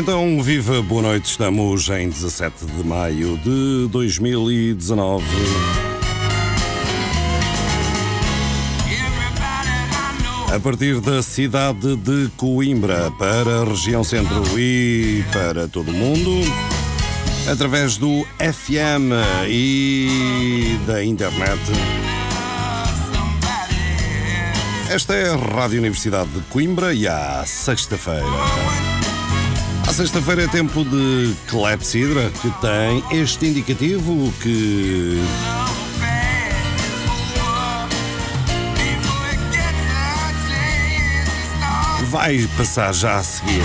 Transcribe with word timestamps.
Então, 0.00 0.42
viva, 0.42 0.80
boa 0.80 1.02
noite. 1.02 1.26
Estamos 1.26 1.90
em 1.90 2.08
17 2.08 2.64
de 2.64 2.82
maio 2.82 3.36
de 3.36 3.86
2019. 3.90 5.22
A 10.54 10.58
partir 10.58 11.00
da 11.00 11.22
cidade 11.22 11.96
de 11.96 12.30
Coimbra 12.38 13.10
para 13.18 13.60
a 13.60 13.64
região 13.66 14.02
centro 14.02 14.58
e 14.58 15.22
para 15.30 15.68
todo 15.68 15.90
o 15.90 15.94
mundo, 15.94 16.50
através 17.52 17.98
do 17.98 18.26
FM 18.38 19.12
e 19.50 20.78
da 20.86 21.04
internet. 21.04 21.60
Esta 24.88 25.12
é 25.12 25.28
a 25.28 25.36
Rádio 25.36 25.78
Universidade 25.78 26.30
de 26.30 26.40
Coimbra 26.46 26.94
e 26.94 27.06
à 27.06 27.44
sexta-feira. 27.44 29.09
À 29.90 29.92
sexta-feira 29.92 30.44
é 30.44 30.46
tempo 30.46 30.84
de 30.84 31.34
clepsidra, 31.48 32.30
que 32.30 32.48
tem 32.60 33.02
este 33.10 33.46
indicativo 33.48 34.32
que. 34.40 35.20
Vai 42.04 42.48
passar 42.56 42.94
já 42.94 43.16
a 43.16 43.22
seguir 43.24 43.64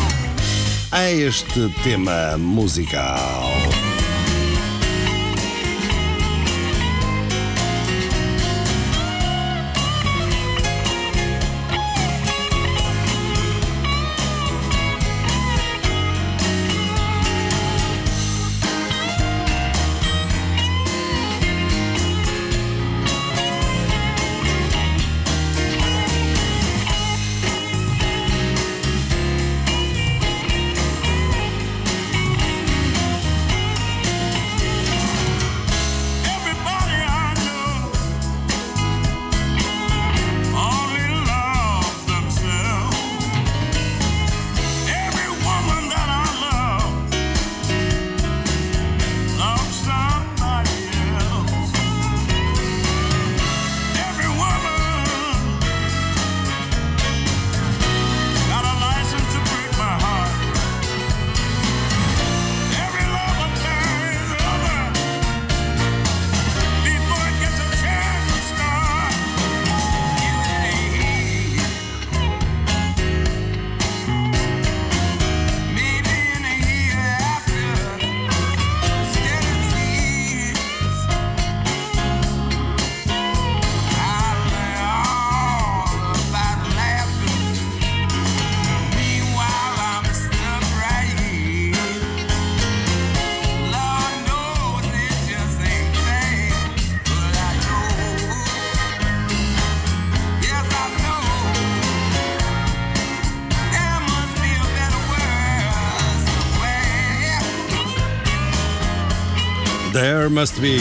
a 0.91 1.11
este 1.11 1.69
tema 1.83 2.35
musical. 2.39 3.74
Must 110.35 110.59
be 110.59 110.75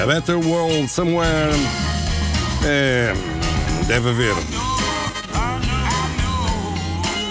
a 0.00 0.06
better 0.06 0.38
world 0.38 0.88
somewhere. 0.88 1.50
É, 2.64 3.12
deve 3.88 4.10
haver. 4.10 4.34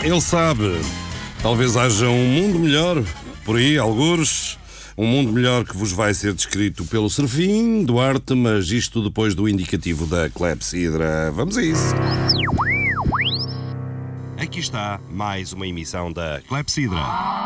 Ele 0.04 0.20
sabe. 0.20 0.82
Talvez 1.42 1.78
haja 1.78 2.10
um 2.10 2.28
mundo 2.28 2.60
melhor 2.60 3.02
por 3.46 3.56
aí, 3.56 3.78
algures. 3.78 4.58
Um 4.98 5.08
mundo 5.08 5.32
melhor 5.32 5.64
que 5.64 5.78
vos 5.78 5.94
vai 5.94 6.14
ser 6.14 6.34
descrito 6.34 6.84
pelo 6.84 7.10
Serfim, 7.10 7.86
Duarte, 7.86 8.36
mas 8.36 8.70
isto 8.70 9.02
depois 9.02 9.34
do 9.34 9.48
indicativo 9.48 10.06
da 10.06 10.30
Clepsidra. 10.30 11.32
Vamos 11.32 11.58
a 11.58 11.64
isso. 11.64 11.96
Aqui 14.38 14.60
está 14.60 15.00
mais 15.10 15.54
uma 15.54 15.66
emissão 15.66 16.12
da 16.12 16.42
Clepsidra. 16.50 17.45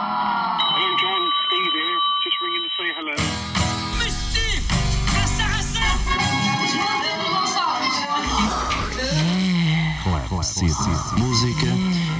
Música 10.61 11.67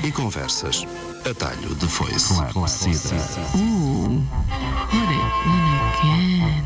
e 0.02 0.12
conversas. 0.14 0.88
Atalho 1.30 1.76
de 1.76 1.88
foice. 1.90 2.34
Ooh, 2.34 2.40
what 2.40 2.64
it 2.64 2.80
when 5.46 5.66
again. 5.92 6.64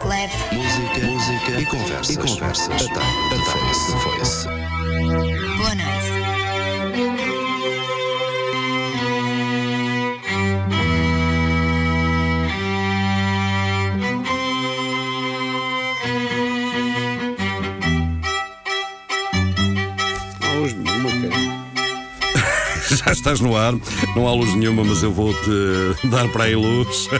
Clef, 0.00 0.52
Música, 0.52 1.06
música 1.06 1.60
e 1.60 1.66
conversas. 1.66 2.08
E 2.08 2.16
conversas. 2.16 2.82
Atalho 2.82 3.28
de 3.30 3.38
foice. 4.00 5.35
Estás 23.26 23.40
no 23.40 23.56
ar, 23.56 23.74
não 24.14 24.28
há 24.28 24.32
luz 24.32 24.54
nenhuma, 24.54 24.84
mas 24.84 25.02
eu 25.02 25.10
vou-te 25.10 25.50
dar 26.06 26.28
para 26.28 26.44
aí 26.44 26.54
luz. 26.54 27.08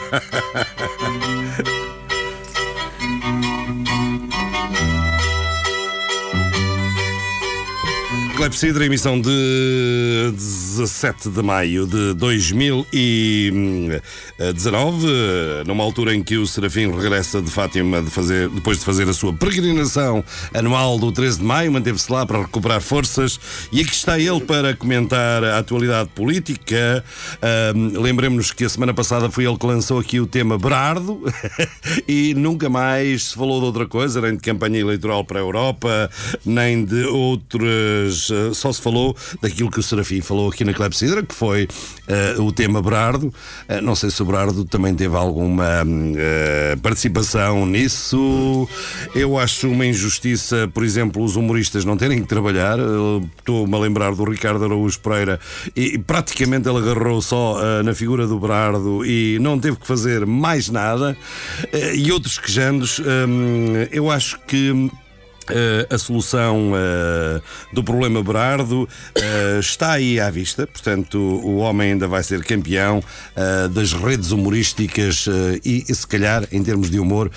Clepsidra, 8.37 8.85
emissão 8.85 9.19
de 9.19 10.31
17 10.77 11.29
de 11.29 11.41
maio 11.41 11.87
de 11.87 12.13
2019, 12.13 15.07
numa 15.65 15.83
altura 15.83 16.13
em 16.13 16.21
que 16.21 16.37
o 16.37 16.45
Serafim 16.45 16.91
regressa 16.91 17.41
de 17.41 17.49
Fátima 17.49 17.99
de 17.99 18.11
fazer, 18.11 18.47
depois 18.49 18.77
de 18.77 18.85
fazer 18.85 19.09
a 19.09 19.13
sua 19.13 19.33
peregrinação 19.33 20.23
anual 20.53 20.99
do 20.99 21.11
13 21.11 21.39
de 21.39 21.43
maio, 21.43 21.71
manteve-se 21.71 22.11
lá 22.11 22.27
para 22.27 22.41
recuperar 22.41 22.79
forças 22.79 23.39
e 23.71 23.81
aqui 23.81 23.91
está 23.91 24.19
ele 24.19 24.41
para 24.41 24.75
comentar 24.75 25.43
a 25.43 25.57
atualidade 25.57 26.11
política. 26.13 27.03
Ahm, 27.41 27.99
Lembremos-nos 27.99 28.51
que 28.51 28.65
a 28.65 28.69
semana 28.69 28.93
passada 28.93 29.31
foi 29.31 29.45
ele 29.45 29.57
que 29.57 29.65
lançou 29.65 29.99
aqui 29.99 30.19
o 30.19 30.27
tema 30.27 30.59
Berardo 30.59 31.23
e 32.07 32.35
nunca 32.35 32.69
mais 32.69 33.29
se 33.29 33.35
falou 33.35 33.59
de 33.59 33.65
outra 33.65 33.87
coisa, 33.87 34.21
nem 34.21 34.35
de 34.35 34.41
campanha 34.41 34.79
eleitoral 34.79 35.25
para 35.25 35.39
a 35.39 35.41
Europa, 35.41 36.07
nem 36.45 36.85
de 36.85 37.03
outras 37.05 38.29
eh, 38.29 38.53
só 38.53 38.71
se 38.71 38.79
falou 38.79 39.17
daquilo 39.41 39.71
que 39.71 39.79
o 39.79 39.83
Serafim 39.83 40.21
falou 40.21 40.49
aqui 40.49 40.66
na 40.67 40.73
Clepsidra, 40.73 41.23
que 41.23 41.33
foi 41.33 41.67
eh, 42.07 42.35
o 42.37 42.51
tema 42.51 42.81
Berardo. 42.81 43.33
Eh, 43.67 43.81
não 43.81 43.95
sei 43.95 44.11
se 44.11 44.21
o 44.21 44.25
Berardo 44.25 44.65
também 44.65 44.93
teve 44.93 45.15
alguma 45.15 45.83
eh, 46.17 46.77
participação 46.81 47.65
nisso. 47.65 48.67
Eu 49.15 49.37
acho 49.39 49.69
uma 49.69 49.85
injustiça, 49.85 50.69
por 50.73 50.83
exemplo, 50.83 51.23
os 51.23 51.35
humoristas 51.35 51.85
não 51.85 51.97
terem 51.97 52.21
que 52.21 52.27
trabalhar. 52.27 52.77
Estou-me 53.39 53.73
a 53.73 53.79
lembrar 53.79 54.13
do 54.13 54.23
Ricardo 54.25 54.65
Araújo 54.65 54.99
Pereira 54.99 55.39
e, 55.75 55.97
praticamente 55.97 56.67
ele 56.67 56.79
agarrou 56.79 57.21
só 57.21 57.57
na 57.83 57.93
figura 57.93 58.27
do 58.27 58.39
Berardo 58.39 59.05
e 59.05 59.39
não 59.39 59.57
teve 59.57 59.77
que 59.77 59.87
fazer 59.87 60.25
mais 60.25 60.69
nada. 60.69 61.17
E 61.95 62.11
outros 62.11 62.37
quejandos, 62.37 62.99
hum, 62.99 63.87
eu 63.91 64.11
acho 64.11 64.39
que. 64.45 64.91
Eh, 65.49 65.87
a 65.89 65.97
solução 65.97 66.73
eh, 66.75 67.41
do 67.71 67.83
problema 67.83 68.21
Berardo 68.21 68.87
eh, 69.15 69.59
está 69.59 69.93
aí 69.93 70.19
à 70.19 70.29
vista, 70.29 70.67
portanto, 70.67 71.17
o 71.17 71.57
homem 71.57 71.91
ainda 71.91 72.07
vai 72.07 72.23
ser 72.23 72.43
campeão 72.43 73.01
das 73.71 73.93
redes 73.93 74.31
humorísticas 74.31 75.27
e, 75.63 75.85
e, 75.87 75.95
se 75.95 76.05
calhar, 76.07 76.47
em 76.51 76.63
termos 76.63 76.89
de 76.89 76.99
humor, 76.99 77.31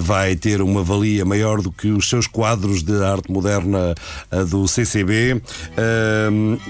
vai 0.00 0.36
ter 0.36 0.60
uma 0.62 0.82
valia 0.82 1.24
maior 1.24 1.60
do 1.60 1.70
que 1.70 1.88
os 1.88 2.08
seus 2.08 2.26
quadros 2.26 2.82
de 2.82 3.02
arte 3.02 3.30
moderna 3.30 3.94
do 4.48 4.66
CCB. 4.66 5.40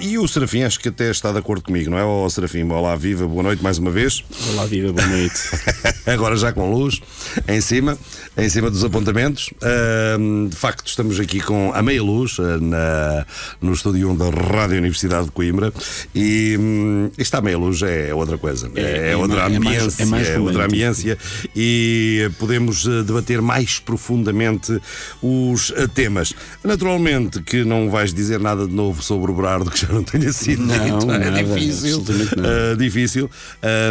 E 0.00 0.19
o 0.19 0.27
Serafim, 0.27 0.62
acho 0.62 0.81
que 0.81 0.88
até 0.88 1.11
está 1.11 1.33
de 1.33 1.38
acordo 1.38 1.65
comigo, 1.65 1.91
não 1.91 1.99
é? 1.99 2.05
Oh, 2.05 2.29
Serafim, 2.29 2.69
olá, 2.71 2.97
viva, 2.97 3.27
boa 3.27 3.43
noite 3.43 3.62
mais 3.62 3.79
uma 3.79 3.91
vez. 3.91 4.25
Olá, 4.53 4.67
viva, 4.67 4.93
boa 4.93 5.06
noite. 5.06 5.41
Agora 6.06 6.37
já 6.37 6.53
com 6.53 6.71
luz 6.71 7.00
em 7.49 7.61
cima, 7.61 7.97
em 8.37 8.49
cima 8.49 8.71
dos 8.71 8.85
apontamentos. 8.85 9.50
De 10.50 10.56
facto, 10.56 10.87
estamos 10.88 11.19
aqui 11.20 11.40
com 11.40 11.73
a 11.75 11.82
meia 11.82 12.02
luz 12.02 12.37
ah, 12.40 12.58
na, 12.61 13.26
no 13.61 13.73
estúdio 13.73 14.11
1 14.11 14.17
da 14.17 14.31
Rádio 14.31 14.78
Universidade 14.78 15.26
de 15.26 15.31
Coimbra 15.32 15.73
e 16.14 16.56
hum, 16.58 17.11
esta 17.19 17.40
meia 17.40 17.58
luz 17.58 17.82
é 17.82 18.14
outra 18.14 18.38
coisa. 18.38 18.70
É, 18.75 18.81
É- 18.81 19.12
é 19.12 19.17
outra 19.17 19.49
mais- 19.49 19.55
é 19.55 19.58
mais- 19.58 19.76
ambiência. 19.76 20.02
é 20.02 20.06
mais 20.06 20.26
outra 20.28 20.38
romântico. 20.38 20.64
ambiência 20.64 21.19
e 21.55 22.31
podemos 22.38 22.87
ah, 22.88 23.02
debater 23.02 23.40
mais 23.43 23.78
profundamente 23.78 24.81
os 25.23 25.73
ah, 25.76 25.88
temas. 25.88 26.34
Naturalmente 26.64 27.43
que 27.43 27.64
não 27.64 27.90
vais 27.90 28.12
dizer 28.14 28.40
nada 28.40 28.67
de 28.67 28.73
novo 28.75 29.02
sobre 29.02 29.31
o 29.31 29.34
Berardo 29.34 29.70
que 29.70 29.81
já 29.81 29.88
não 29.88 30.02
tenha 30.02 30.32
sido 30.32 30.62
Não, 30.64 30.99
dito. 30.99 31.11
É 31.12 31.43
difícil. 31.43 31.99
Uh, 31.99 32.76
difícil. 32.76 33.31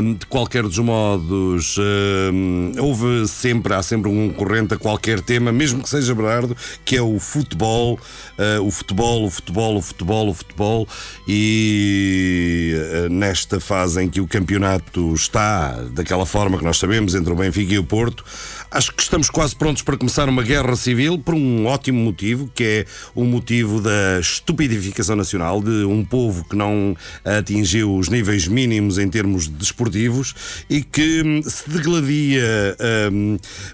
Um, 0.02 0.14
de 0.14 0.26
qualquer 0.28 0.64
dos 0.64 0.78
modos, 0.80 1.78
um, 1.78 2.72
houve 2.80 3.28
sempre, 3.28 3.74
há 3.74 3.82
sempre 3.84 4.10
um 4.10 4.30
concorrente 4.30 4.74
a 4.74 4.78
qualquer 4.78 5.20
tema, 5.22 5.52
mesmo 5.52 5.82
que 5.84 5.90
seja 5.90 6.14
Berardo, 6.26 6.58
que 6.84 6.98
é 6.98 7.02
o 7.02 7.20
futebol, 7.20 8.00
uh, 8.38 8.62
o 8.66 8.72
futebol, 8.72 9.26
o 9.26 9.30
futebol, 9.30 9.78
o 9.78 9.82
futebol, 9.82 10.30
o 10.30 10.34
futebol. 10.34 10.88
E 11.28 12.74
uh, 12.76 13.10
nesta 13.10 13.60
fase 13.60 14.04
em 14.04 14.10
que 14.10 14.20
o 14.20 14.28
campeonato 14.28 15.14
está 15.14 15.72
daquela 15.92 16.26
forma 16.26 16.58
que 16.58 16.64
nós 16.64 16.78
sabemos, 16.78 17.16
entre 17.16 17.32
o 17.32 17.36
Benfica 17.36 17.74
e 17.74 17.80
o 17.80 17.84
Porto, 17.84 18.24
acho 18.72 18.94
que 18.94 19.02
estamos 19.02 19.30
quase 19.30 19.56
prontos 19.56 19.82
para 19.82 19.98
começar 19.98 20.28
uma 20.28 20.44
guerra 20.44 20.76
civil 20.76 21.18
por 21.18 21.34
um 21.34 21.66
ótimo 21.66 22.00
motivo, 22.00 22.50
que 22.54 22.64
é 22.64 22.86
o 23.14 23.24
motivo 23.24 23.82
da 23.82 24.20
estupidificação 24.20 25.16
nacional 25.16 25.62
de 25.62 25.86
um 25.86 26.04
povo 26.04 26.44
que 26.44 26.56
não 26.56 26.96
atingiu 27.24 27.96
os 27.96 28.10
níveis 28.10 28.48
mínimos 28.48 28.98
em 28.98 29.10
termos 29.10 29.48
desportivos 29.48 30.66
e 30.70 30.82
que 30.82 31.42
se 31.44 31.70
degladia 31.70 32.76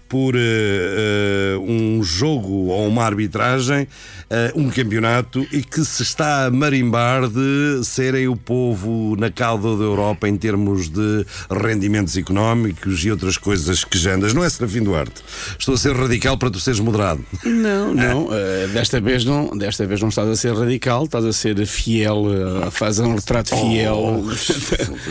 por 0.08 0.36
eh, 0.36 0.40
eh, 0.40 1.58
um 1.60 2.04
jogo 2.04 2.41
ou 2.50 2.88
uma 2.88 3.04
arbitragem, 3.04 3.88
eh, 4.30 4.52
um 4.56 4.70
campeonato 4.70 5.46
e 5.52 5.62
que 5.64 5.84
se 5.86 6.02
está 6.04 6.46
a 6.46 6.52
marimbar 6.52 7.28
de 7.28 7.82
serem 7.84 8.28
o 8.28 8.36
povo 8.36 9.16
na 9.18 9.30
cauda 9.30 9.76
da 9.78 9.84
Europa 9.84 10.28
em 10.28 10.36
termos 10.38 10.90
de 10.90 11.26
rendimentos 11.50 12.16
económicos 12.18 13.04
e 13.06 13.12
outras 13.12 13.38
coisas 13.38 13.84
quejandas. 13.84 14.34
Não 14.34 14.44
é 14.44 14.50
Serafim 14.50 14.84
Duarte. 14.84 15.22
Estou 15.60 15.76
a 15.76 15.78
ser 15.78 15.96
radical 15.96 16.38
para 16.38 16.50
tu 16.50 16.60
seres 16.60 16.80
moderado. 16.80 17.24
Não, 17.46 17.94
não, 17.94 18.30
eh, 18.32 18.68
desta, 18.74 19.00
vez 19.02 19.24
não 19.26 19.56
desta 19.58 19.86
vez 19.86 20.02
não 20.02 20.10
estás 20.10 20.28
a 20.30 20.36
ser 20.36 20.54
radical, 20.54 21.06
estás 21.06 21.26
a 21.26 21.34
ser 21.34 21.66
fiel, 21.66 22.26
eh, 22.62 22.68
a 22.68 22.72
fazer 22.72 23.04
um 23.04 23.16
retrato 23.16 23.50
fiel 23.56 23.92
Oh, 23.92 24.22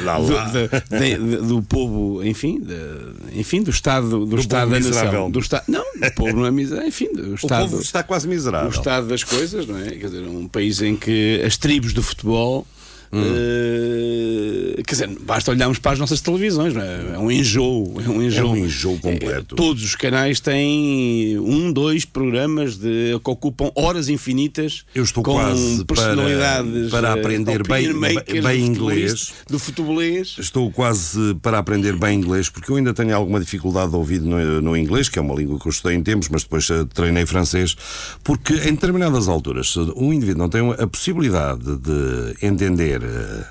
lá, 0.04 0.18
do, 0.20 0.32
lá. 0.32 0.44
de- 0.46 1.16
de- 1.16 1.36
do 1.46 1.62
povo, 1.62 2.24
enfim, 2.24 2.60
de- 2.60 3.38
enfim, 3.40 3.62
do 3.62 3.70
Estado, 3.70 4.24
do, 4.26 4.36
Estado 4.38 4.68
povo 4.70 4.72
da 4.72 4.78
miserável. 4.88 5.12
nação. 5.12 5.30
Do 5.30 5.38
Estado, 5.40 5.64
não, 5.68 5.82
o 5.82 6.14
povo 6.14 6.32
não 6.36 6.46
é 6.46 6.50
miserável, 6.50 6.88
enfim, 6.88 7.08
O 7.12 7.34
Estado. 7.34 7.68
povo 7.70 7.82
está 7.82 8.02
quase 8.02 8.26
o 8.26 8.30
miserável. 8.30 8.70
estado 8.70 9.08
das 9.08 9.24
coisas, 9.24 9.66
não 9.66 9.78
é? 9.78 9.90
Quer 9.90 10.06
dizer, 10.06 10.22
um 10.26 10.46
país 10.46 10.80
em 10.80 10.96
que 10.96 11.42
as 11.44 11.56
tribos 11.56 11.92
do 11.92 12.02
futebol. 12.02 12.66
Hum. 13.12 13.22
eh, 13.24 14.82
quer 14.86 14.92
dizer, 14.94 15.08
basta 15.20 15.50
olharmos 15.50 15.78
para 15.78 15.92
as 15.92 15.98
nossas 15.98 16.20
televisões, 16.20 16.74
é? 16.76 17.14
É 17.14 17.18
um 17.18 17.30
enjoo, 17.30 17.94
é 18.04 18.08
um 18.08 18.22
enjoo. 18.22 18.50
um 18.52 18.56
enjoo 18.56 18.98
completo. 18.98 19.54
É, 19.54 19.56
todos 19.56 19.82
os 19.84 19.94
canais 19.94 20.40
têm 20.40 21.38
um, 21.38 21.72
dois 21.72 22.04
programas 22.04 22.76
de, 22.76 23.18
que 23.22 23.30
ocupam 23.30 23.70
horas 23.74 24.08
infinitas 24.08 24.84
Eu 24.94 25.04
estou 25.04 25.22
com 25.22 25.32
quase 25.34 25.84
personalidades 25.84 26.90
para- 26.90 27.00
para 27.00 27.08
eh, 27.08 27.20
aprender 27.20 27.62
bem- 27.66 27.92
makers 27.92 28.44
bem 28.44 28.60
do 28.60 28.66
inglês. 28.72 29.32
do 29.48 29.58
futebolês. 29.58 30.36
Estou 30.38 30.70
quase 30.70 31.34
para 31.42 31.58
aprender 31.58 31.96
bem 31.96 32.18
inglês, 32.18 32.48
porque 32.48 32.70
eu 32.70 32.76
ainda 32.76 32.92
tenho 32.94 33.14
alguma 33.14 33.40
dificuldade 33.40 33.90
de 33.90 33.96
ouvir 33.96 34.20
no, 34.20 34.60
no 34.62 34.76
inglês, 34.76 35.08
que 35.08 35.18
é 35.18 35.22
uma 35.22 35.34
língua 35.34 35.58
que 35.58 35.66
eu 35.66 35.70
estudei 35.70 35.96
em 35.96 36.02
tempos, 36.02 36.28
mas 36.28 36.42
depois 36.42 36.68
treinei 36.94 37.26
francês, 37.26 37.76
porque 38.24 38.54
em 38.54 38.72
determinadas 38.74 39.28
alturas, 39.28 39.70
se 39.72 39.78
um 39.96 40.12
indivíduo 40.12 40.38
não 40.42 40.48
tem 40.48 40.60
a 40.72 40.86
possibilidade 40.86 41.64
de 41.76 42.46
entender 42.46 42.99
eh, 43.02 43.44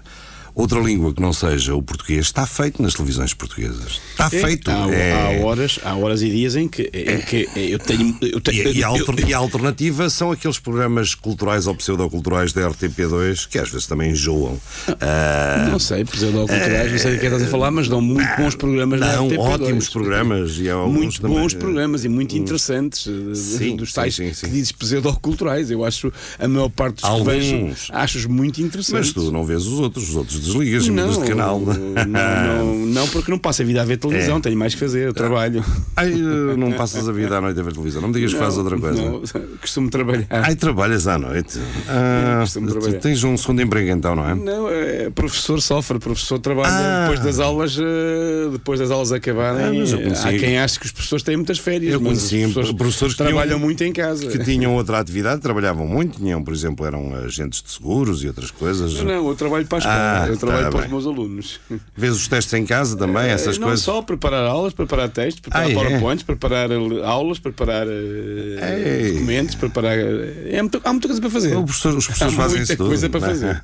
outra 0.61 0.79
língua 0.79 1.13
que 1.13 1.21
não 1.21 1.31
seja 1.33 1.73
o 1.75 1.81
português, 1.81 2.25
está 2.25 2.45
feito 2.45 2.81
nas 2.81 2.93
televisões 2.93 3.33
portuguesas. 3.33 3.99
Está 4.11 4.25
É, 4.27 4.29
feito. 4.29 4.69
Há, 4.69 4.91
é- 4.93 5.39
há 5.41 5.45
horas, 5.45 5.79
há 5.83 5.95
horas 5.95 6.21
e 6.21 6.29
dias 6.29 6.55
em 6.55 6.67
que, 6.67 6.83
em 6.93 7.21
que 7.21 7.47
eu 7.55 7.79
tenho. 7.79 8.17
Eu 8.21 8.39
tenho 8.41 8.69
E, 8.69 8.77
e 8.79 8.83
a 8.83 8.89
eu- 8.89 9.05
e 9.27 9.33
a 9.33 9.37
alternativa 9.37 10.09
são 10.09 10.31
aqueles 10.31 10.59
programas 10.59 11.15
culturais 11.15 11.67
ou 11.67 11.75
pseudoculturais 11.75 12.51
da 12.53 12.69
RTP2 12.69 13.45
que 13.47 13.57
às 13.57 13.69
vezes 13.69 13.87
também 13.87 14.11
enjoam. 14.11 14.59
Ah, 15.01 15.67
Não 15.71 15.79
sei, 15.79 16.03
pseudo-culturais, 16.05 16.91
não 16.91 16.99
sei 16.99 17.13
do 17.13 17.19
que 17.19 17.25
estás 17.25 17.43
a 17.43 17.47
falar, 17.47 17.71
mas 17.71 17.87
dão 17.87 18.01
muito 18.01 18.27
bons 18.37 18.55
programas 18.55 18.99
Não, 18.99 19.27
RTP2. 19.27 19.39
ótimos 19.39 19.89
programas 19.89 20.51
e 20.57 20.69
Muito 20.87 21.21
também, 21.21 21.37
bons 21.37 21.53
eh, 21.53 21.57
programas 21.57 22.05
e 22.05 22.09
muito 22.09 22.35
interessantes 22.37 23.07
eh, 23.07 23.11
de- 23.31 23.37
Sim, 23.37 23.75
dos 23.75 23.89
sim, 23.89 23.95
tais 23.95 24.15
sim, 24.15 24.33
sim. 24.33 24.47
que 24.47 24.51
dizes 24.53 24.71
pseudo-culturais. 24.71 25.71
Eu 25.71 25.85
acho 25.85 26.11
a 26.37 26.47
maior 26.47 26.69
parte 26.69 26.95
dos 26.95 27.03
que 27.03 27.09
Alguns. 27.09 27.25
vejo, 27.27 27.75
acho-os 27.93 28.25
muito 28.25 28.61
interessantes. 28.61 29.13
Mas 29.15 29.25
tu 29.25 29.31
não 29.31 29.45
vês 29.45 29.65
os 29.65 29.79
outros, 29.79 30.09
os 30.09 30.15
outros 30.15 30.39
desligas 30.51 30.89
mudas 30.89 31.17
de 31.19 31.25
canal. 31.27 31.59
Não, 31.59 32.05
não, 32.07 32.75
não, 32.87 33.07
porque 33.07 33.31
não 33.31 33.37
passo 33.37 33.61
a 33.61 33.65
vida 33.65 33.81
a 33.81 33.85
ver 33.85 33.97
televisão, 33.97 34.37
É. 34.37 34.39
tenho 34.41 34.57
mais 34.57 34.73
que 34.73 34.79
fazer, 34.79 35.07
eu 35.07 35.13
trabalho. 35.13 35.63
Ai, 35.95 36.11
não 36.57 36.71
passas 36.73 37.07
a 37.07 37.11
vida 37.11 37.37
à 37.37 37.41
noite 37.41 37.59
a 37.59 37.63
ver 37.63 37.73
televisão, 37.73 38.01
não 38.01 38.09
me 38.09 38.15
digas 38.15 38.33
que 38.33 38.39
fazes 38.39 38.57
outra 38.57 38.77
coisa. 38.79 39.01
Não, 39.01 39.21
costumo 39.59 39.89
trabalhar. 39.89 40.25
Ai, 40.29 40.55
trabalhas 40.55 41.07
à 41.07 41.17
noite. 41.17 41.59
Ah, 41.87 42.39
costumo 42.41 42.67
tu 42.67 42.93
tens 42.99 43.23
um 43.23 43.37
segundo 43.37 43.61
emprego 43.61 43.89
então, 43.91 44.15
não 44.15 44.27
é? 44.29 44.35
Não, 44.35 44.69
é, 44.69 45.09
professor 45.09 45.61
sofre, 45.61 45.99
professor 45.99 46.39
trabalha 46.39 46.69
Ah. 46.69 47.01
depois 47.07 47.19
das 47.25 47.39
aulas, 47.39 47.77
eh, 47.79 48.49
depois 48.51 48.79
das 48.79 48.91
aulas 48.91 49.11
acabarem. 49.11 49.65
Ah, 49.65 49.73
mas 49.73 49.91
eu 49.91 50.01
conheci- 50.01 50.27
há 50.27 50.31
quem 50.37 50.57
ache 50.57 50.79
que 50.79 50.85
os 50.85 50.91
professores 50.91 51.23
têm 51.23 51.35
muitas 51.35 51.59
férias, 51.59 51.93
Eu 51.93 52.01
conheci 52.01 52.39
professores, 52.41 52.71
professores 52.73 53.13
que 53.15 53.23
trabalham 53.23 53.45
tinham- 53.47 53.59
muito 53.59 53.83
em 53.83 53.91
casa. 53.93 54.27
Que 54.27 54.39
tinham 54.39 54.73
outra 54.75 54.99
atividade, 54.99 55.41
trabalhavam 55.41 55.87
muito, 55.87 56.17
tinham, 56.17 56.43
por 56.43 56.53
exemplo, 56.53 56.85
eram 56.85 57.13
agentes 57.15 57.61
de 57.61 57.71
seguros 57.71 58.23
e 58.23 58.27
outras 58.27 58.51
coisas. 58.51 58.93
Não, 58.95 59.05
não, 59.05 59.27
eu 59.29 59.35
trabalho 59.35 59.65
para 59.65 59.77
a 59.77 59.79
escola, 59.79 59.95
Ah, 59.95 60.28
eu 60.31 60.37
trabalho 60.37 60.63
tá 60.65 60.69
para 60.71 60.79
bem. 60.79 60.85
os 60.87 60.91
meus 60.91 61.05
alunos. 61.07 61.59
Vês 61.95 62.15
os 62.15 62.27
testes 62.27 62.53
em 62.53 62.65
casa 62.65 62.95
também, 62.97 63.29
essas 63.29 63.55
Eh, 63.57 63.59
não 63.59 63.67
coisas. 63.67 63.83
só 63.85 64.01
preparar 64.01 64.45
aulas, 64.45 64.73
preparar 64.73 65.09
textos, 65.09 65.41
preparar 65.41 65.67
Ah, 65.67 65.71
é? 65.71 65.73
PowerPoints, 65.73 66.23
preparar 66.23 66.71
eh, 66.71 66.75
aulas, 67.05 67.39
preparar 67.39 67.87
eh, 67.87 69.01
Ei. 69.05 69.11
documentos, 69.13 69.55
preparar. 69.55 69.97
é 69.97 70.61
muito- 70.61 70.81
há 70.83 70.91
muita 70.91 71.07
coisa 71.07 71.21
para 71.21 71.29
fazer. 71.29 71.49
Professor- 71.55 71.95
os 71.97 72.05
professores 72.05 72.33
Há 72.33 72.37
fazem 72.37 72.61
isso 72.61 72.77
tudo. 72.77 72.87
coisa 72.87 73.09
para 73.09 73.19
não 73.19 73.27
é? 73.27 73.29
fazer. 73.31 73.63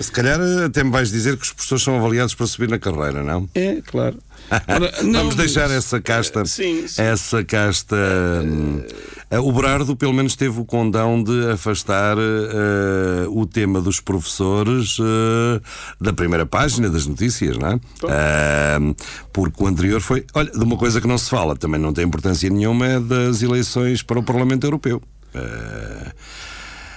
Se 0.00 0.10
calhar 0.12 0.40
até 0.64 0.82
me 0.82 0.90
vais 0.90 1.10
dizer 1.10 1.36
que 1.36 1.42
os 1.44 1.52
professores 1.52 1.82
são 1.84 1.96
avaliados 1.98 2.34
para 2.34 2.46
subir 2.46 2.68
na 2.68 2.78
carreira, 2.78 3.22
não? 3.22 3.48
É, 3.54 3.80
claro. 3.86 4.16
Ora, 4.68 4.92
não, 5.02 5.20
Vamos 5.20 5.34
deixar 5.36 5.70
essa 5.70 6.00
casta. 6.00 6.44
Sim, 6.44 6.86
sim. 6.88 7.02
Essa 7.02 7.44
casta. 7.44 7.96
hum, 8.44 8.82
O 9.42 9.52
Berardo, 9.52 9.94
pelo 9.96 10.12
menos, 10.12 10.34
teve 10.34 10.60
o 10.60 10.64
condão 10.64 11.22
de 11.22 11.50
afastar 11.50 12.16
eh, 12.18 13.26
o 13.28 13.46
tema 13.46 13.80
dos 13.80 14.00
professores 14.00 14.96
eh, 15.00 15.60
da 16.00 16.12
primeira 16.12 16.44
página 16.44 16.88
das 16.90 17.06
notícias, 17.06 17.56
não 17.56 17.68
é? 17.68 17.80
Porque 19.32 19.62
o 19.62 19.66
anterior 19.66 20.00
foi. 20.00 20.24
Olha, 20.34 20.50
de 20.50 20.62
uma 20.64 20.76
coisa 20.76 21.00
que 21.00 21.06
não 21.06 21.18
se 21.18 21.30
fala, 21.30 21.54
também 21.56 21.80
não 21.80 21.92
tem 21.92 22.04
importância 22.04 22.50
nenhuma, 22.50 22.86
é 22.86 23.00
das 23.00 23.42
eleições 23.42 24.02
para 24.02 24.18
o 24.18 24.22
Parlamento 24.22 24.64
Europeu. 24.66 25.00
Ah, 25.34 26.12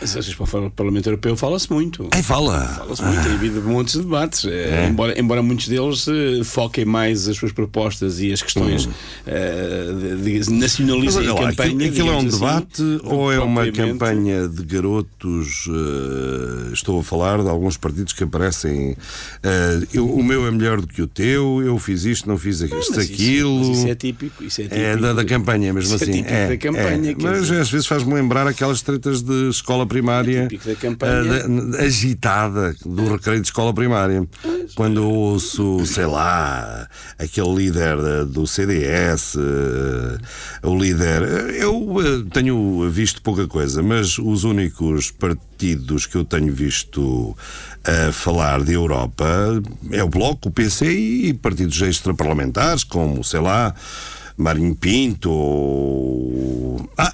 As 0.04 0.12
eleições 0.14 0.36
para 0.36 0.60
o 0.68 0.72
Parlamento 0.72 1.08
Europeu 1.08 1.36
fala-se 1.38 1.72
muito. 1.72 2.08
Ai, 2.12 2.22
fala. 2.22 2.60
Fala-se 2.78 3.02
muito, 3.04 3.24
tem 3.24 3.32
havido 3.34 3.62
montes 3.62 3.94
de 3.96 4.02
debates. 4.02 4.46
eh, 4.46 4.88
Embora, 4.90 5.20
embora 5.20 5.42
muitos 5.42 5.68
deles 5.68 6.06
eh, 6.08 6.44
foquem 6.44 6.86
mais 6.86 7.28
as 7.28 7.38
suas 7.38 7.52
propostas 7.52 8.20
e 8.20 8.32
as 8.34 8.42
questões 8.42 8.90
eh, 9.26 9.86
de, 10.22 10.24
de 10.24 10.38
Mas 10.40 10.48
nacionalizem 10.50 11.22
olha 11.22 11.32
a 11.32 11.34
lá, 11.34 11.50
campanha. 11.50 11.70
aquilo, 11.72 11.90
aquilo 11.90 12.10
é 12.10 12.14
um 12.14 12.18
assim, 12.20 12.30
debate 12.30 12.84
ou 13.04 13.32
é 13.32 13.40
uma 13.40 13.72
campanha 13.72 14.48
de 14.48 14.64
garotos? 14.64 15.68
eh, 15.70 16.74
estou 16.74 17.00
a 17.00 17.04
falar 17.04 17.42
de 17.42 17.50
alguns 17.50 17.78
partidos 17.78 18.14
que 18.14 18.24
aparecem. 18.24 18.96
eh, 19.44 19.82
eu- 19.94 20.10
o 20.10 20.24
meu 20.24 20.46
é 20.48 20.52
melhor 20.52 20.82
do 20.82 20.88
que 20.88 21.02
o 21.02 21.08
teu, 21.08 21.62
eu 21.64 21.78
fiz 21.80 22.04
isto, 22.06 22.28
não 22.28 22.38
fiz 22.38 22.62
isto, 22.62 22.76
Mas 22.76 22.90
isso- 22.90 23.00
aquilo. 23.00 23.60
mas 23.70 23.78
isso 23.78 23.88
é 23.88 23.96
típico. 23.96 24.44
Isso 24.44 24.62
é, 24.62 24.64
típico 24.66 24.82
É 24.82 24.98
da, 24.98 25.14
da 25.14 25.26
campanha, 25.26 25.74
mesmo 25.74 25.96
Isso 25.96 26.04
é 26.04 26.10
assim. 26.10 26.24
típico 26.24 26.48
da 26.50 26.58
campanha, 26.58 27.16
mas 27.22 27.52
às 27.52 27.70
vezes 27.72 27.88
faz-me 27.88 28.14
lembrar 28.14 28.48
aquelas 28.48 28.82
tretas 28.82 29.22
de 29.22 29.50
escola 29.50 29.86
primária 29.94 30.48
É 30.50 30.86
eh, 31.38 31.48
da- 31.72 31.78
agitada 31.84 32.76
do 32.86 33.12
recreio 33.14 33.40
de 33.42 33.48
escola 33.48 33.74
primária. 33.74 34.28
Quando 34.76 35.02
eu 35.02 35.10
ouço, 35.10 35.86
sei 35.86 36.06
lá, 36.06 36.88
aquele 37.20 37.54
líder 37.56 37.98
eh, 38.00 38.26
do 38.26 38.46
CDS, 38.48 39.36
eh, 39.38 40.18
o 40.68 40.76
líder. 40.78 41.22
Eu 41.56 42.26
tenho 42.32 42.90
visto 42.90 43.22
pouca 43.22 43.48
coisa, 43.48 43.82
mas 43.84 44.18
os 44.18 44.44
únicos 44.44 45.12
partidos 45.12 46.06
que 46.06 46.16
eu 46.16 46.26
tenho 46.26 46.54
visto 46.54 47.36
a 47.86 48.12
falar 48.12 48.64
de 48.64 48.74
Europa 48.74 49.26
é 49.92 50.04
o 50.04 50.10
Bloco, 50.10 50.50
o 50.50 50.52
PC 50.52 50.92
e 50.92 51.34
partidos 51.34 51.80
extraparlamentares, 51.82 52.84
como, 52.84 53.24
sei 53.24 53.40
lá, 53.42 53.74
Marinho 54.38 54.76
Pinto. 54.76 55.30
ou- 55.30 56.90
Ah! 56.98 57.14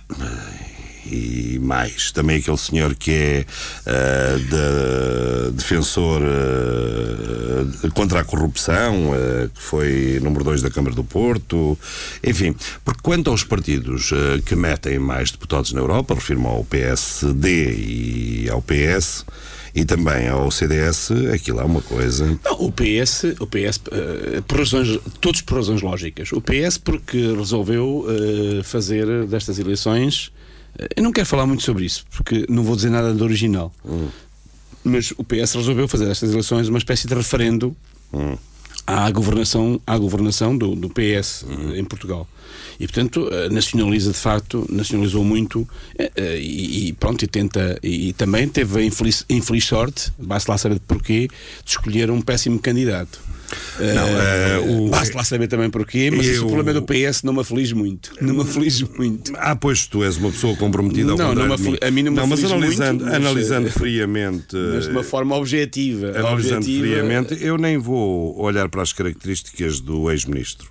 E 1.12 1.60
mais, 1.60 2.12
também 2.12 2.38
aquele 2.38 2.58
senhor 2.58 2.94
que 2.96 3.12
é 3.12 3.46
ah, 3.86 4.38
de- 4.38 5.52
defensor 5.54 6.22
ah, 6.24 7.90
contra 7.94 8.20
a 8.22 8.24
corrupção, 8.24 9.12
ah, 9.14 9.50
que 9.54 9.62
foi 9.62 10.20
número 10.22 10.44
2 10.44 10.62
da 10.62 10.70
Câmara 10.70 10.96
do 10.96 11.04
Porto, 11.04 11.78
enfim, 12.24 12.56
porque 12.86 13.02
quanto 13.02 13.30
aos 13.30 13.44
partidos 13.44 14.12
que 14.46 14.56
metem 14.56 15.00
mais 15.00 15.32
deputados 15.32 15.74
na 15.74 15.80
Europa, 15.82 16.14
refiro-me 16.14 16.48
ao 16.48 16.64
PSD 16.64 17.74
e 17.74 18.50
ao 18.50 18.62
PS 18.62 19.26
e 19.74 19.86
também 19.86 20.28
ao 20.28 20.50
CDS, 20.50 21.12
aquilo 21.34 21.60
é 21.60 21.64
uma 21.64 21.82
coisa. 21.82 22.26
Não, 22.44 22.54
o 22.60 22.72
PS, 22.72 23.36
o 23.40 23.46
PS 23.48 23.80
eh, 23.92 24.42
por 24.48 24.60
razões, 24.60 25.00
todos 25.22 25.42
por 25.42 25.58
razões 25.58 25.82
lógicas. 25.82 26.32
O 26.32 26.42
PS 26.42 26.78
porque 26.78 27.18
resolveu 27.36 28.06
eh, 28.10 28.64
fazer 28.64 29.26
destas 29.28 29.60
eleições. 29.60 30.32
Eu 30.96 31.04
não 31.04 31.12
quero 31.12 31.28
falar 31.28 31.46
muito 31.46 31.64
sobre 31.64 31.86
isso, 31.86 32.06
porque 32.12 32.46
não 32.50 32.64
vou 32.64 32.76
dizer 32.76 32.90
nada 32.90 33.14
do 33.14 33.24
original. 33.24 33.74
Mas 34.84 35.12
o 35.18 35.24
PS 35.24 35.56
resolveu 35.56 35.88
fazer 35.88 36.06
destas 36.06 36.32
eleições 36.32 36.70
uma 36.70 36.78
espécie 36.78 37.08
de 37.08 37.14
referendo 37.14 37.76
à 38.88 39.10
governação, 39.12 39.80
à 39.86 39.98
governação 39.98 40.58
do, 40.58 40.76
do 40.76 40.90
PS 40.90 41.46
eh, 41.48 41.80
em 41.80 41.84
Portugal. 41.84 42.28
E, 42.80 42.88
portanto, 42.88 43.30
eh, 43.32 43.50
nacionaliza 43.50 44.12
de 44.12 44.18
facto, 44.18 44.66
nacionalizou 44.70 45.24
muito 45.24 45.68
eh, 45.98 46.12
eh, 46.16 46.40
e, 46.40 46.88
e 46.88 46.94
pronto, 46.94 47.24
e 47.24 47.28
tenta. 47.28 47.78
E, 47.84 48.10
e 48.10 48.14
também 48.14 48.48
teve 48.48 48.80
a 48.80 48.84
infeliz, 48.84 49.26
infeliz 49.30 49.66
sorte, 49.66 50.12
basta 50.18 50.52
lá 50.52 50.58
saber 50.58 50.80
porquê, 50.88 51.28
de 51.64 51.70
escolher 51.70 52.10
um 52.10 52.22
péssimo 52.22 52.58
candidato. 52.58 53.20
Não, 53.80 54.08
eh, 54.22 54.60
o- 54.68 54.90
Basta 54.90 55.18
lá 55.18 55.24
saber 55.24 55.48
também 55.48 55.70
porquê, 55.70 56.12
mas 56.12 56.28
Eu- 56.28 56.46
o 56.46 56.48
problema 56.52 56.74
do 56.80 56.86
PS 56.86 57.24
não 57.24 57.34
me 57.34 57.42
aflige 57.42 57.74
muito. 57.76 58.12
Não 58.22 58.34
me 58.36 58.42
aflige 58.42 58.88
muito. 58.98 59.32
Ah, 59.38 59.56
pois 59.56 59.86
tu 59.88 60.04
és 60.04 60.18
uma 60.18 60.32
pessoa 60.32 60.56
comprometida 60.56 61.12
ao 61.14 61.18
Não, 61.18 61.34
não 61.36 61.54
afli- 61.54 61.78
a 61.82 61.92
mim 61.92 62.04
não 62.04 62.12
me 62.12 62.18
mas 62.20 62.32
aflige 62.32 62.54
analisando, 62.54 63.04
muito, 63.04 63.06
mas, 63.06 63.16
analisando 63.16 63.68
eh, 63.68 63.72
friamente. 63.72 64.56
Mas 64.74 64.86
de 64.86 64.92
uma 64.92 65.04
forma 65.04 65.36
objetiva. 65.36 66.08
Analisando 66.10 66.58
objetiva, 66.58 66.88
friamente, 66.88 67.38
eu 67.44 67.58
nem 67.58 67.78
vou 67.78 68.40
olhar 68.40 68.68
para 68.70 68.82
as 68.82 68.92
características 68.94 69.80
do 69.80 70.10
ex-ministro. 70.12 70.68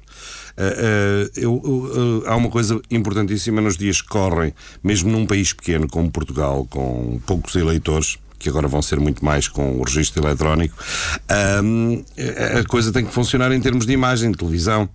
Eu- 1.37 1.62
eu, 1.62 2.23
ah, 2.26 2.32
há 2.32 2.37
uma 2.37 2.50
coisa 2.50 2.80
importantíssima 2.90 3.61
nos 3.61 3.76
dias 3.76 4.02
que 4.02 4.08
correm, 4.08 4.52
mesmo 4.82 5.11
num 5.11 5.25
país 5.26 5.52
pequeno 5.52 5.87
como 5.88 6.11
Portugal, 6.11 6.66
com 6.68 7.20
poucos 7.26 7.54
eleitores, 7.54 8.18
que 8.38 8.49
agora 8.49 8.68
vão 8.68 8.80
ser 8.80 9.00
muito 9.00 9.25
mais 9.25 9.49
com 9.49 9.78
o 9.78 9.83
registro 9.83 10.25
eletrónico, 10.25 10.76
ahm, 11.28 12.02
a 12.61 12.64
coisa 12.66 12.92
tem 12.92 13.04
que 13.04 13.12
funcionar 13.12 13.52
em 13.52 13.61
termos 13.61 13.85
de 13.85 13.92
imagem, 13.92 14.30
de 14.30 14.38
televisão. 14.38 14.88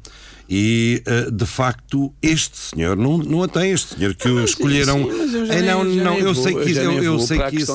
E, 0.55 1.01
ah, 1.07 1.31
de 1.31 1.47
facto, 1.47 2.13
este 2.21 2.55
senhor 2.59 2.95
não, 2.95 3.17
não 3.17 3.41
a 3.41 3.47
tem, 3.47 3.71
este 3.71 3.95
senhor 3.95 4.13
que 4.13 4.29
o 4.29 4.35
mas 4.35 4.51
escolheram. 4.51 4.99
sim, 5.03 5.49
É, 5.51 5.61
não, 5.63 5.83
nem- 5.83 5.97
não, 5.97 6.19
eu 6.19 6.35
sei 6.35 6.53
que 6.53 6.71
já 6.75 6.83
eu, 6.83 7.17
sei 7.19 7.39
que 7.39 7.55
isso, 7.55 7.71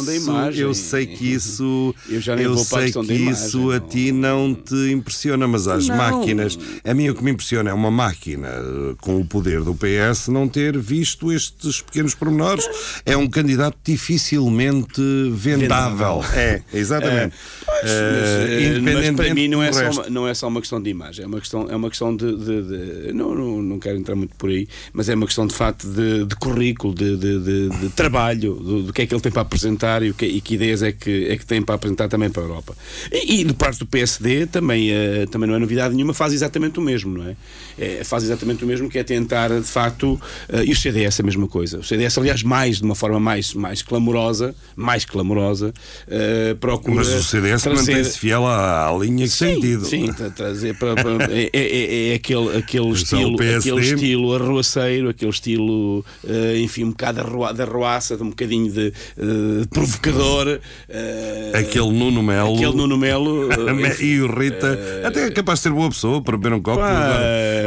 eu 0.55 0.75
sei 0.75 1.07
que 1.07 1.25
isso, 1.35 1.95
Eu 2.09 2.21
já 2.21 2.37
nem 2.37 2.47
vou 2.47 2.65
para 2.67 2.85
a 2.85 2.93
sei 2.93 2.93
que 3.03 3.13
isso 3.15 3.73
a 3.73 3.81
ti 3.81 4.13
não 4.13 4.55
te 4.55 4.93
impressiona, 4.93 5.49
mas 5.49 5.67
as 5.67 5.89
Não. 5.89 5.97
máquinas, 5.97 6.57
a 6.85 6.95
mim 6.95 7.09
o 7.09 7.17
que 7.17 7.25
me 7.25 7.33
impressiona 7.33 7.71
é 7.71 7.73
uma 7.73 7.91
máquina 7.91 8.47
eh, 8.49 8.95
com 9.01 9.21
o 9.21 9.25
poder 9.25 9.63
do 9.63 9.75
PS 9.75 10.29
não 10.29 10.47
ter 10.49 10.79
visto 10.79 11.33
estes 11.33 11.81
pequenos 11.83 12.15
pormenores. 12.15 12.65
É 13.05 13.17
um 13.17 13.27
candidato 13.29 13.77
dificilmente 13.83 15.01
vendável. 15.33 16.23
É, 16.33 16.63
exatamente. 16.73 17.35
Mas, 17.67 17.79
Eh, 17.91 18.81
mas 18.83 19.11
para 19.17 19.35
mim 19.35 19.49
não 19.49 19.63
é, 19.63 19.73
só 19.73 20.09
não 20.11 20.29
é 20.29 20.35
só 20.35 20.47
uma 20.49 20.61
questão 20.61 20.81
de 20.83 20.91
imagem, 20.91 21.25
é 21.25 21.27
uma 21.29 21.41
questão, 21.41 21.67
é 21.69 21.75
uma 21.75 21.89
questão 21.89 22.15
de. 22.15 22.37
de- 22.37 22.68
de- 22.69 23.13
não, 23.13 23.35
não, 23.35 23.63
não 23.63 23.79
quero 23.79 23.99
entrar 23.99 24.15
muito 24.15 24.35
por 24.37 24.51
aí, 24.51 24.69
mas 24.93 25.09
é 25.09 25.15
uma 25.15 25.27
questão 25.27 25.47
de 25.47 25.55
facto 25.55 25.87
de, 25.89 26.25
de 26.25 26.37
currículo, 26.37 26.95
de, 26.95 27.17
de- 27.17 27.41
de- 27.41 27.69
de 27.81 27.89
trabalho, 27.91 28.55
do, 28.55 28.83
do 28.85 28.93
que 28.93 29.03
é 29.03 29.07
que 29.07 29.15
ele 29.15 29.21
tem 29.23 29.33
para 29.33 29.43
apresentar 29.43 30.03
e, 30.03 30.11
o 30.11 30.15
que, 30.15 30.27
e 30.27 30.41
que 30.41 30.55
ideias 30.55 30.83
é 30.83 30.93
que, 30.93 31.27
é 31.29 31.37
que 31.37 31.45
tem 31.47 31.63
para 31.63 31.75
apresentar 31.75 32.09
também 32.09 32.31
para 32.31 32.43
a 32.43 32.45
Europa. 32.47 32.77
E, 33.13 33.41
e 33.41 33.45
de 33.45 33.53
parte 33.55 33.79
do 33.81 33.87
PSD 33.87 34.47
também, 34.47 34.91
eh, 34.91 35.27
também 35.31 35.49
não 35.49 35.57
é 35.57 35.59
novidade 35.59 35.95
nenhuma, 35.95 36.13
faz 36.15 36.33
exatamente 36.33 36.79
o 36.79 36.83
mesmo, 36.83 37.17
não 37.19 37.27
é? 37.29 37.37
É, 37.79 38.03
faz 38.05 38.25
exatamente 38.25 38.65
o 38.65 38.67
mesmo 38.67 38.89
que 38.89 38.99
é 38.99 39.05
tentar 39.05 39.49
de 39.49 39.63
facto. 39.67 40.21
eh, 40.49 40.65
e 40.67 40.73
o 40.73 40.77
CDS 40.77 41.21
é 41.21 41.23
a 41.23 41.27
mesma 41.27 41.47
coisa. 41.49 41.79
O 41.79 41.83
CDS, 41.85 42.19
aliás, 42.19 42.43
mais, 42.43 42.79
de 42.79 42.85
uma 42.85 42.95
forma 42.95 43.19
mais, 43.21 43.55
mais 43.55 43.83
clamorosa, 43.83 44.55
mais 44.77 45.05
clamorosa, 45.05 45.73
eh, 46.09 46.55
procura. 46.61 46.97
Mas 46.97 47.09
o 47.09 47.23
CDS 47.23 47.63
trazer- 47.63 47.93
mantém-se 47.93 48.19
fiel 48.19 48.45
à, 48.47 48.89
à 48.89 48.99
linha 48.99 49.27
que 49.29 49.39
tem 49.39 49.61
tido. 49.61 49.85
Sim, 49.87 50.13
tra- 50.13 50.31
trazer 50.31 50.77
para, 50.77 50.95
para- 50.95 51.33
é, 51.33 51.51
é- 51.53 52.09
é- 52.11 52.15
é 52.15 52.19
aquele, 52.57 52.87
o 52.87 52.93
estilo, 52.93 53.35
aquele 53.35 53.81
estilo 53.81 54.35
arruaceiro, 54.35 55.09
aquele 55.09 55.31
estilo, 55.31 56.05
eh, 56.27 56.61
enfim, 56.61 56.85
um 56.85 56.91
bocado 56.91 57.21
de 57.55 57.63
arruaça, 57.63 58.17
de 58.17 58.23
um 58.23 58.31
bocadinho 58.31 58.71
de, 58.73 58.89
eh, 59.17 59.67
provocador. 59.71 60.61
eh, 60.89 61.53
Aquele 61.55 61.91
Nuno 61.91 62.23
Melo. 62.23 62.55
aquele 62.57 62.75
Nuno 62.77 62.97
Melo. 62.97 63.49
enfim, 63.87 64.05
e 64.05 64.21
o 64.21 64.27
Rita, 64.33 64.79
até 65.05 65.27
é 65.27 65.31
capaz 65.31 65.59
de 65.61 65.65
ser 65.65 65.73
boa 65.73 65.89
pessoa 65.89 66.23
para 66.23 66.37
beber 66.37 66.55
um 66.55 66.63
copo. 66.63 66.79
Pá, 66.81 67.19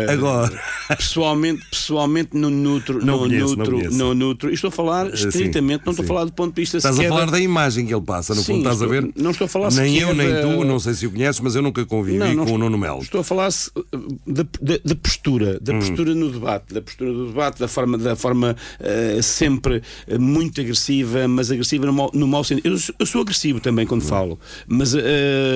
agora. 0.09 0.61
Pessoalmente, 0.97 1.65
pessoalmente 1.69 2.29
no 2.35 2.49
nutro, 2.49 3.03
Não 3.05 3.13
no 3.17 3.19
conheço, 3.29 3.55
não 3.55 3.65
nutro, 3.65 3.93
no 3.93 4.13
nutro, 4.13 4.49
e 4.49 4.53
estou 4.53 4.67
a 4.67 4.71
falar 4.71 5.15
sim, 5.15 5.27
estritamente, 5.27 5.83
não 5.85 5.91
estou 5.91 6.03
a 6.03 6.05
sim. 6.05 6.07
falar 6.13 6.25
do 6.25 6.33
ponto 6.33 6.53
de 6.53 6.61
vista 6.61 6.77
Estás 6.77 6.95
a 6.95 6.97
sequer 6.97 7.09
falar 7.09 7.31
da- 7.31 7.39
imagem 7.39 7.85
que 7.85 7.93
ele 7.93 8.01
passa, 8.05 8.33
no 8.35 8.41
Sim, 8.41 8.53
fundo, 8.53 8.57
estás 8.59 8.75
estou- 8.81 8.87
a 8.87 9.01
ver? 9.01 9.11
não 9.15 9.31
estou 9.31 9.45
a 9.45 9.47
falar 9.47 9.71
Nem 9.71 9.97
eu, 9.97 10.13
nem 10.13 10.29
da- 10.31 10.41
tu, 10.41 10.63
não 10.65 10.79
sei 10.79 10.93
se 10.93 11.07
o 11.07 11.11
conheces, 11.11 11.39
mas 11.39 11.55
eu 11.55 11.61
nunca 11.61 11.85
convivi 11.85 12.17
Não, 12.17 12.27
não 12.27 12.33
com 12.35 12.41
o 12.41 12.43
estou- 12.45 12.57
Nuno 12.57 12.77
Melo. 12.77 13.01
Estou 13.01 13.21
a 13.21 13.23
falar 13.23 13.49
da, 14.27 14.45
da- 14.71 14.79
da 14.83 14.95
postura, 14.95 15.59
da 15.59 15.73
postura 15.73 16.13
no 16.15 16.29
debate, 16.31 16.73
da 16.73 16.81
postura 16.81 17.11
do 17.13 17.27
debate, 17.27 17.59
da 17.59 17.67
forma, 17.67 17.97
da 17.97 18.15
forma 18.15 18.55
uh, 18.79 19.23
sempre 19.23 19.81
uh, 20.07 20.19
muito 20.19 20.59
agressiva, 20.61 21.27
mas 21.27 21.51
agressiva 21.51 21.85
no 21.85 21.93
mau, 21.93 22.11
no 22.13 22.27
mau 22.27 22.43
sentido. 22.43 22.67
Eu, 22.67 22.77
sou- 22.77 22.95
eu 22.99 23.05
sou 23.05 23.21
agressivo 23.21 23.59
também 23.59 23.85
quando 23.85 24.01
falo, 24.03 24.39
mas 24.67 24.93
uh, 24.93 24.99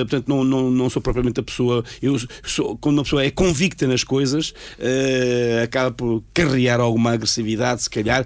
portanto 0.00 0.28
não, 0.28 0.44
não, 0.44 0.70
não 0.70 0.90
sou 0.90 1.00
propriamente 1.02 1.40
a 1.40 1.42
pessoa. 1.42 1.84
Eu 2.02 2.16
sou, 2.44 2.76
quando 2.78 2.98
uma 2.98 3.04
pessoa 3.04 3.24
é 3.24 3.30
convicta 3.30 3.86
nas 3.86 4.04
coisas, 4.04 4.50
uh, 4.78 5.62
acaba 5.64 5.90
por 5.90 6.22
carrear 6.34 6.80
alguma 6.80 7.12
agressividade, 7.12 7.82
se 7.82 7.90
calhar, 7.90 8.24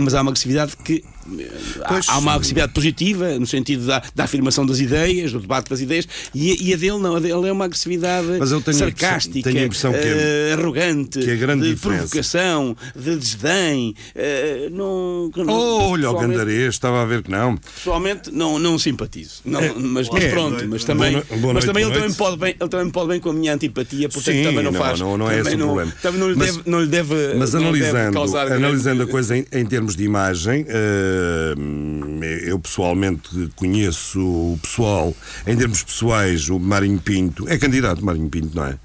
mas 0.00 0.14
há 0.14 0.20
uma 0.22 0.30
agressividade 0.30 0.76
que. 0.76 1.02
Uh, 1.26 1.82
há- 1.84 1.88
Pois. 1.88 2.08
há 2.08 2.18
uma 2.18 2.32
agressividade 2.34 2.72
positiva, 2.72 3.38
no 3.38 3.46
sentido 3.46 3.86
da, 3.86 4.02
da 4.14 4.24
afirmação 4.24 4.64
das 4.66 4.80
ideias, 4.80 5.32
do 5.32 5.40
debate 5.40 5.70
das 5.70 5.80
ideias, 5.80 6.06
e, 6.34 6.68
e 6.68 6.72
a 6.74 6.76
dele 6.76 6.98
não, 6.98 7.16
a 7.16 7.20
dele 7.20 7.48
é 7.48 7.52
uma 7.52 7.64
agressividade 7.64 8.40
tenho 8.62 8.76
sarcástica, 8.78 9.50
tenho 9.50 9.58
que 9.92 9.98
é- 10.08 10.48
eh, 10.50 10.52
arrogante, 10.54 11.18
que 11.20 11.30
é 11.30 11.36
de 11.62 11.74
diferença. 11.74 11.98
provocação, 12.02 12.76
de 12.96 13.16
desdém. 13.16 13.94
eh, 14.14 14.68
não, 14.70 15.30
não- 15.36 15.54
Oh, 15.54 15.90
olha 15.92 16.10
o 16.10 16.18
Gandarês, 16.18 16.74
estava 16.74 17.02
a 17.02 17.04
ver 17.04 17.22
que 17.22 17.30
não. 17.30 17.56
Pessoalmente 17.56 18.30
não, 18.32 18.58
não 18.58 18.78
simpatizo. 18.78 19.40
Não, 19.44 19.60
mas, 19.76 20.08
mas 20.10 20.24
é, 20.24 20.28
pronto, 20.30 20.56
boa 20.56 20.66
mas 20.68 20.84
também, 20.84 21.12
noite, 21.12 21.26
boa 21.28 21.40
mas 21.54 21.64
noite, 21.64 21.66
também 21.66 21.84
boa 21.84 21.94
ele, 21.94 22.00
também 22.02 22.16
pode 22.16 22.36
bem, 22.36 22.56
ele 22.60 22.68
também 22.68 22.90
pode 22.90 23.08
bem 23.08 23.20
com 23.20 23.30
a 23.30 23.32
minha 23.32 23.54
antipatia, 23.54 24.08
portanto 24.08 24.34
Sim, 24.34 24.42
também 24.44 24.64
não, 24.64 24.72
não, 24.72 24.80
faz. 24.80 25.00
não- 25.00 25.16
não 25.18 25.30
é 25.30 25.40
esse 25.40 25.54
o 25.54 25.58
problema. 25.58 25.92
Também 26.02 26.20
não 26.20 26.28
lhe 26.30 26.36
Mas- 26.36 26.56
deve, 26.56 26.70
não 26.70 26.80
lhe 26.80 26.86
deve, 26.88 27.14
Mas 27.38 27.54
lhe 27.72 27.80
deve 27.80 27.98
analisando, 27.98 28.54
analisando 28.54 29.02
a 29.02 29.06
coisa 29.06 29.36
em, 29.36 29.46
em 29.52 29.66
termos 29.66 29.96
de 29.96 30.04
imagem, 30.04 30.64
eh, 30.68 31.13
eu 32.42 32.58
pessoalmente 32.58 33.50
conheço 33.56 34.20
o 34.20 34.58
pessoal, 34.60 35.14
em 35.46 35.56
termos 35.56 35.82
pessoais, 35.82 36.48
o 36.48 36.58
Marinho 36.58 37.00
Pinto. 37.00 37.48
É 37.48 37.58
candidato 37.58 38.04
Marinho 38.04 38.28
Pinto, 38.28 38.56
não 38.56 38.66
é? 38.66 38.78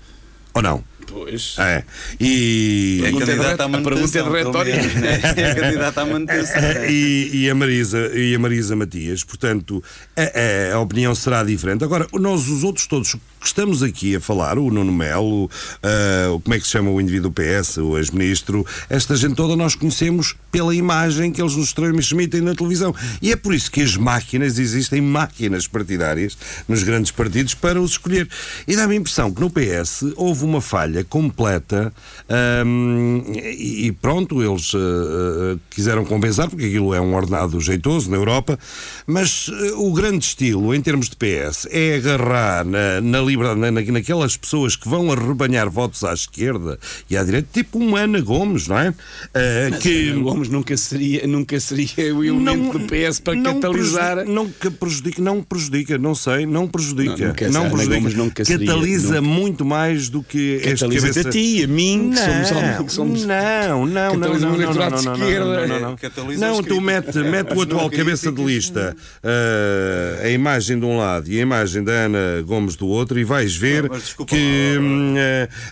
Ou 0.54 0.62
não? 0.62 0.89
Pois. 1.10 1.56
É. 1.58 1.84
E, 2.20 3.02
É 3.04 3.08
é 3.10 3.12
candidata 3.12 3.66
a 3.66 3.70
pergunta 3.70 4.20
é 4.20 4.24
retórica. 4.24 4.78
menos, 4.78 4.94
né? 4.96 5.20
É 5.36 5.56
candidata 5.56 6.02
à 6.02 6.06
manutenção. 6.06 6.62
e, 6.88 7.30
e 7.34 7.50
a 7.50 7.56
Marisa, 7.56 8.12
e 8.14 8.36
a 8.36 8.40
Marisa 8.40 8.76
Matias, 8.76 9.24
portanto, 9.24 9.84
a, 10.16 10.22
a- 10.22 10.76
a 10.76 10.80
opinião 10.80 11.14
será 11.16 11.44
diferente. 11.44 11.84
Agora, 11.84 12.08
nós, 12.14 12.48
os 12.48 12.64
outros 12.64 12.86
todos 12.88 13.14
que 13.14 13.20
estamos 13.48 13.82
aqui 13.82 14.16
a 14.16 14.20
falar, 14.20 14.58
o 14.60 14.70
Nuno 14.70 14.92
Melo, 14.92 15.46
o 15.46 16.40
como 16.42 16.54
é 16.54 16.60
que 16.60 16.66
se 16.66 16.72
chama 16.72 16.92
o 16.92 17.00
indivíduo 17.02 17.32
PS, 17.32 17.78
o 17.78 17.98
ex-ministro, 17.98 18.66
esta 18.90 19.16
gente 19.16 19.36
toda 19.36 19.56
nós 19.56 19.76
conhecemos 19.76 20.36
pela 20.52 20.76
imagem 20.76 21.32
que 21.32 21.42
eles 21.42 21.56
nos 21.56 21.74
transmitem 21.74 22.42
na 22.42 22.54
televisão. 22.54 22.94
E 23.22 23.32
é 23.32 23.36
por 23.36 23.54
isso 23.54 23.72
que 23.72 23.82
as 23.82 23.96
máquinas, 23.96 24.60
existem 24.60 25.02
máquinas 25.02 25.68
partidárias 25.68 26.38
nos 26.68 26.84
grandes 26.84 27.12
partidos 27.12 27.54
para 27.54 27.80
os 27.82 27.92
escolher. 27.92 28.28
E 28.68 28.76
dá-me 28.76 28.94
a 28.96 28.98
impressão 28.98 29.32
que 29.34 29.42
no 29.42 29.50
PS 29.50 30.04
houve 30.16 30.44
uma 30.44 30.62
falha 30.62 30.99
completa 31.04 31.94
hum, 32.66 33.24
e 33.36 33.92
pronto, 33.92 34.42
eles 34.44 34.72
ah, 34.76 35.58
quiseram 35.70 36.06
compensar, 36.06 36.50
porque 36.50 36.66
aquilo 36.66 36.94
é 36.94 37.02
um 37.02 37.16
ordenado 37.16 37.60
jeitoso 37.60 38.10
na 38.10 38.18
Europa, 38.18 38.58
mas 39.08 39.50
ah, 39.52 39.78
o 39.78 39.92
grande 39.94 40.26
estilo, 40.26 40.74
em 40.74 40.82
termos 40.82 41.10
de 41.10 41.16
PS, 41.16 41.68
é 41.72 41.96
agarrar 41.96 42.66
na, 42.66 43.02
na 43.02 43.22
liberdade, 43.22 43.60
na, 43.60 43.72
na- 43.72 43.82
naquelas 43.82 44.36
pessoas 44.38 44.76
que 44.76 44.88
vão 44.88 45.12
arrebanhar 45.12 45.70
votos 45.70 46.04
à 46.04 46.14
esquerda 46.14 46.80
e 47.10 47.18
à 47.18 47.24
direita, 47.24 47.48
tipo 47.54 47.78
uma 47.80 48.00
Ana 48.02 48.22
Gomes, 48.22 48.68
não 48.68 48.78
é? 48.78 48.94
Ah, 49.34 49.78
que 49.80 50.12
O 50.12 50.22
Gomes 50.24 50.50
nunca 50.50 50.76
seria, 50.78 51.26
nunca 51.28 51.60
seria 51.60 52.16
o 52.16 52.24
elemento 52.24 52.78
do 52.78 52.86
PS 52.86 53.20
para 53.20 53.36
não 53.36 53.56
catalisar. 53.56 54.16
prejudica- 54.18 54.34
Não 54.34 54.50
que 54.50 54.70
prejudica, 54.70 55.22
não 55.22 55.42
prejudica, 55.44 55.98
não 55.98 56.16
sei, 56.16 56.46
não 56.46 56.68
prejudica. 56.68 57.18
Não, 57.18 57.28
nunca 57.28 57.46
Ana 57.46 57.70
prejudica. 57.70 57.96
Gomes 58.00 58.14
nunca 58.16 58.44
nunca. 59.16 59.22
muito 59.22 59.66
mais 59.66 60.10
do 60.10 60.22
que 60.24 60.60
este 60.64 60.86
Catalisa-te 60.96 61.24
cabeça... 61.24 61.30
a 61.30 61.32
ti, 61.32 61.64
a 61.64 61.68
mim, 61.68 62.10
que 62.12 62.20
somos 62.20 62.52
Não, 62.52 62.58
homens- 62.58 62.82
que 62.86 62.94
somos- 62.94 63.26
não, 63.26 63.86
não, 63.86 64.16
não, 64.16 64.18
não, 64.18 64.34
um 64.34 64.40
não, 64.40 64.74
não, 64.74 64.74
não, 64.74 64.90
não, 64.90 65.18
não, 65.18 65.68
não, 65.68 65.80
não. 65.80 65.96
Catalisa 65.96 66.46
Não, 66.46 66.60
as 66.60 66.66
tu 66.66 66.82
mete, 66.82 67.18
mete 67.20 67.54
o 67.54 67.62
atual 67.62 67.84
não 67.84 67.90
cabeça 67.90 68.32
de 68.32 68.44
lista, 68.44 68.96
ah, 69.24 70.24
a 70.26 70.30
imagem 70.30 70.80
de 70.80 70.86
um 70.86 70.98
lado 70.98 71.30
e 71.30 71.38
a 71.40 71.42
imagem 71.42 71.84
da 71.84 71.92
Ana 71.92 72.42
Gomes 72.46 72.76
do 72.76 72.88
outro, 72.88 73.20
e 73.20 73.24
vais 73.24 73.56
ver 73.56 73.90
que 74.28 74.78
hum, 74.80 75.16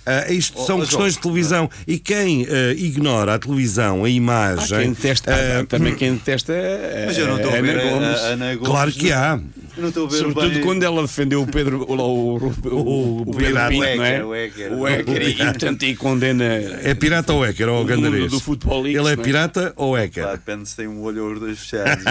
ah, 0.06 0.24
ah, 0.28 0.32
isto 0.32 0.58
Oh, 0.60 0.66
são 0.66 0.78
oh, 0.78 0.82
questões 0.82 1.14
de 1.14 1.20
televisão. 1.20 1.70
E 1.88 2.00
quem 2.00 2.46
ah, 2.50 2.74
ignora 2.74 3.36
a 3.36 3.40
televisão, 3.40 4.04
a 4.04 4.08
Há 4.08 4.10
imagem. 4.10 4.80
quem 4.80 4.94
detesta, 4.94 5.32
ah, 5.34 5.60
há 5.62 5.66
também 5.66 5.96
quem 5.96 6.14
detesta 6.14 6.54
a, 6.54 7.06
Mas 7.08 7.18
eu 7.18 7.28
não 7.28 7.38
estou 7.38 7.54
a 7.56 7.62
ver 7.62 7.78
a 7.80 7.82
Ana 7.82 8.56
Gomes. 8.56 8.68
Claro 8.68 8.92
que 8.92 9.12
há. 9.12 9.40
Não 9.78 9.90
estou 9.90 10.06
a 10.08 10.10
ver 10.10 10.18
Sobretudo 10.18 10.54
bem- 10.54 10.62
quando 10.62 10.84
ela 10.84 11.02
defendeu 11.02 11.42
o 11.42 11.48
Pedro, 11.48 11.86
o, 11.88 11.94
o, 11.94 12.38
o, 12.38 13.22
o, 13.22 13.26
Pedro 13.26 13.38
pirata. 13.38 13.70
Pinto, 13.70 13.96
não 13.98 14.04
é? 14.06 14.24
O 14.26 14.34
Éker, 14.36 14.74
O 14.74 14.88
Éker, 14.88 15.22
e, 15.30 15.36
portanto, 15.36 15.84
e 15.84 15.96
condena. 15.96 16.46
É 16.46 16.94
pirata 16.94 17.34
ou 17.34 17.42
hacker, 17.44 17.70
ou 17.70 17.82
O 17.82 17.86
gandarês? 17.86 18.32
do 18.32 18.40
futebol 18.40 18.86
Ele 18.88 19.08
é 19.08 19.12
é? 19.12 19.16
pirata 19.16 19.74
ou 19.76 19.96
hacker? 19.96 20.24
Pá, 20.24 20.32
depende 20.34 20.68
se 20.70 20.76
tem 20.76 20.88
um 20.88 21.02
olho 21.02 21.26
ou 21.26 21.34
os 21.34 21.40
dois 21.40 21.60
fechados. 21.60 22.04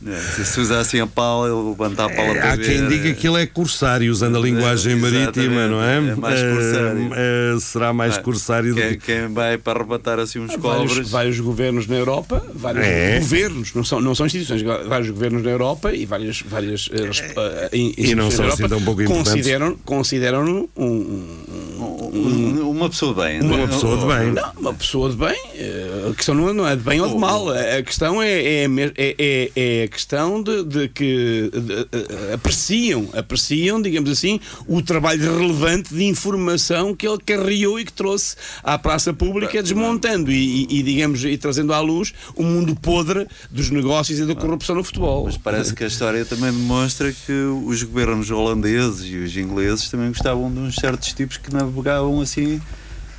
Não, 0.00 0.14
se 0.34 0.44
se 0.44 0.60
usa 0.60 0.78
assim 0.80 1.00
a 1.00 1.06
pala, 1.06 1.48
ele 1.48 1.68
levanta 1.70 2.04
a 2.04 2.08
pala 2.10 2.34
para 2.34 2.52
Há 2.52 2.56
ver. 2.56 2.66
quem 2.66 2.88
diga 2.88 3.14
que 3.14 3.26
ele 3.28 3.42
é 3.42 3.46
corsário, 3.46 4.10
usando 4.10 4.36
a 4.36 4.40
linguagem 4.40 4.96
marítima, 4.96 5.66
não 5.66 5.82
é? 5.82 5.96
é 5.96 6.00
mais 6.14 6.40
corsário. 6.42 7.10
Eh, 7.14 7.54
eh, 7.56 7.60
será 7.60 7.92
mais 7.92 8.16
Ah, 8.18 8.22
corsário 8.22 8.74
do 8.74 8.80
Quem, 8.80 8.90
que. 8.90 8.98
quem 8.98 9.28
vai 9.32 9.58
para 9.58 9.78
arrebatar 9.80 10.18
assim 10.18 10.38
uns 10.40 10.54
Vários, 10.56 10.88
cobras. 10.92 11.10
vários 11.10 11.40
governos 11.40 11.86
na 11.86 11.96
Europa, 11.96 12.44
vários 12.54 12.84
É. 12.84 13.18
governos, 13.18 13.74
não 13.74 13.84
são, 13.84 14.00
não 14.00 14.14
são 14.14 14.26
instituições, 14.26 14.62
vários 14.62 15.10
governos 15.10 15.37
na 15.42 15.50
Europa 15.50 15.92
e 15.94 16.04
várias, 16.06 16.40
várias 16.42 16.88
eh, 16.92 17.06
resp- 17.06 17.36
eh, 17.38 17.68
in- 17.72 17.94
E 17.96 18.14
não 18.14 18.30
são 18.30 18.46
assim 18.46 18.68
tão 18.68 18.82
pouco 18.82 19.02
consideram, 19.04 19.76
consideram 19.84 20.68
um, 20.76 20.84
um- 20.84 22.07
Um- 22.18 22.68
Uma 22.78 22.88
pessoa 22.90 23.12
de 23.14 23.20
bem. 23.20 23.40
Uma 23.40 23.66
pessoa 23.68 23.96
de 23.98 24.06
bem. 24.06 24.32
Não, 24.32 24.52
uma 24.60 24.74
pessoa 24.74 25.10
de 25.10 25.16
bem. 25.16 25.36
eh, 25.54 25.84
A 26.10 26.14
questão 26.14 26.34
não 26.34 26.48
é- 26.48 26.52
não 26.52 26.66
é 26.66 26.76
de 26.76 26.82
bem 26.82 27.00
ou 27.00 27.08
de 27.08 27.16
mal. 27.18 27.48
A 27.50 27.82
questão 27.82 28.22
é, 28.22 28.30
é, 28.30 28.64
é, 28.96 29.14
é- 29.18 29.50
é 29.56 29.82
a 29.84 29.88
questão 29.88 30.42
de, 30.42 30.64
de 30.64 30.88
que 30.88 31.50
de- 31.52 31.88
eh, 31.92 32.34
apreciam, 32.34 33.08
apreciam, 33.14 33.82
digamos 33.82 34.08
assim, 34.10 34.38
o 34.66 34.80
trabalho 34.80 35.38
relevante 35.38 35.92
de 35.92 36.04
informação 36.04 36.94
que 36.94 37.06
ele 37.06 37.18
carreou 37.24 37.78
e 37.80 37.84
que 37.84 37.92
trouxe 37.92 38.36
à 38.62 38.78
praça 38.78 39.12
pública, 39.12 39.62
desmontando 39.62 40.30
e, 40.30 40.64
e- 40.70 40.82
digamos, 40.82 41.24
e 41.24 41.36
trazendo 41.36 41.72
à 41.74 41.80
luz 41.80 42.14
o 42.36 42.42
mundo 42.42 42.74
podre 42.76 43.26
dos 43.50 43.70
negócios 43.70 44.18
e 44.18 44.24
da 44.24 44.34
corrupção 44.34 44.76
no 44.76 44.84
futebol. 44.84 45.24
Mas 45.24 45.36
parece 45.36 45.74
que 45.74 45.84
a 45.84 45.86
história 45.88 46.24
também 46.24 46.52
demonstra 46.52 47.12
que 47.12 47.32
os 47.66 47.82
governos 47.82 48.30
holandeses 48.30 49.04
e 49.10 49.16
os 49.16 49.36
ingleses 49.36 49.88
também 49.90 50.08
gostavam 50.08 50.50
de 50.50 50.58
uns 50.60 50.76
certos 50.76 51.12
tipos 51.12 51.36
que 51.36 51.52
navegavam 51.52 52.07
assim 52.20 52.60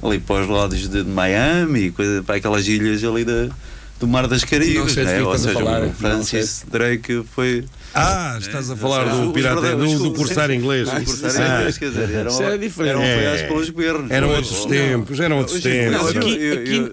ali 0.02 0.18
para 0.20 0.42
os 0.44 0.48
lados 0.50 0.88
de 0.88 1.04
Miami 1.04 1.92
coisa, 1.92 2.24
para 2.24 2.36
aquelas 2.36 2.66
ilhas 2.68 3.04
ali 3.04 3.26
da, 3.26 3.50
do 4.00 4.08
Mar 4.08 4.28
das 4.28 4.44
Não 4.44 4.60
de 4.60 4.74
né? 4.74 4.80
Ou 4.80 4.88
estás 4.88 5.08
a 5.08 5.38
seja, 5.38 5.54
falar, 5.54 5.84
o 5.84 5.92
Francis 5.92 6.66
Drake 6.72 7.24
foi. 7.36 7.66
Ah, 7.94 8.38
estás 8.40 8.70
a 8.72 8.76
falar 8.78 9.08
Ah, 9.10 9.16
do 9.26 9.34
pirata, 9.34 9.76
do, 9.76 10.00
do 10.00 10.14
corsário 10.14 10.56
inglês. 10.56 10.88
Corsários 10.88 11.36
Ah, 11.38 11.56
ingleses, 11.58 11.78
quer 11.78 11.90
dizer, 11.90 12.10
eram, 12.12 12.32
Isso 12.32 12.44
era 12.44 12.58
diferente. 12.58 12.92
eram 12.92 13.02
É. 13.02 13.14
apoiados 13.14 13.42
pelos 13.42 13.70
governos. 13.72 14.12
Eram 14.12 14.30
outros 14.30 14.60
não. 14.60 14.68
tempos, 14.70 15.20
eram 15.20 15.38
outros 15.40 15.58
Os 15.58 15.64
tempos. 15.64 16.08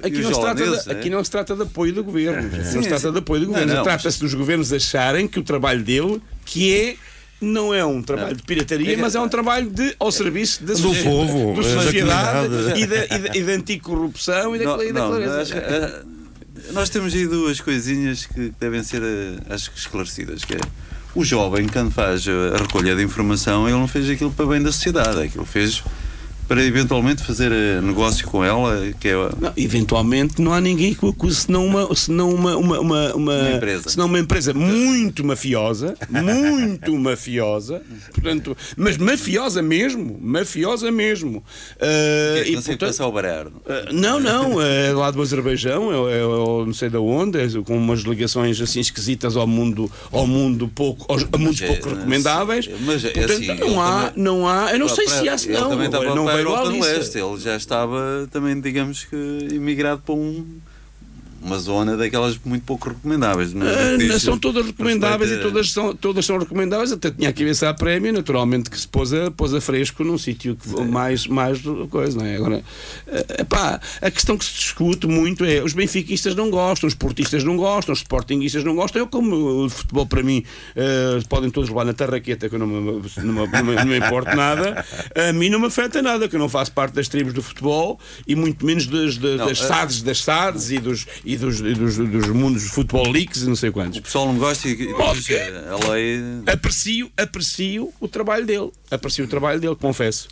Aqui, 0.03 0.21
não 0.23 0.35
se 0.35 0.41
trata 0.41 0.65
de, 0.65 0.71
né? 0.71 0.79
aqui 0.89 1.11
não 1.11 1.25
se 1.25 1.31
trata 1.31 1.55
de 1.55 1.63
apoio 1.63 1.93
do 1.93 2.03
governo. 2.03 2.51
não 2.75 2.83
se 2.83 2.89
trata 2.89 3.13
de 3.13 3.19
apoio 3.19 3.41
do 3.43 3.47
governo. 3.49 3.83
Trata-se 3.85 4.19
dos 4.19 4.35
governos 4.35 4.73
acharem 4.73 5.29
que 5.29 5.39
o 5.39 5.43
trabalho 5.45 5.83
dele, 5.85 6.21
que 6.45 6.75
é. 6.75 6.97
Não 7.47 7.73
é 7.73 7.85
um 7.85 8.03
trabalho 8.03 8.37
de 8.37 8.43
pirataria, 8.43 8.97
mas 8.99 9.15
é 9.15 9.21
um 9.21 9.29
trabalho 9.29 9.71
de, 9.71 9.95
ao 9.99 10.11
serviço 10.11 10.65
da 10.65 10.75
Do 10.75 10.95
povo, 11.03 11.55
da 11.63 11.63
da 11.63 11.83
sociedade 11.83 12.55
e 12.81 12.87
da, 12.87 13.05
e 13.05 13.19
da, 13.19 13.37
e 13.37 13.43
da 13.43 13.53
anticorrupção 13.53 14.57
e 14.57 14.59
da, 14.59 14.65
Não, 14.65 14.83
e 14.83 14.93
da 14.93 15.01
não, 15.01 15.09
clareza. 15.09 15.53
que, 15.53 15.59
eh, 15.59 16.03
nós 16.73 16.89
temos 16.91 17.15
aí 17.15 17.27
duas 17.27 17.61
coisinhas 17.61 18.27
que 18.27 18.53
devem 18.59 18.83
ser, 18.83 19.03
eh, 19.03 19.39
acho 19.51 19.71
que 19.71 19.79
esclarecidas, 19.79 20.45
que 20.45 20.55
é 20.55 20.61
o 21.15 21.25
jovem, 21.25 21.67
quando 21.67 21.91
faz 21.91 22.27
a 22.29 22.59
recolha 22.59 22.95
de 22.95 23.03
informação, 23.03 23.67
ele 23.67 23.79
não 23.79 23.89
fez 23.89 24.11
aquilo 24.11 24.31
para 24.31 24.47
bem 24.47 24.63
da 24.63 24.71
sociedade, 24.71 25.23
aquilo 25.23 25.47
fez 25.47 25.83
para 26.49 26.63
eventualmente 26.65 27.23
fazer 27.25 27.51
eh, 27.53 27.81
negócio 27.81 28.27
com 28.29 28.45
ela, 28.45 28.81
que 29.01 29.09
é 29.09 29.15
Não, 29.15 29.53
eventualmente 29.57 30.41
não 30.41 30.53
há 30.53 30.61
ninguém 30.61 30.95
que 30.95 31.05
o 31.05 31.09
acuse 31.09 31.37
senão 31.43 31.67
uma, 31.67 31.95
senão 31.95 32.31
uma, 32.33 32.57
uma, 32.57 32.81
uma, 32.81 33.15
uma, 33.15 33.35
Uma 33.41 33.51
empresa. 33.57 33.89
senão 33.89 34.07
uma 34.07 34.19
empresa 34.19 34.55
muito 34.55 35.25
mafiosa, 35.25 35.95
muito 36.09 36.95
mafiosa, 36.99 37.83
portanto, 38.13 38.57
mas 38.77 38.97
mafiosa 38.97 39.61
mesmo, 39.63 40.19
mafiosa 40.21 40.91
mesmo. 40.91 41.43
Que 41.79 42.51
e, 42.51 42.55
não 42.55 42.63
sei 42.63 42.77
portanto, 42.77 42.89
passar 42.89 43.07
o 43.07 43.13
baralho. 43.13 43.53
ah, 43.69 43.89
não, 43.93 44.21
não, 44.21 44.63
é 44.63 44.93
lá 44.93 45.11
do 45.11 45.21
Azerbaijão, 45.23 46.09
é, 46.09 46.13
é, 46.13 46.19
é 46.19 46.27
não 46.67 46.75
sei 46.75 46.89
de 46.89 46.97
onde, 46.97 47.39
é, 47.39 47.47
com 47.65 47.77
umas 47.77 48.01
ligações 48.01 48.61
assim 48.61 48.81
esquisitas 48.81 49.37
ao 49.37 49.47
mundo, 49.47 49.91
ao 50.13 50.27
mundo 50.27 50.69
pouco, 50.69 51.05
aos, 51.13 51.27
a 51.33 51.39
mundos 51.39 51.61
pouco 51.61 51.89
recomendáveis. 51.89 52.69
mas 52.81 53.03
Portanto, 53.03 53.31
assim, 53.33 53.47
não 53.55 53.81
há, 53.83 54.07
também- 54.09 54.25
não 54.25 54.49
há, 54.49 54.73
eu 54.73 54.79
não 54.79 54.89
sei 54.89 55.09
se 55.09 55.29
há, 55.29 55.37
não, 55.61 56.15
não 56.15 56.36
Europa 56.39 56.69
lista. 56.69 56.93
Leste, 56.93 57.19
ele 57.19 57.37
já 57.39 57.57
estava 57.57 58.29
também, 58.31 58.61
digamos 58.61 59.05
que, 59.05 59.17
imigrado 59.53 60.03
para 60.03 60.15
um, 60.15 60.61
uma 61.47 61.59
zona 61.59 61.97
daquelas 61.97 62.39
muito 62.45 62.65
pouco 62.65 62.89
recomendáveis. 62.89 63.55
não 63.55 63.67
é? 63.67 63.97
Ah, 64.13 64.19
são 64.19 64.37
todas 64.37 64.67
recomendáveis 64.67 65.31
e 65.31 65.39
todas 65.39 65.71
são, 65.71 65.95
todas 65.95 66.27
são 66.27 66.39
recomendáveis. 66.39 66.91
Até 66.91 67.11
tinha 67.11 67.31
a 67.31 67.33
cabeça 67.33 67.71
a 67.71 67.75
prémio, 67.75 68.13
naturalmente, 68.13 68.69
que 68.69 68.79
se 68.79 68.89
pôs 68.89 69.13
a, 69.13 69.31
pôs 69.31 69.55
a 69.55 69.61
fresco 69.61 70.03
num 70.03 70.19
sítio 70.19 70.57
que 70.57 70.69
mais, 70.83 71.27
mais 71.27 71.61
coisa, 71.89 72.19
não 72.19 72.27
é? 72.27 72.37
Agora, 72.37 72.65
ah, 73.07 73.41
epá, 73.41 73.81
a 74.03 74.11
questão 74.11 74.37
que 74.37 74.45
se 74.45 74.53
discute 74.55 75.07
muito 75.07 75.45
é 75.45 75.63
os 75.63 75.73
benfiquistas 75.73 76.35
não 76.35 76.51
gostam, 76.51 76.89
os 76.89 76.95
portistas 76.95 77.45
não 77.45 77.57
gostam, 77.57 77.93
os 77.93 78.01
sportinguistas 78.01 78.65
não 78.65 78.75
gostam. 78.75 79.03
Eu, 79.03 79.07
como 79.07 79.65
o 79.65 79.71
futebol 79.71 80.07
para 80.07 80.23
mim, 80.23 80.43
ah, 80.77 81.23
podem 81.29 81.49
todos 81.49 81.71
levar 81.71 81.85
na 81.85 81.95
tarraqueta, 81.95 82.49
que 82.49 82.55
eu 82.57 82.59
não 82.59 82.67
me, 82.67 82.75
não, 82.75 83.33
me, 83.33 83.75
não, 83.75 83.87
me, 83.87 83.99
importo 83.99 84.35
nada, 84.35 84.85
a 85.15 85.33
mim 85.33 85.49
não 85.49 85.61
me 85.61 85.67
afeta 85.67 86.03
nada, 86.03 86.29
que 86.29 86.35
eu 86.35 86.41
não 86.41 86.49
faço 86.49 86.73
parte 86.73 86.95
das 86.95 87.07
tribos 87.07 87.33
do 87.33 87.43
futebol 87.43 88.01
e 88.27 88.35
muito 88.35 88.67
menos 88.67 88.87
das, 88.87 89.17
das, 89.17 89.39
Não, 89.39 89.47
das 89.47 89.63
ah, 89.63 89.69
SADs, 89.69 90.03
das 90.03 90.19
SADs 90.19 90.71
e 90.73 90.79
dos, 90.79 91.07
e 91.25 91.36
dos, 91.39 91.61
e 91.61 91.75
dos, 91.75 91.97
dos 91.97 92.29
mundos 92.29 92.63
de 92.63 92.69
futebol 92.69 93.11
leaks 93.11 93.43
e 93.43 93.49
não 93.49 93.57
sei 93.57 93.71
quantos. 93.71 93.99
O 93.99 94.03
pessoal 94.03 94.27
não 94.27 94.39
gosta 94.39 94.69
e 94.69 94.73
e 94.73 95.13
diz, 95.15 95.25
ser. 95.25 95.53
a 95.55 95.91
lei. 95.91 96.21
Aprecio, 96.47 97.11
aprecio 97.17 97.93
o 98.01 98.09
trabalho 98.09 98.47
dele. 98.47 98.71
Aprecio 98.89 99.25
o 99.25 99.29
trabalho 99.29 99.59
dele, 99.61 99.75
confesso. 99.75 100.29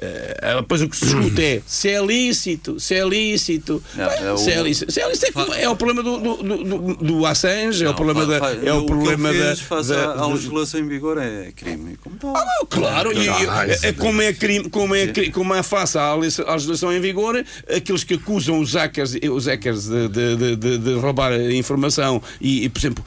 Eh, 0.00 0.54
depois 0.56 0.80
o 0.80 0.88
que 0.88 0.96
se 0.96 1.04
discute 1.04 1.42
é 1.44 1.62
se 1.66 1.90
é 1.90 2.00
lícito, 2.04 2.80
se 2.80 2.94
é 2.94 3.04
lícito. 3.06 3.82
Não, 3.94 4.08
Bem, 4.08 4.18
é 4.24 4.32
o- 4.32 4.38
se 4.38 4.50
é 4.50 4.62
lícito. 4.62 4.90
Se 4.90 5.00
é, 5.02 5.08
lícito 5.10 5.52
é, 5.52 5.64
é 5.64 5.68
o 5.68 5.76
problema 5.76 6.02
do, 6.02 6.18
do, 6.18 6.36
do, 6.42 6.94
do- 6.96 7.26
Assange, 7.26 7.84
é 7.84 7.90
o 7.90 7.94
problema 7.94 8.24
da. 8.24 8.38
Fa- 8.38 8.52
É 8.64 8.72
o 8.72 8.86
problema 8.86 9.30
da. 9.32 9.54
da- 9.54 10.14
do- 10.16 10.32
legislação 10.32 10.80
em 10.80 10.88
vigor 10.88 11.18
é 11.18 11.52
crime. 11.54 11.98
Como 12.02 12.16
tal. 12.16 12.34
Ah, 12.34 12.46
claro, 12.70 13.12
e, 13.12 13.26
e- 13.26 13.28
é, 13.28 13.88
é 13.88 13.92
como 13.92 14.22
é 14.22 14.32
crime, 14.32 14.70
como 14.70 14.94
é, 14.94 15.08
cri- 15.08 15.30
como 15.30 15.54
é 15.54 15.62
face 15.62 15.98
à 15.98 16.14
legislação 16.14 16.90
em 16.92 17.00
vigor, 17.00 17.44
aqueles 17.68 18.04
que 18.04 18.14
acusam 18.14 18.58
os 18.60 18.72
hackers, 18.72 19.14
os 19.30 19.44
hackers 19.46 19.84
de, 19.86 20.08
de, 20.08 20.36
de- 20.36 20.56
de- 20.56 20.78
de 20.78 20.94
roubar 20.94 21.32
a 21.32 21.52
informação 21.52 22.22
e, 22.40 22.64
e, 22.64 22.68
por 22.70 22.78
exemplo, 22.78 23.04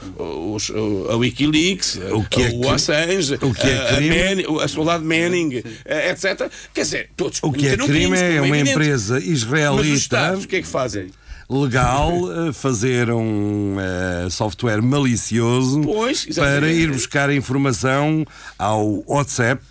os, 0.54 0.68
o- 0.70 1.08
a 1.10 1.16
Wikileaks, 1.16 1.96
O 2.12 2.22
que 2.22 2.42
é 2.42 2.48
o 2.50 2.60
que- 2.60 2.68
Assange, 2.68 3.34
o 3.42 3.52
que 3.52 3.66
é 3.68 3.78
a, 3.90 3.96
crime? 3.96 4.44
a, 4.44 4.52
Man- 4.52 4.62
a 4.62 4.68
Manning, 5.00 5.62
eh, 5.84 6.10
etc. 6.10 6.50
Quer 6.74 6.82
dizer, 6.82 7.10
todos 7.16 7.38
O 7.42 7.52
que 7.52 7.68
é 7.68 7.76
crime 7.76 8.16
é 8.16 8.36
como 8.36 8.46
uma 8.46 8.56
evidente. 8.56 8.70
empresa 8.70 9.14
Mas 9.14 9.24
os 9.24 9.28
israelita 9.28 9.94
Estados, 9.94 10.44
o 10.44 10.48
que 10.48 10.56
é 10.56 10.62
que 10.62 10.68
fazem? 10.68 11.10
legal 11.48 12.12
eh, 12.48 12.52
fazer 12.52 13.10
um 13.10 13.76
eh, 13.78 14.30
software 14.30 14.80
malicioso 14.80 15.82
Pois, 15.82 16.24
para 16.34 16.70
ir 16.70 16.90
buscar 16.90 17.30
informação 17.32 18.24
ao 18.58 19.04
WhatsApp. 19.06 19.62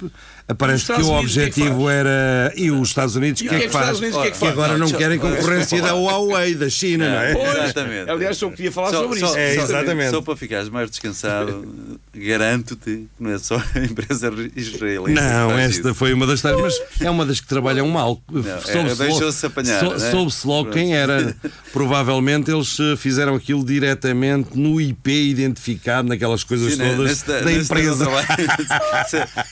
Parece 0.57 0.85
que 0.85 0.91
o 0.93 1.09
Unidos, 1.11 1.31
o 1.31 1.33
que 1.35 1.39
é 1.41 1.49
que 1.49 1.61
objetivo 1.61 1.89
era. 1.89 2.53
E 2.55 2.71
os 2.71 2.87
Estados 2.89 3.15
Unidos, 3.15 3.41
o 3.41 3.45
que 3.45 3.55
é 3.55 3.59
que 3.61 3.69
faz? 3.69 3.99
Unidos, 3.99 4.17
que 4.17 4.21
é 4.21 4.25
que 4.27 4.31
Que 4.31 4.37
faz? 4.39 4.51
agora 4.51 4.77
não 4.77 4.87
Não, 4.89 4.97
querem 4.97 5.19
concorrência 5.19 5.81
da 5.81 5.93
Huawei, 5.93 6.55
da 6.55 6.69
China, 6.69 7.09
não 7.09 7.19
é? 7.21 7.33
Pois, 7.33 7.63
Exatamente. 7.63 8.09
Aliás, 8.09 8.37
só 8.37 8.49
podia 8.49 8.71
falar 8.71 8.89
Só- 8.91 9.01
sobre 9.03 9.19
só- 9.19 9.25
isso. 9.27 9.37
É, 9.37 9.55
só- 9.55 9.63
exatamente. 9.63 10.09
Só 10.11 10.21
para 10.21 10.35
ficares 10.35 10.69
mais 10.69 10.89
descansado, 10.89 11.65
garanto-te 12.13 12.81
que 12.85 13.07
não 13.19 13.31
é 13.31 13.37
só 13.37 13.55
a 13.75 13.79
empresa 13.79 14.31
israelita. 14.55 15.21
Não, 15.21 15.57
esta 15.57 15.93
foi 15.93 16.13
uma 16.13 16.25
das 16.27 16.41
tais, 16.41 16.59
mas 16.59 16.73
é 16.99 17.09
uma 17.09 17.25
das 17.25 17.39
que 17.39 17.47
trabalham 17.47 17.87
mal. 17.87 18.21
é, 18.29 18.71
Soube-se 18.71 18.77
logo- 18.77 18.95
deixou-se 18.95 19.45
apanhar, 19.45 19.79
sou- 19.79 19.95
é? 19.95 19.99
Soube-se 19.99 20.47
logo 20.47 20.71
quem 20.71 20.95
era. 20.95 21.35
Provavelmente 21.71 22.51
eles 22.51 22.77
eh, 22.79 22.95
fizeram 22.97 23.35
aquilo 23.35 23.63
diretamente 23.65 24.49
no 24.57 24.79
IP 24.81 25.29
identificado, 25.29 26.07
naquelas 26.09 26.43
coisas 26.43 26.73
Sim, 26.73 26.79
né, 26.79 26.95
todas 26.95 27.09
nesse- 27.23 27.25
da 27.43 27.51
empresa. 27.51 28.05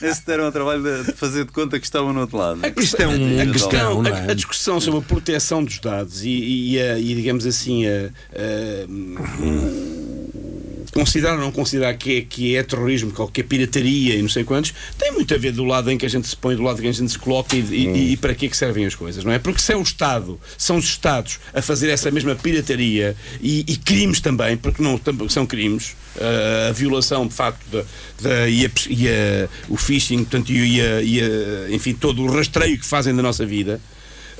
Nesse 0.00 0.26
deram 0.26 0.44
ao 0.44 0.52
trabalho 0.52 0.82
de 1.04 1.12
fazer 1.12 1.44
de 1.44 1.52
conta 1.52 1.78
que 1.78 1.84
estavam 1.86 2.12
no 2.12 2.20
outro 2.20 2.36
lado. 2.38 2.60
Isto 2.76 3.00
é 3.02 3.06
um 3.08 3.40
a, 3.40 3.46
questão, 3.52 4.02
a- 4.02 4.08
é? 4.08 4.30
a 4.30 4.34
discussão 4.34 4.80
sobre 4.80 4.98
a 5.00 5.02
proteção 5.02 5.62
dos 5.64 5.78
dados 5.78 6.24
e, 6.24 6.28
e, 6.74 6.80
a- 6.80 6.98
e, 6.98 7.14
digamos 7.14 7.46
assim, 7.46 7.86
a, 7.86 8.10
a- 8.34 8.86
considerar 10.92 11.34
ou 11.34 11.40
não 11.40 11.52
considerar 11.52 11.94
que 11.94 12.18
é, 12.18 12.20
que 12.22 12.56
é 12.56 12.62
terrorismo, 12.62 13.12
ou 13.16 13.28
que 13.28 13.40
é 13.40 13.44
pirataria 13.44 14.14
e 14.16 14.22
não 14.22 14.28
sei 14.28 14.44
quantos, 14.44 14.72
tem 14.98 15.12
muito 15.12 15.34
a 15.34 15.38
ver 15.38 15.52
do 15.52 15.64
lado 15.64 15.90
em 15.90 15.96
que 15.98 16.06
a 16.06 16.08
gente 16.08 16.26
se 16.28 16.36
põe, 16.36 16.54
do 16.56 16.62
lado 16.62 16.78
em 16.78 16.82
que 16.82 16.88
a 16.88 16.92
gente 16.92 17.10
se 17.10 17.18
coloca 17.18 17.56
e, 17.56 17.60
e- 17.60 18.12
e 18.12 18.16
para 18.16 18.34
que 18.34 18.46
é 18.46 18.48
que 18.48 18.56
servem 18.56 18.84
as 18.86 18.94
coisas, 18.94 19.24
não 19.24 19.32
é? 19.32 19.38
Porque 19.38 19.60
se 19.60 19.72
é 19.72 19.76
o 19.76 19.82
Estado, 19.82 20.38
são 20.58 20.76
os 20.76 20.84
Estados 20.86 21.38
a 21.54 21.60
fazer 21.62 21.90
essa 21.90 22.10
mesma 22.10 22.34
pirataria 22.34 23.16
e, 23.40 23.64
e 23.68 23.76
crimes 23.76 24.20
também, 24.20 24.56
porque 24.56 24.82
não 24.82 25.00
são 25.28 25.46
crimes, 25.46 25.96
ah, 26.20 26.68
a 26.70 26.72
violação 26.72 27.26
de 27.26 27.34
facto 27.34 27.64
da, 27.70 27.84
da- 28.20 28.48
e, 28.48 28.66
a 28.66 28.70
e 28.88 29.08
a- 29.08 29.48
o 29.68 29.76
phishing, 29.76 30.18
portanto, 30.24 30.50
e, 30.50 30.80
a, 30.80 31.02
e 31.02 31.74
enfim, 31.74 31.92
todo 31.94 32.22
o 32.22 32.30
rastreio 32.32 32.78
que 32.78 32.86
fazem 32.86 33.14
da 33.14 33.22
nossa 33.22 33.44
vida. 33.46 33.80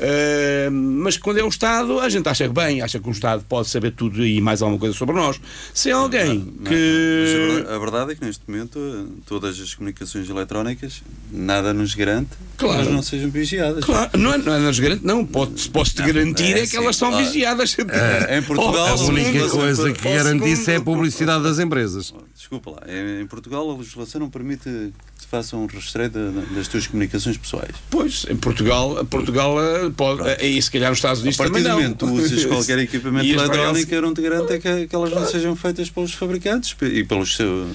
Uh, 0.01 0.71
mas 0.71 1.19
quando 1.19 1.39
é 1.39 1.45
o 1.45 1.49
Estado, 1.49 2.01
a 2.01 2.09
gente 2.09 2.27
acha 2.27 2.49
que 2.49 2.55
bem, 2.55 2.81
acha 2.81 2.99
que 2.99 3.07
o 3.07 3.13
Estado 3.13 3.45
pode 3.47 3.69
saber 3.69 3.91
tudo 3.93 4.25
e 4.25 4.41
mais 4.41 4.63
alguma 4.63 4.79
coisa 4.81 4.97
sobre 4.97 5.15
nós. 5.15 5.39
Se 5.75 5.91
é 5.91 5.93
alguém 5.93 6.39
Não, 6.59 6.65
a 6.65 6.69
que. 6.69 7.65
a 7.75 7.79
verdade 7.79 8.13
é 8.13 8.15
que 8.15 8.25
neste 8.25 8.43
momento 8.49 8.79
eh, 8.79 9.13
todas 9.27 9.61
as 9.61 9.75
comunicações 9.75 10.29
eletrónicas 10.31 11.03
nada 11.31 11.75
nos 11.75 11.95
garante 11.95 12.31
Claro. 12.57 12.75
que 12.77 12.81
elas 12.83 12.95
não 12.95 13.03
sejam 13.03 13.31
vigiadas. 13.31 13.85
Claro, 13.85 14.11
não, 14.19 14.33
é- 14.33 14.39
não, 14.39 14.55
é 14.55 14.59
nos 14.61 14.79
garante, 14.81 15.05
não, 15.05 15.25
pode, 15.27 15.69
posso-te 15.69 16.03
garantir 16.03 16.57
é 16.57 16.61
é, 16.61 16.67
que 16.67 16.77
elas 16.79 16.97
são 16.97 17.15
assim, 17.15 17.25
vigiadas. 17.27 17.77
em 17.79 18.43
Portugal, 18.45 18.87
A 18.87 18.91
Ao 18.93 18.99
única 19.07 19.49
coisa 19.51 19.93
que 19.93 20.09
ao 20.09 20.15
garantisse 20.15 20.71
é 20.71 20.77
a 20.77 20.81
publicidade 20.81 21.43
das 21.45 21.59
empresas. 21.59 22.15
Desculpa 22.35 22.71
lá, 22.71 22.83
em 22.89 23.21
em 23.23 23.27
Portugal 23.27 23.71
a 23.71 23.77
legislação 23.77 24.21
não 24.23 24.31
permite 24.31 24.93
que 25.21 25.27
se 25.27 25.31
faça 25.31 25.57
um 25.57 25.67
rastreio 25.67 26.11
da- 26.11 26.31
das 26.55 26.67
tuas 26.69 26.87
comunicações 26.87 27.37
pessoais. 27.37 27.71
Pois, 27.91 28.25
em 28.29 28.37
Portugal, 28.37 29.05
Portugal 29.05 29.57
eh, 29.63 29.91
pode, 29.97 30.23
eh, 30.29 30.47
e 30.47 30.63
se 30.63 30.71
calhar 30.71 30.89
nos 30.91 30.99
Estados 30.99 31.21
A 31.21 31.23
Unidos 31.23 31.37
partir 31.37 31.53
também 31.53 31.63
do 31.63 31.69
não. 31.69 31.77
momento 31.77 32.07
que 32.07 32.13
tu 32.13 32.13
usas 32.35 32.45
qualquer 32.47 32.79
equipamento 32.79 33.27
eletrónico, 33.27 33.95
eu 33.95 34.03
não 34.03 34.15
te 34.15 34.23
garanto 34.23 34.51
é 34.53 34.59
que, 34.59 34.87
que 34.87 34.95
elas 34.97 35.11
não 35.11 35.27
sejam 35.27 35.55
feitas 35.55 35.91
pelos 35.91 36.13
fabricantes 36.15 36.75
e 36.83 37.05
pelos 37.05 37.37
seus. 37.37 37.69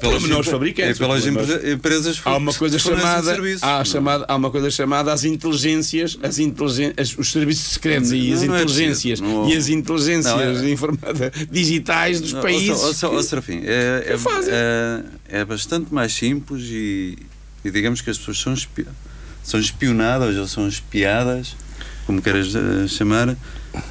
Pelo 0.00 0.20
menos 0.20 0.38
empre- 0.38 0.50
fabricantes, 0.50 0.96
e 0.96 0.98
pelas 0.98 1.22
pelo 1.24 1.34
menos- 1.36 1.50
empre- 1.54 1.72
empresas 1.72 2.20
Há 2.24 2.36
uma 2.36 2.52
coisa 2.52 2.76
que 2.76 2.82
chamada, 2.82 3.36
há, 3.62 3.84
chamada, 3.84 4.24
há 4.28 4.34
uma 4.36 4.50
coisa 4.50 4.70
chamada 4.70 5.12
as 5.12 5.24
inteligências, 5.24 6.18
as 6.22 6.38
inteligen, 6.38 6.92
as- 6.96 7.16
os 7.16 7.30
serviços 7.30 7.74
secretos 7.74 8.10
e 8.12 8.16
Não, 8.30 8.34
as 8.34 8.42
não 8.42 8.54
é 8.54 8.62
inteligências 8.62 9.20
preciso, 9.20 9.40
não- 9.42 9.48
e 9.50 9.56
as 9.56 9.68
inteligências 9.68 10.34
Não, 10.34 10.40
é- 10.40 11.30
digitais 11.50 12.20
dos 12.20 12.32
países. 12.32 13.02
ó, 13.04 13.08
ó, 13.08 13.16
ó, 13.16 13.22
Serafim, 13.22 13.60
é, 13.64 14.04
é, 14.08 14.18
fazem. 14.18 14.52
é, 14.52 15.02
é 15.28 15.44
bastante 15.44 15.92
mais 15.94 16.12
simples 16.12 16.64
e, 16.70 17.16
e 17.64 17.70
digamos 17.70 18.00
que 18.00 18.10
as 18.10 18.18
pessoas 18.18 18.38
são, 18.40 18.52
espi- 18.54 18.86
são 19.44 19.60
espionadas 19.60 20.36
ou 20.36 20.48
são 20.48 20.66
espiadas, 20.66 21.54
como 22.06 22.20
queiras 22.20 22.52
eh, 22.54 22.88
chamar, 22.88 23.36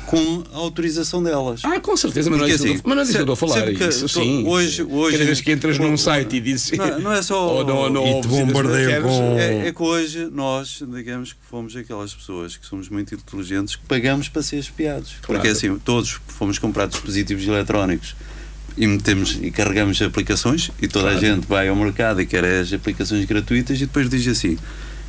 com 0.06 0.44
a 0.54 0.58
autorização 0.58 1.22
delas. 1.24 1.62
Ah, 1.64 1.80
com 1.80 1.96
certeza, 1.96 2.30
mas 2.30 2.40
não 2.40 2.48
é 2.48 2.52
assim, 2.52 2.80
mas 2.84 2.96
não 2.96 3.02
é 3.04 3.06
disso 3.06 3.14
que 3.18 3.18
eu 3.30 3.34
estou 3.34 3.34
a 3.34 3.38
falar. 3.38 3.72
que- 3.74 3.84
isso, 3.88 4.10
sim. 4.10 4.46
hoje- 4.48 4.84
hoje- 4.84 5.14
Cada 5.18 5.26
vez 5.26 5.42
que 5.42 5.52
entras 5.52 5.78
num 5.80 5.96
site 5.98 6.36
e 6.36 6.40
dizes. 6.42 6.72
Não- 6.78 7.00
não 7.00 7.14
é 7.14 7.22
só- 7.22 7.48
ou 7.58 7.64
no, 7.66 7.90
no, 7.90 8.08
E 8.08 8.22
te 8.22 8.28
bombardeiam 8.28 8.90
queres, 8.92 9.04
com- 9.06 9.38
É, 9.40 9.68
é 9.68 9.72
que 9.72 9.82
hoje 9.84 10.30
nós, 10.32 10.84
digamos 10.92 11.34
que 11.34 11.40
fomos 11.50 11.76
aquelas 11.76 12.14
pessoas 12.14 12.58
que 12.58 12.66
somos 12.66 12.90
muito 12.90 13.14
inteligentes 13.16 13.76
que 13.76 13.86
pagamos 13.86 14.28
para 14.28 14.42
ser 14.42 14.58
espiados. 14.58 15.14
Claro. 15.22 15.40
Porque 15.42 15.48
assim, 15.48 15.78
todos 15.80 16.20
fomos 16.28 16.58
comprar 16.60 16.88
dispositivos 16.88 17.48
eletrónicos 17.48 18.16
e 18.78 18.86
metemos 18.88 19.38
e 19.42 19.50
carregamos 19.52 20.02
aplicações 20.02 20.72
e 20.82 20.88
toda 20.88 21.10
a 21.10 21.16
gente 21.20 21.46
vai 21.48 21.68
ao 21.70 21.76
mercado 21.76 22.22
e 22.22 22.26
quer 22.26 22.44
as 22.44 22.72
aplicações 22.74 23.24
gratuitas 23.26 23.78
e 23.78 23.86
depois 23.86 24.10
diz 24.10 24.28
assim. 24.28 24.58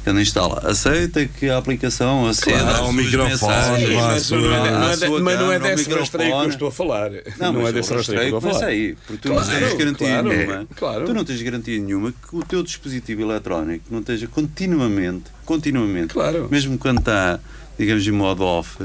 Quando 0.03 0.19
instala, 0.21 0.63
aceita 0.65 1.27
que 1.27 1.51
a 1.51 1.59
aplicação 1.59 2.27
aceda 2.27 2.59
Claro, 2.59 2.85
ao 2.85 2.93
microfone, 2.93 3.95
mas 3.97 4.31
não 4.31 4.39
é, 4.39 4.71
não 4.71 4.91
é, 4.91 5.21
mas 5.21 5.39
não 5.39 5.53
é 5.53 5.59
desse 5.59 5.91
rastreio 5.91 6.31
que 6.39 6.45
eu 6.45 6.49
estou 6.49 6.69
a 6.69 6.73
falar. 6.73 7.11
Não, 7.39 7.53
Não, 7.53 7.61
mas 7.61 7.69
é 7.69 7.73
desse 7.75 7.93
rastreio 7.95 8.21
que 8.29 8.33
eu 8.33 8.39
estou 8.39 8.51
a 8.51 8.55
falar. 8.55 8.67
aí, 8.67 8.97
porque 9.07 9.29
tu 9.29 9.29
Claro, 9.35 9.51
não 9.51 9.59
tens 9.61 9.75
garantia 9.79 10.09
claro, 10.09 10.29
nenhuma. 10.29 10.67
claro. 10.75 11.05
Tu 11.05 11.15
não 11.15 11.25
tens 11.25 11.43
garantia 11.43 11.79
nenhuma 11.79 12.13
que 12.13 12.35
o 12.37 12.43
teu 12.43 12.63
dispositivo 12.63 13.21
eletrónico 13.21 13.85
não 13.91 14.01
esteja 14.01 14.27
continuamente, 14.27 15.25
continuamente, 15.45 16.15
Claro. 16.15 16.49
mesmo 16.51 16.79
quando 16.79 17.01
está, 17.01 17.39
digamos, 17.79 18.07
em 18.07 18.11
modo 18.11 18.43
off, 18.43 18.79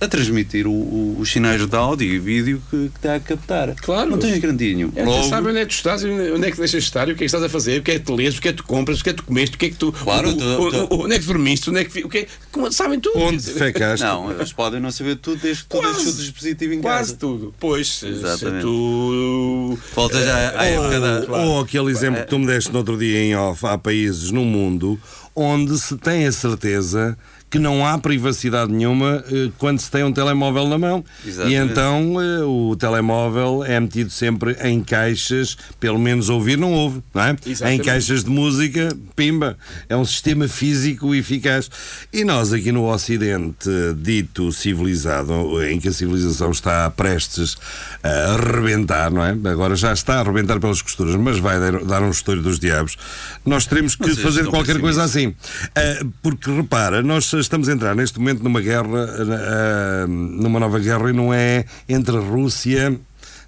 a 0.00 0.08
transmitir 0.08 0.66
o- 0.66 0.70
o- 0.72 1.16
os 1.20 1.30
sinais 1.30 1.64
de 1.66 1.76
áudio 1.76 2.06
e 2.14 2.18
vídeo 2.18 2.62
que, 2.70 2.88
que 2.90 2.96
está 2.96 3.14
a 3.14 3.20
captar. 3.20 3.74
Claro. 3.76 4.10
Não 4.10 4.18
tens 4.18 4.42
nenhuma. 4.42 4.92
É, 4.96 5.04
Logo, 5.04 5.28
sabes 5.28 5.50
onde 5.50 5.58
é 5.58 5.62
que 5.62 5.68
tu 5.68 5.76
estás, 5.76 6.02
e 6.02 6.06
onde 6.08 6.46
é 6.46 6.50
que 6.50 6.56
deixas 6.58 6.82
de 6.82 6.88
estar, 6.88 7.08
e 7.08 7.12
o 7.12 7.14
que 7.16 7.24
é 7.24 7.24
que 7.24 7.24
estás 7.24 7.42
a 7.42 7.48
fazer, 7.48 7.80
o 7.80 7.82
que 7.82 7.92
é 7.92 7.98
que 7.98 8.04
tu 8.04 8.14
lês, 8.14 8.36
o 8.36 8.40
que 8.42 8.48
é 8.48 8.52
que 8.52 8.58
tu 8.58 8.64
compras, 8.64 9.00
o 9.00 9.04
que 9.04 9.10
é 9.10 9.12
que 9.12 9.16
tu 9.22 9.24
comeste, 9.24 9.56
o 9.56 9.58
que 9.58 9.66
é 9.66 9.68
que 9.70 9.76
tu. 9.76 9.92
Claro, 9.92 10.28
o- 10.30 10.36
tu- 10.36 10.44
o- 10.44 10.70
tu- 10.88 11.02
onde 11.04 11.14
é 11.14 11.18
que 11.18 11.24
dormiste, 11.26 11.70
onde 11.70 11.80
é 11.80 11.84
que. 11.84 12.04
O 12.04 12.08
que 12.08 12.18
é, 12.18 12.26
como- 12.52 12.70
sabem 12.72 13.00
tudo. 13.00 13.18
Onde 13.18 13.42
fecaste? 13.42 14.04
não, 14.04 14.30
eles 14.30 14.52
podem 14.52 14.80
não 14.80 14.90
saber 14.90 15.16
tudo 15.16 15.40
desde 15.40 15.62
que 15.62 15.68
tu 15.70 15.78
Quase. 15.78 15.94
deixes 15.96 16.14
o 16.14 16.22
dispositivo 16.22 16.72
em 16.74 16.80
Quase 16.80 17.12
casa. 17.12 17.16
tudo. 17.20 17.54
Pois, 17.58 17.88
se, 17.98 18.06
tu. 18.60 19.78
Volta 19.94 20.22
já 20.22 20.58
à 20.60 20.64
época 20.66 21.00
da. 21.00 21.32
Ou, 21.38 21.48
ou 21.54 21.60
aquele 21.60 21.90
exemplo 21.90 22.20
que 22.22 22.28
tu 22.28 22.38
me 22.38 22.46
deste 22.46 22.70
no 22.72 22.78
outro 22.78 22.98
dia 22.98 23.18
em 23.20 23.34
off, 23.36 23.64
há 23.66 23.78
países 23.78 24.30
no 24.30 24.44
mundo 24.44 24.98
onde 25.36 25.76
se 25.78 25.96
tem 25.96 26.26
a 26.26 26.32
certeza 26.32 27.16
que 27.54 27.58
não 27.60 27.86
há 27.86 27.96
privacidade 27.96 28.72
nenhuma 28.72 29.22
eh, 29.30 29.48
quando 29.58 29.78
se 29.78 29.88
tem 29.88 30.02
um 30.02 30.12
telemóvel 30.12 30.66
na 30.66 30.76
mão. 30.76 31.04
E 31.24 31.28
Exatamente. 31.28 31.70
então 31.70 32.20
eh, 32.20 32.42
o 32.42 32.74
telemóvel 32.74 33.62
é 33.62 33.78
metido 33.78 34.10
sempre 34.10 34.56
em 34.64 34.82
caixas, 34.82 35.56
pelo 35.78 35.96
menos 35.96 36.28
ouvir 36.28 36.58
não 36.58 36.72
ouve, 36.72 37.00
não 37.14 37.22
é? 37.22 37.36
Exatamente. 37.46 37.80
Em 37.80 37.84
caixas 37.84 38.24
de 38.24 38.30
música, 38.30 38.88
pimba. 39.14 39.56
É 39.88 39.96
um 39.96 40.04
sistema 40.04 40.48
físico 40.48 41.14
eficaz. 41.14 41.70
E 42.12 42.24
nós 42.24 42.52
aqui 42.52 42.72
no 42.72 42.92
Ocidente, 42.92 43.70
dito 43.98 44.50
civilizado, 44.50 45.62
em 45.62 45.78
que 45.78 45.86
a 45.86 45.92
civilização 45.92 46.50
está 46.50 46.90
prestes 46.90 47.56
a 48.02 48.32
arrebentar, 48.32 49.12
não 49.12 49.22
é? 49.22 49.30
Agora 49.48 49.76
já 49.76 49.92
está 49.92 50.16
a 50.16 50.20
arrebentar 50.22 50.58
pelas 50.58 50.82
costuras, 50.82 51.14
mas 51.14 51.38
vai 51.38 51.60
dar, 51.84 52.02
um 52.02 52.10
estouro 52.10 52.42
dos 52.42 52.58
diabos. 52.58 52.96
Nós 53.46 53.64
teremos 53.64 53.94
que 53.94 54.12
fazer 54.16 54.46
qualquer 54.46 54.80
coisa 54.80 55.04
assim. 55.04 55.32
Ah, 55.76 56.04
porque 56.20 56.50
repara, 56.50 57.00
nós 57.00 57.26
estamos 57.44 57.68
a 57.68 57.72
entrar 57.72 57.94
neste 57.94 58.18
momento 58.18 58.42
numa 58.42 58.60
guerra, 58.60 59.08
ah, 59.08 60.06
numa 60.08 60.58
nova 60.58 60.78
guerra, 60.78 61.10
e 61.10 61.12
não 61.12 61.32
é 61.32 61.64
entre 61.88 62.16
a 62.16 62.20
Rússia. 62.20 62.98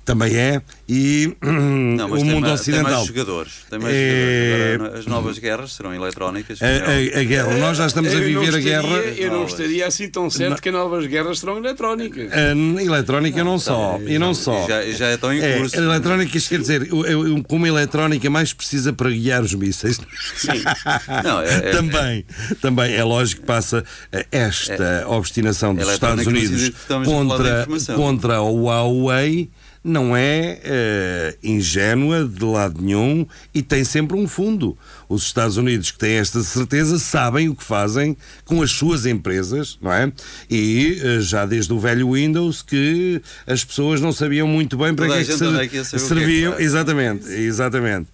Também 0.07 0.37
é, 0.37 0.63
e 0.89 1.37
Não, 1.43 2.09
mas 2.09 2.23
o 2.23 2.25
tem 2.25 2.33
mundo 2.33 2.47
mais, 2.47 2.61
tem 2.63 2.75
ocidental. 2.75 2.93
mais 2.93 3.07
jogadores. 3.09 3.53
Tem 3.69 3.79
mais 3.81 3.93
É- 3.95 4.73
jogadores. 4.75 5.01
As 5.01 5.07
novas 5.07 5.39
guerras 5.41 5.73
serão 5.73 5.93
eletrónicas. 5.93 6.63
A, 6.63 6.67
a- 6.67 7.21
a 7.21 7.25
guerra, 7.25 7.55
nós 7.59 7.77
já 7.77 7.87
estamos 7.89 8.13
a 8.13 8.15
Eu 8.15 8.31
não 8.31 8.41
viver 8.41 8.57
a 8.57 8.61
guerra. 8.61 8.97
Eu 9.17 9.33
não 9.33 9.45
estaria 9.47 9.85
assim 9.85 10.09
tão 10.09 10.31
certo 10.31 10.63
que 10.63 10.71
novas 10.71 11.05
guerras 11.09 11.41
serão 11.41 11.59
eletrónicas. 11.59 12.31
A 12.33 12.81
eletrónica 12.83 13.43
não 13.43 13.59
só, 13.59 13.99
e 14.07 14.17
não 14.17 14.33
só. 14.33 14.65
Já, 14.69 14.83
já 14.93 15.07
é 15.09 15.17
tão 15.17 15.33
em 15.33 15.41
É, 15.43 15.59
curso. 15.59 15.77
a 15.77 15.83
eletrónica, 15.83 16.39
isto 16.39 16.49
quer 16.51 16.61
dizer, 16.61 16.89
eu- 16.89 17.43
como 17.49 17.65
a 17.65 17.69
eletrónica 17.69 18.31
mais 18.31 18.53
precisa 18.53 18.93
para 18.93 19.11
guiar 19.11 19.43
os 19.43 19.55
mísseis. 19.55 19.97
Sim. 20.37 20.63
Não, 21.25 21.41
é- 21.41 21.49
é- 21.57 21.71
também, 21.73 22.25
também 22.63 22.95
é 22.95 23.03
lógico 23.03 23.41
que 23.41 23.47
passa 23.49 23.85
esta 24.31 25.05
obstinação 25.09 25.75
dos 25.75 25.89
É 25.89 25.95
Estados 25.95 26.25
Unidos 26.27 26.71
a 26.89 27.05
contra, 27.05 27.67
contra 27.97 28.37
a 28.37 28.41
Huawei 28.43 29.51
não 29.87 30.17
é 30.17 30.59
eh, 30.65 31.37
ingênua 31.43 32.25
de 32.25 32.45
lado 32.45 32.83
nenhum 32.83 33.27
e 33.55 33.63
tem 33.63 33.85
sempre 33.85 34.17
um 34.17 34.27
fundo. 34.27 34.77
Os 35.09 35.23
Estados 35.23 35.57
Unidos 35.57 35.93
que 35.93 35.99
têm 35.99 36.17
esta 36.17 36.43
certeza 36.43 36.99
sabem 36.99 37.49
o 37.49 37.55
que 37.55 37.63
fazem 37.63 38.17
com 38.45 38.61
as 38.63 38.73
suas 38.73 39.07
empresas, 39.07 39.79
não 39.81 39.93
é? 39.93 40.13
E 40.51 41.01
eh, 41.03 41.21
já 41.21 41.47
desde 41.47 41.73
o 41.73 41.79
velho 41.79 42.13
Windows 42.13 42.63
que 42.63 43.23
as 43.47 43.65
pessoas 43.65 44.01
não 44.01 44.13
sabiam 44.13 44.49
muito 44.49 44.77
bem 44.77 44.93
para 44.95 45.07
que 45.07 45.13
é 45.13 45.25
que 45.25 45.33
ser- 45.39 45.69
que 45.69 45.79
é 45.79 45.83
que 45.83 45.99
serviam. 46.01 46.53
faz. 46.55 46.65
exatamente, 46.65 47.29
exatamente. 47.31 48.09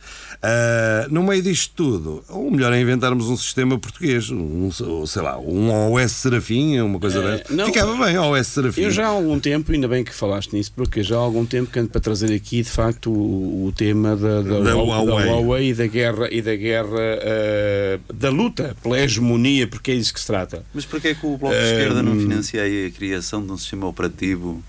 Ah, 0.45 1.07
no 1.09 1.23
meio 1.23 1.41
disto 1.41 1.73
tudo, 1.77 2.25
o 2.29 2.51
melhor 2.51 2.73
é 2.73 2.81
inventarmos 2.81 3.29
um 3.29 3.37
sistema 3.37 3.79
português, 3.79 4.29
um, 4.29 4.71
sei 5.07 5.23
lá, 5.23 5.39
um 5.39 5.71
OS 5.93 6.11
Serafim, 6.13 6.81
uma 6.81 6.99
coisa 6.99 7.21
Eh, 7.21 7.37
dessa. 7.39 7.55
não, 7.55 7.67
Ficava 7.67 8.05
bem, 8.05 8.19
OS 8.19 8.47
Serafim. 8.49 8.81
Eu 8.81 8.91
já 8.91 9.05
há 9.05 9.11
algum 9.11 9.39
tempo, 9.39 9.71
ainda 9.71 9.87
bem 9.87 10.03
que 10.03 10.13
falaste 10.13 10.53
nisso, 10.53 10.73
porque 10.75 11.01
já 11.05 11.15
há 11.15 11.21
algum 11.21 11.47
tempo 11.47 11.71
que 11.71 11.79
ando 11.79 11.91
para 11.91 12.01
trazer 12.01 12.35
aqui 12.35 12.61
de 12.63 12.71
facto 12.71 13.09
o, 13.13 13.67
o 13.67 13.73
tema 13.73 14.17
da, 14.17 14.43
da, 14.43 14.61
Da 14.61 14.75
Huawei. 14.75 15.07
Huawei. 15.07 15.29
Huawei 15.29 15.69
e 15.71 15.75
da 15.75 15.87
guerra 15.87 16.29
e 16.31 16.43
da 16.43 16.57
guerra 16.57 16.99
eh, 17.01 17.99
da 18.13 18.31
luta 18.31 18.77
pela 18.83 18.99
hegemonia, 19.01 19.69
porque 19.69 19.93
é 19.93 19.95
disso 19.95 20.13
que 20.13 20.19
se 20.21 20.27
trata. 20.27 20.65
Mas 20.75 20.85
porquê 20.85 21.09
é 21.09 21.15
que 21.15 21.25
o 21.25 21.37
Bloco 21.39 21.55
de 21.55 21.61
Eh, 21.63 21.73
Esquerda 21.73 22.03
não 22.03 22.19
financia 22.19 22.63
aí 22.63 22.87
a 22.87 22.91
criação 22.91 23.47
de 23.47 23.53
um 23.53 23.57
sistema 23.57 23.87
operativo 23.87 24.61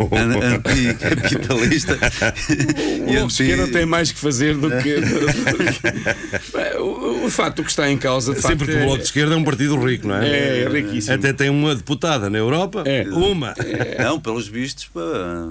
anticapitalista? 0.00 1.98
O 3.22 3.26
Esquerda 3.26 3.68
tem 3.68 3.86
mais 3.86 4.12
que 4.12 4.18
fazer 4.18 4.56
do 4.56 4.70
que. 4.78 4.96
O, 7.22 7.26
o 7.26 7.30
facto 7.30 7.62
que 7.62 7.70
está 7.70 7.90
em 7.90 7.96
causa 7.98 8.34
de 8.34 8.40
Sempre 8.40 8.66
facto, 8.66 8.70
que 8.70 8.76
o 8.76 8.84
Bloco 8.86 8.98
de 8.98 9.04
Esquerda 9.04 9.34
é 9.34 9.36
um 9.36 9.44
partido 9.44 9.76
rico, 9.84 10.06
não 10.08 10.16
é? 10.16 10.28
é, 10.28 10.62
é 10.64 10.68
riquíssimo. 10.68 11.14
Até 11.14 11.32
tem 11.32 11.48
uma 11.50 11.74
deputada 11.74 12.28
na 12.28 12.38
Europa, 12.38 12.82
É. 12.86 13.04
uma. 13.10 13.54
Não, 14.02 14.20
pelos 14.20 14.48
vistos, 14.48 14.88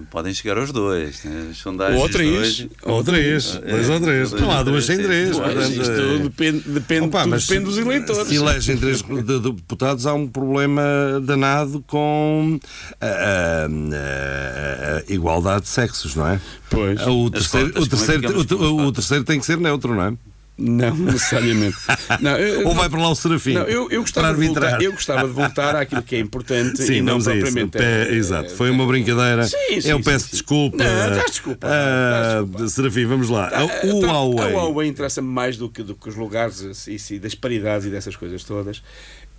podem 0.09 0.33
chegar 0.33 0.57
aos 0.57 0.71
dois. 0.71 1.23
Né? 1.23 1.47
As 1.51 1.57
sondagens 1.57 2.01
Ou 2.01 2.09
três. 2.09 2.37
hoje- 2.39 2.69
Ou 2.83 3.03
três, 3.03 3.59
É, 3.63 3.71
dois 3.71 3.89
ou 3.89 3.99
três. 3.99 4.29
dois 4.31 4.41
Não 4.41 4.51
há 4.51 4.57
ou 4.59 4.63
duas 4.65 4.85
sem 4.85 4.97
três, 4.97 5.37
três. 5.37 5.69
isto 5.69 5.91
é- 5.91 6.17
depende, 6.19 6.59
depende, 6.67 7.05
Opa, 7.07 7.19
tudo 7.21 7.29
mas 7.31 7.47
depende 7.47 7.65
dos 7.65 7.77
eleitores. 7.77 8.27
Se 8.27 8.35
elegem 8.35 8.77
três 8.77 9.01
de- 9.01 9.21
de 9.23 9.39
deputados, 9.39 10.05
há 10.05 10.13
um 10.13 10.27
problema 10.27 10.81
danado 11.23 11.83
com 11.87 12.59
a, 12.99 13.05
a- 13.05 13.67
a- 13.67 14.97
a 15.09 15.13
igualdade 15.13 15.63
de 15.63 15.69
sexos, 15.69 16.15
não 16.15 16.27
é? 16.27 16.39
Pois. 16.69 16.99
O 17.07 17.29
terceiro, 17.29 17.67
cotas, 17.73 17.83
o, 17.85 17.89
terceiro, 17.89 18.25
é 18.25 18.55
o- 18.55 18.85
o 18.87 18.91
terceiro 18.91 19.23
tem 19.23 19.39
que 19.39 19.45
ser 19.45 19.57
neutro, 19.57 19.93
não 19.95 20.03
é? 20.03 20.13
Não, 20.57 20.93
necessariamente. 20.95 21.75
Não, 22.19 22.37
eu- 22.37 22.67
Ou 22.67 22.75
vai 22.75 22.87
para 22.89 22.99
lá 23.01 23.09
o 23.09 23.15
Serafim? 23.15 23.53
Não, 23.53 23.63
eu, 23.63 23.89
eu, 23.89 24.01
gostava 24.01 24.27
para 24.27 24.37
de 24.39 24.45
voltar, 24.45 24.63
arbitrar. 24.63 24.81
eu 24.83 24.91
gostava 24.91 25.27
de 25.27 25.33
voltar 25.33 25.75
àquilo 25.75 26.03
que 26.03 26.15
é 26.15 26.19
importante 26.19 26.83
Sim, 26.83 26.93
e 26.95 27.01
não 27.01 27.15
a 27.15 27.17
isso. 27.17 27.29
propriamente. 27.31 27.77
Pé- 27.77 28.09
eh, 28.09 28.13
exato, 28.15 28.49
foi 28.55 28.69
uma 28.69 28.85
brincadeira. 28.85 29.43
Sim, 29.47 29.81
sim, 29.81 29.89
eu 29.89 29.99
peço 30.01 30.29
desculpa. 30.31 30.77
Não, 30.77 31.25
desculpa, 31.25 31.67
Ah, 31.67 32.41
desculpa. 32.43 32.67
Serafim, 32.69 33.05
vamos 33.05 33.29
lá. 33.29 33.49
Ah, 33.51 33.63
o 33.65 33.87
então, 33.97 34.01
Huawei. 34.11 34.53
A 34.53 34.57
Huawei 34.57 34.87
interessa-me 34.89 35.27
mais 35.27 35.57
do 35.57 35.67
que, 35.69 35.81
do 35.81 35.95
que 35.95 36.09
os 36.09 36.15
lugares 36.15 36.85
e, 36.87 37.15
e 37.15 37.19
das 37.19 37.33
paridades 37.33 37.87
e 37.87 37.89
dessas 37.89 38.15
coisas 38.15 38.43
todas. 38.43 38.83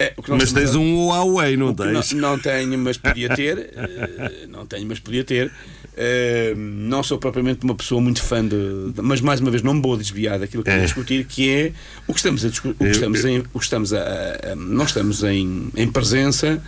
É, 0.02 0.14
Mas 0.28 0.52
tens 0.52 0.74
a- 0.74 0.78
um 0.78 1.06
Huawei, 1.08 1.56
não 1.56 1.66
Não, 1.68 1.74
tens? 1.74 2.12
não 2.12 2.38
tenho, 2.38 2.78
mas 2.78 2.96
podia 2.96 3.28
ter. 3.34 3.70
eh, 3.76 4.46
não 4.48 4.66
tenho, 4.66 4.86
mas 4.86 4.98
podia 4.98 5.22
ter. 5.24 5.50
Eh, 5.96 6.54
não 6.56 7.02
sou 7.02 7.18
propriamente 7.18 7.64
uma 7.64 7.74
pessoa 7.74 8.00
muito 8.00 8.22
fã 8.22 8.42
de. 8.42 8.56
de- 8.94 9.02
mas 9.02 9.20
mais 9.20 9.40
uma 9.40 9.50
vez 9.50 9.62
não 9.62 9.74
me 9.74 9.82
vou 9.82 9.96
desviar 9.96 10.38
daquilo 10.38 10.62
que 10.62 10.70
É. 10.70 10.74
vamos 10.74 10.86
discutir, 10.86 11.24
que 11.26 11.50
é 11.50 11.72
o 12.06 12.12
que 12.12 12.18
estamos 12.18 12.44
a 12.44 12.48
discutir. 12.48 12.76
O 12.80 12.84
que 12.84 12.90
estamos 12.90 13.24
em, 13.24 13.38
o 13.52 13.58
que 13.58 13.64
estamos 13.64 13.92
a, 13.92 13.98
a- 14.00 14.52
a- 14.52 14.56
nós 14.56 14.88
estamos 14.88 15.22
em, 15.22 15.68
em 15.76 15.86
presença 15.90 16.62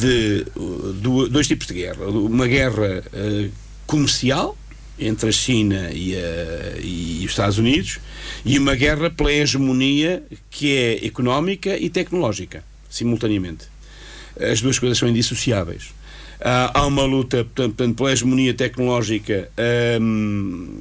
de 0.00 0.44
uh, 0.56 0.92
do- 0.94 1.28
dois 1.28 1.46
tipos 1.46 1.66
de 1.68 1.74
guerra. 1.74 2.06
Uma 2.06 2.46
guerra 2.48 3.04
eh, 3.12 3.48
comercial 3.86 4.56
entre 4.98 5.28
a 5.28 5.32
China 5.32 5.90
e, 5.92 6.14
a- 6.16 6.78
e 6.82 7.22
os 7.24 7.30
Estados 7.32 7.58
Unidos 7.58 7.98
e 8.44 8.58
uma 8.58 8.74
guerra 8.74 9.10
pela 9.10 9.32
hegemonia 9.32 10.22
que 10.50 10.74
é 10.76 11.06
económica 11.06 11.76
e 11.76 11.90
tecnológica, 11.90 12.64
simultaneamente. 12.88 13.66
As 14.40 14.60
duas 14.60 14.78
coisas 14.78 14.98
são 14.98 15.08
indissociáveis. 15.08 15.84
Há, 16.40 16.80
há 16.80 16.86
uma 16.86 17.04
luta 17.04 17.44
portanto, 17.54 17.94
pela 17.96 18.12
hegemonia 18.12 18.52
tecnológica 18.54 19.50
hum, 20.00 20.80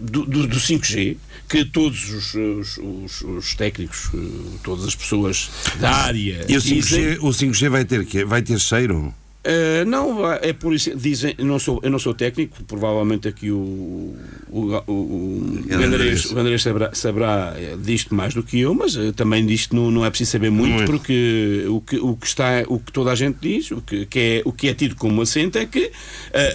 do, 0.00 0.24
do, 0.26 0.46
do 0.46 0.56
5G, 0.58 1.16
que 1.48 1.64
todos 1.64 2.10
os, 2.10 2.34
os- 2.34 2.78
os- 2.78 3.20
os 3.22 3.54
técnicos, 3.54 4.10
eh, 4.14 4.18
todas 4.62 4.84
as 4.86 4.94
pessoas 4.94 5.50
da 5.80 5.90
área. 5.90 6.44
E 6.48 6.56
o 6.56 6.60
dizem- 6.60 6.80
5G, 6.82 7.18
o 7.20 7.28
5G 7.32 7.68
vai 7.70 7.84
ter 7.84 8.04
quê? 8.04 8.24
Vai 8.24 8.42
ter 8.42 8.58
cheiro? 8.60 9.14
Uh, 9.48 9.84
não, 9.86 10.30
é 10.30 10.52
por 10.52 10.74
isso. 10.74 10.94
Dizem, 10.94 11.34
eu 11.38 11.46
não 11.46 11.58
sou, 11.58 11.80
eu 11.82 11.90
não 11.90 11.98
sou 11.98 12.12
técnico, 12.12 12.62
provavelmente 12.64 13.26
aqui 13.26 13.50
o, 13.50 14.14
o, 14.50 14.74
o, 14.86 14.92
o 14.92 15.62
Gandarês, 15.66 16.26
o 16.26 16.34
Gandarês 16.34 16.60
saberá, 16.62 16.90
saberá 16.92 17.54
eh, 17.56 17.74
disto 17.82 18.14
mais 18.14 18.34
do 18.34 18.42
que 18.42 18.60
eu, 18.60 18.74
mas 18.74 18.94
eh, 18.94 19.10
também 19.12 19.46
disto 19.46 19.74
não, 19.74 19.90
não 19.90 20.04
é 20.04 20.10
preciso 20.10 20.32
saber 20.32 20.50
muito, 20.50 20.74
Muito. 20.74 20.90
porque 20.92 21.64
o 21.66 21.80
que, 21.80 21.96
o, 21.96 22.14
que 22.14 22.26
está, 22.26 22.62
o 22.68 22.78
que 22.78 22.92
toda 22.92 23.10
a 23.10 23.14
gente 23.14 23.38
diz, 23.40 23.70
o 23.70 23.80
que, 23.80 24.04
que 24.04 24.18
é, 24.18 24.42
o 24.44 24.52
que 24.52 24.68
é 24.68 24.74
tido 24.74 24.94
como 24.96 25.22
assento 25.22 25.56
é 25.56 25.64
que 25.64 25.90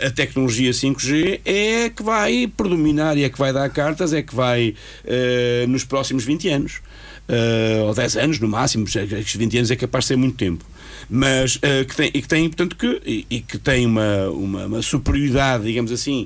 a, 0.04 0.08
a 0.08 0.12
tecnologia 0.12 0.70
5G 0.70 1.40
é 1.46 1.90
que 1.90 2.04
vai 2.04 2.46
predominar 2.46 3.18
e 3.18 3.24
é 3.24 3.30
que 3.30 3.40
vai 3.40 3.52
dar 3.52 3.68
cartas, 3.72 4.14
é 4.14 4.22
que 4.22 4.36
vai 4.36 4.76
eh, 5.04 5.66
nos 5.68 5.84
próximos 5.84 6.24
20 6.26 6.48
anos. 6.50 6.82
eh, 7.28 7.82
ou 7.88 7.94
10 7.94 8.18
anos 8.18 8.40
no 8.40 8.48
máximo, 8.48 8.86
já 8.86 9.06
que 9.08 9.16
estes 9.16 9.36
20 9.36 9.58
anos 9.58 9.72
é 9.72 9.76
capaz 9.76 10.04
de 10.04 10.08
ser 10.10 10.16
muito 10.18 10.36
tempo 10.38 10.64
mas 11.10 11.60
eh, 11.62 11.84
que 11.86 11.96
tem, 11.96 12.12
e 12.14 12.22
que 12.22 12.28
tem, 12.28 12.48
portanto, 12.50 12.76
que, 12.76 13.02
e, 13.06 13.26
e 13.30 13.40
que 13.42 13.58
tem 13.58 13.86
uma, 13.86 14.30
uma, 14.30 14.66
uma 14.66 14.82
superioridade, 14.82 15.64
digamos 15.66 15.92
assim. 15.92 16.26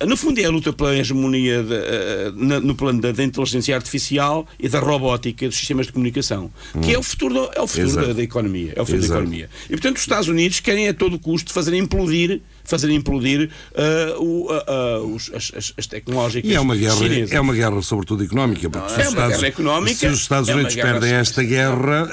Eh, 0.00 0.06
No 0.06 0.16
fundo, 0.16 0.38
é 0.40 0.44
a 0.44 0.50
luta 0.50 0.72
pela 0.72 0.96
hegemonia 0.96 1.62
de, 1.62 1.74
eh, 1.74 2.32
na- 2.34 2.60
no 2.60 2.74
plano 2.74 3.00
da, 3.00 3.12
da 3.12 3.22
inteligência 3.22 3.74
artificial 3.76 4.46
e 4.58 4.68
da 4.68 4.80
robótica 4.80 5.46
dos 5.46 5.56
sistemas 5.56 5.86
de 5.86 5.92
comunicação, 5.92 6.50
que 6.82 6.92
é 6.94 6.98
o 6.98 7.02
futuro, 7.02 7.34
do- 7.34 7.50
é 7.54 7.60
o 7.60 7.66
futuro 7.66 8.06
da, 8.06 8.12
da 8.12 8.22
economia. 8.22 8.72
É 8.76 8.80
o 8.82 8.84
futuro 8.86 9.00
da 9.00 9.06
Exato. 9.06 9.20
economia. 9.22 9.50
E, 9.66 9.70
portanto, 9.70 9.96
os 9.96 10.02
Estados 10.02 10.28
Unidos 10.28 10.60
querem 10.60 10.88
a 10.88 10.94
todo 10.94 11.18
custo 11.18 11.52
fazer 11.52 11.74
implodir, 11.76 12.40
fazer 12.64 12.90
implodir 12.90 13.50
eh, 13.74 14.14
o, 14.18 14.48
a- 14.50 15.00
os- 15.00 15.30
as, 15.34 15.52
as, 15.56 15.72
as 15.76 15.86
tecnológicas 15.86 16.50
E 16.50 16.54
é 16.54 16.60
uma 16.60 16.74
guerra, 16.76 16.96
chinesas. 16.96 17.32
é 17.32 17.40
uma 17.40 17.54
guerra 17.54 17.82
sobretudo 17.82 18.24
económica, 18.24 18.68
porque 18.70 18.88
se 18.90 19.00
é 19.00 19.02
os 19.04 19.08
Estados, 19.10 19.42
económica, 19.42 19.94
se 19.96 20.06
os 20.06 20.18
Estados 20.20 20.48
é 20.48 20.54
Unidos 20.54 20.74
guerra 20.74 20.92
perdem 20.92 21.12
esta 21.12 21.42
guerra, 21.42 22.08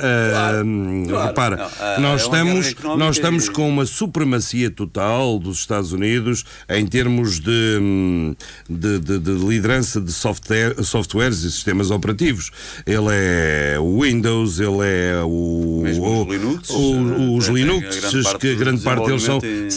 claro. 1.07 1.27
repara, 1.27 1.55
Não, 1.57 1.65
ah, 1.65 1.99
nós 1.99 2.21
é 2.23 2.25
uma 2.27 2.43
guerra 2.43 2.59
estamos, 2.59 2.97
nós 2.99 3.15
estamos 3.15 3.49
com 3.49 3.67
uma 3.69 3.85
supremacia 3.85 4.69
total 4.69 5.39
dos 5.39 5.59
Estados 5.59 5.91
Unidos 5.91 6.43
em 6.69 6.85
termos 6.85 7.39
de, 7.39 7.77
hum, 7.81 8.35
de, 8.69 8.99
de- 8.99 9.19
de 9.19 9.31
liderança 9.31 9.99
de 10.01 10.11
software, 10.11 10.75
softwares 10.83 11.43
e 11.43 11.51
sistemas 11.51 11.91
operativos. 11.91 12.51
Ele 12.85 13.07
é 13.11 13.77
o 13.79 14.01
Windows, 14.01 14.59
ele 14.59 14.79
é 14.83 15.21
o, 15.23 15.81
Mesmo 15.83 16.03
o- 16.03 16.21
os 16.23 16.27
Linux, 16.31 16.69
o- 16.69 17.35
os 17.37 17.47
eh, 17.47 17.51
Linux, 17.53 17.97
que 18.39 18.55
grande 18.55 18.81
parte 18.83 19.05
deles 19.05 19.23
são, 19.23 19.39
desenvolvimento 19.39 19.67
em- 19.67 19.69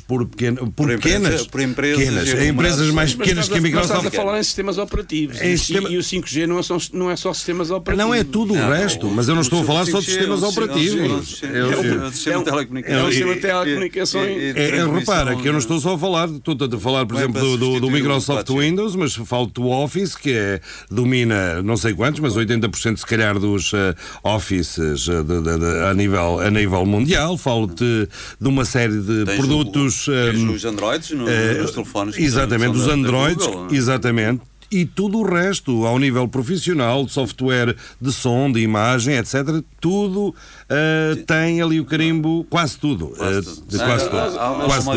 por, 0.00 0.26
pequeno, 0.26 0.56
por, 0.58 0.72
Por 0.86 0.92
empresa- 0.92 1.18
pequenas, 1.20 1.46
por 1.46 1.60
empresas 1.60 1.98
pequenas, 1.98 2.28
e 2.28 2.30
empresas 2.30 2.48
aglomerados. 2.48 2.90
mais 2.94 3.14
Mas 3.14 3.18
pequenas 3.18 3.44
estás 3.44 3.48
que 3.48 3.52
a 3.52 3.56
mas 3.56 3.62
Microsoft. 3.62 4.04
Estás 4.06 4.14
a 4.14 4.24
falar 4.24 4.38
em 4.38 4.42
sistemas 4.42 4.78
operativos. 4.78 5.40
Em 5.40 5.52
E- 5.52 5.58
sistema- 5.58 5.88
E, 5.90 5.96
o 5.98 6.02
5G 6.02 6.46
não 6.46 6.58
é 6.58 6.62
só, 6.62 6.76
não 6.92 7.10
é 7.10 7.16
só 7.16 7.32
sistemas 7.32 7.70
operativos. 7.70 8.06
Não 8.06 8.14
é 8.14 8.24
tudo 8.24 8.54
o 8.54 8.56
Não, 8.56 8.70
resto, 8.70 9.06
o- 9.06 9.10
mas 9.14 9.28
eu 9.28 9.34
não 9.34 9.40
o- 9.40 9.44
estou 9.44 9.58
a 9.60 9.62
o 9.62 9.64
falar 9.64 9.86
só 9.86 9.98
de 10.00 10.04
5G 10.06 10.10
é 10.10 10.14
sistemas 10.18 10.40
sistema- 10.40 10.66
operativos. 10.66 10.98
é 11.22 11.22
sistema- 11.24 11.54
Eu- 11.56 11.66
é 12.06 12.10
sistema 12.10 12.34
é 12.36 12.38
de 12.38 12.44
telecomunicações. 12.44 14.36
é 14.38 14.50
É, 14.58 14.68
é, 14.78 14.86
repara, 14.86 15.36
que 15.36 15.48
eu 15.48 15.52
não 15.52 15.58
de- 15.58 15.64
estou 15.64 15.80
só 15.80 15.94
a 15.94 15.98
falar, 15.98 16.28
estou 16.28 16.56
a 16.60 16.80
falar, 16.80 17.06
por 17.06 17.16
é 17.16 17.20
exemplo, 17.20 17.40
do, 17.40 17.46
do, 17.50 17.56
do 17.56 17.64
substituir 17.66 17.88
o 17.88 17.90
Microsoft 17.92 18.46
4G. 18.46 18.60
Windows, 18.60 18.96
mas 18.96 19.14
falo 19.14 19.46
do 19.46 19.66
Office, 19.68 20.14
que 20.14 20.30
é, 20.32 20.60
domina 20.90 21.62
não 21.62 21.76
sei 21.76 21.94
quantos, 21.94 22.20
mas 22.20 22.34
80% 22.36 22.98
se 22.98 23.06
calhar 23.06 23.38
dos 23.38 23.72
eh, 23.74 23.94
Offices 24.22 25.08
eh, 25.08 25.22
de- 25.22 25.42
de- 25.42 25.58
de- 25.58 25.84
a, 25.90 25.94
nível, 25.94 26.40
a 26.40 26.50
nível 26.50 26.84
mundial. 26.86 27.36
Falo-te 27.38 28.08
de 28.40 28.48
uma 28.48 28.64
série 28.64 29.00
de 29.00 29.24
Tens 29.24 29.36
produtos. 29.38 29.67
O- 29.68 29.72
tens 29.72 30.06
eh, 30.08 30.30
os 30.32 30.64
Androids 30.64 31.10
no- 31.10 31.28
eh, 31.28 31.54
nos 31.60 31.70
telefones. 31.72 32.16
Exatamente, 32.18 32.76
os 32.76 32.88
Androids, 32.88 33.46
Google, 33.46 33.68
é? 33.70 33.74
exatamente. 33.74 34.42
E 34.70 34.84
tudo 34.84 35.18
o 35.20 35.22
resto, 35.22 35.86
ao 35.86 35.98
nível 35.98 36.28
profissional, 36.28 37.06
de 37.06 37.10
software 37.12 37.74
de 37.98 38.12
som, 38.12 38.52
de 38.52 38.60
imagem, 38.60 39.16
etc., 39.16 39.62
tudo 39.80 40.34
eh, 40.68 41.22
tem 41.26 41.62
ali 41.62 41.80
o 41.80 41.86
carimbo, 41.86 42.44
quase 42.50 42.78
tudo. 42.78 43.06
Quase 43.16 43.38
eh, 43.38 43.42
tudo. 43.42 43.66
de 43.66 43.80
Ah, 43.80 43.86
quase 43.86 44.04
há- 44.04 44.08
tudo. 44.10 44.64
quase 44.66 44.88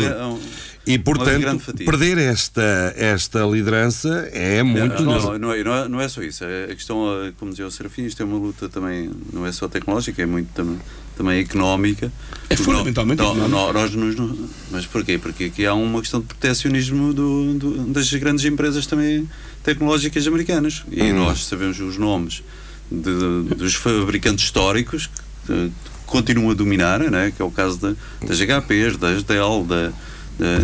E, 0.84 0.98
portanto, 0.98 1.72
perder 1.86 2.18
esta, 2.18 2.92
esta 2.96 3.46
liderança 3.46 4.28
é 4.32 4.62
muito. 4.64 5.02
Não, 5.04 5.12
não, 5.22 5.38
não, 5.38 5.52
é, 5.52 5.64
não, 5.64 5.74
é, 5.74 5.88
não 5.88 6.00
é 6.00 6.08
só 6.08 6.20
isso. 6.22 6.44
É 6.44 6.64
a 6.64 6.74
questão, 6.74 7.06
eh, 7.24 7.32
como 7.38 7.52
dizia 7.52 7.66
o 7.66 7.70
Serafim, 7.70 8.02
isto 8.04 8.20
é 8.20 8.26
uma 8.26 8.36
luta 8.36 8.68
também, 8.68 9.08
não 9.32 9.46
é 9.46 9.52
só 9.52 9.68
tecnológica, 9.68 10.20
é 10.20 10.26
muito 10.26 10.48
também, 10.52 10.76
também 11.22 11.38
económica. 11.40 12.12
É 12.50 12.56
fundamentalmente 12.56 13.22
Nó- 13.22 13.32
nó- 13.34 13.44
económica. 13.70 13.72
nós 13.80 13.94
nos- 13.94 14.38
mas 14.70 14.86
porquê? 14.86 15.16
Porque 15.18 15.44
aqui 15.44 15.64
há 15.64 15.72
uma 15.72 16.00
questão 16.00 16.20
de 16.20 16.26
proteccionismo 16.26 17.14
do, 17.14 17.54
do- 17.54 17.84
das 17.86 18.12
grandes 18.14 18.44
empresas 18.44 18.86
também 18.86 19.28
tecnológicas 19.62 20.26
americanas. 20.26 20.82
E 20.90 21.00
Uhum. 21.02 21.24
nós 21.24 21.44
sabemos 21.46 21.78
os 21.80 21.96
nomes 21.96 22.42
de- 22.90 23.54
dos 23.54 23.74
fabricantes 23.74 24.44
históricos 24.44 25.08
que 25.46 25.52
eh, 25.52 25.68
continuam 26.06 26.50
a 26.50 26.54
dominar, 26.54 26.98
né? 27.00 27.32
que 27.34 27.40
é 27.40 27.44
o 27.44 27.50
caso 27.50 27.78
da- 27.78 27.94
das 28.26 28.40
HPs, 28.40 28.96
das 28.96 29.22
Dell, 29.22 29.64
da, 29.66 29.92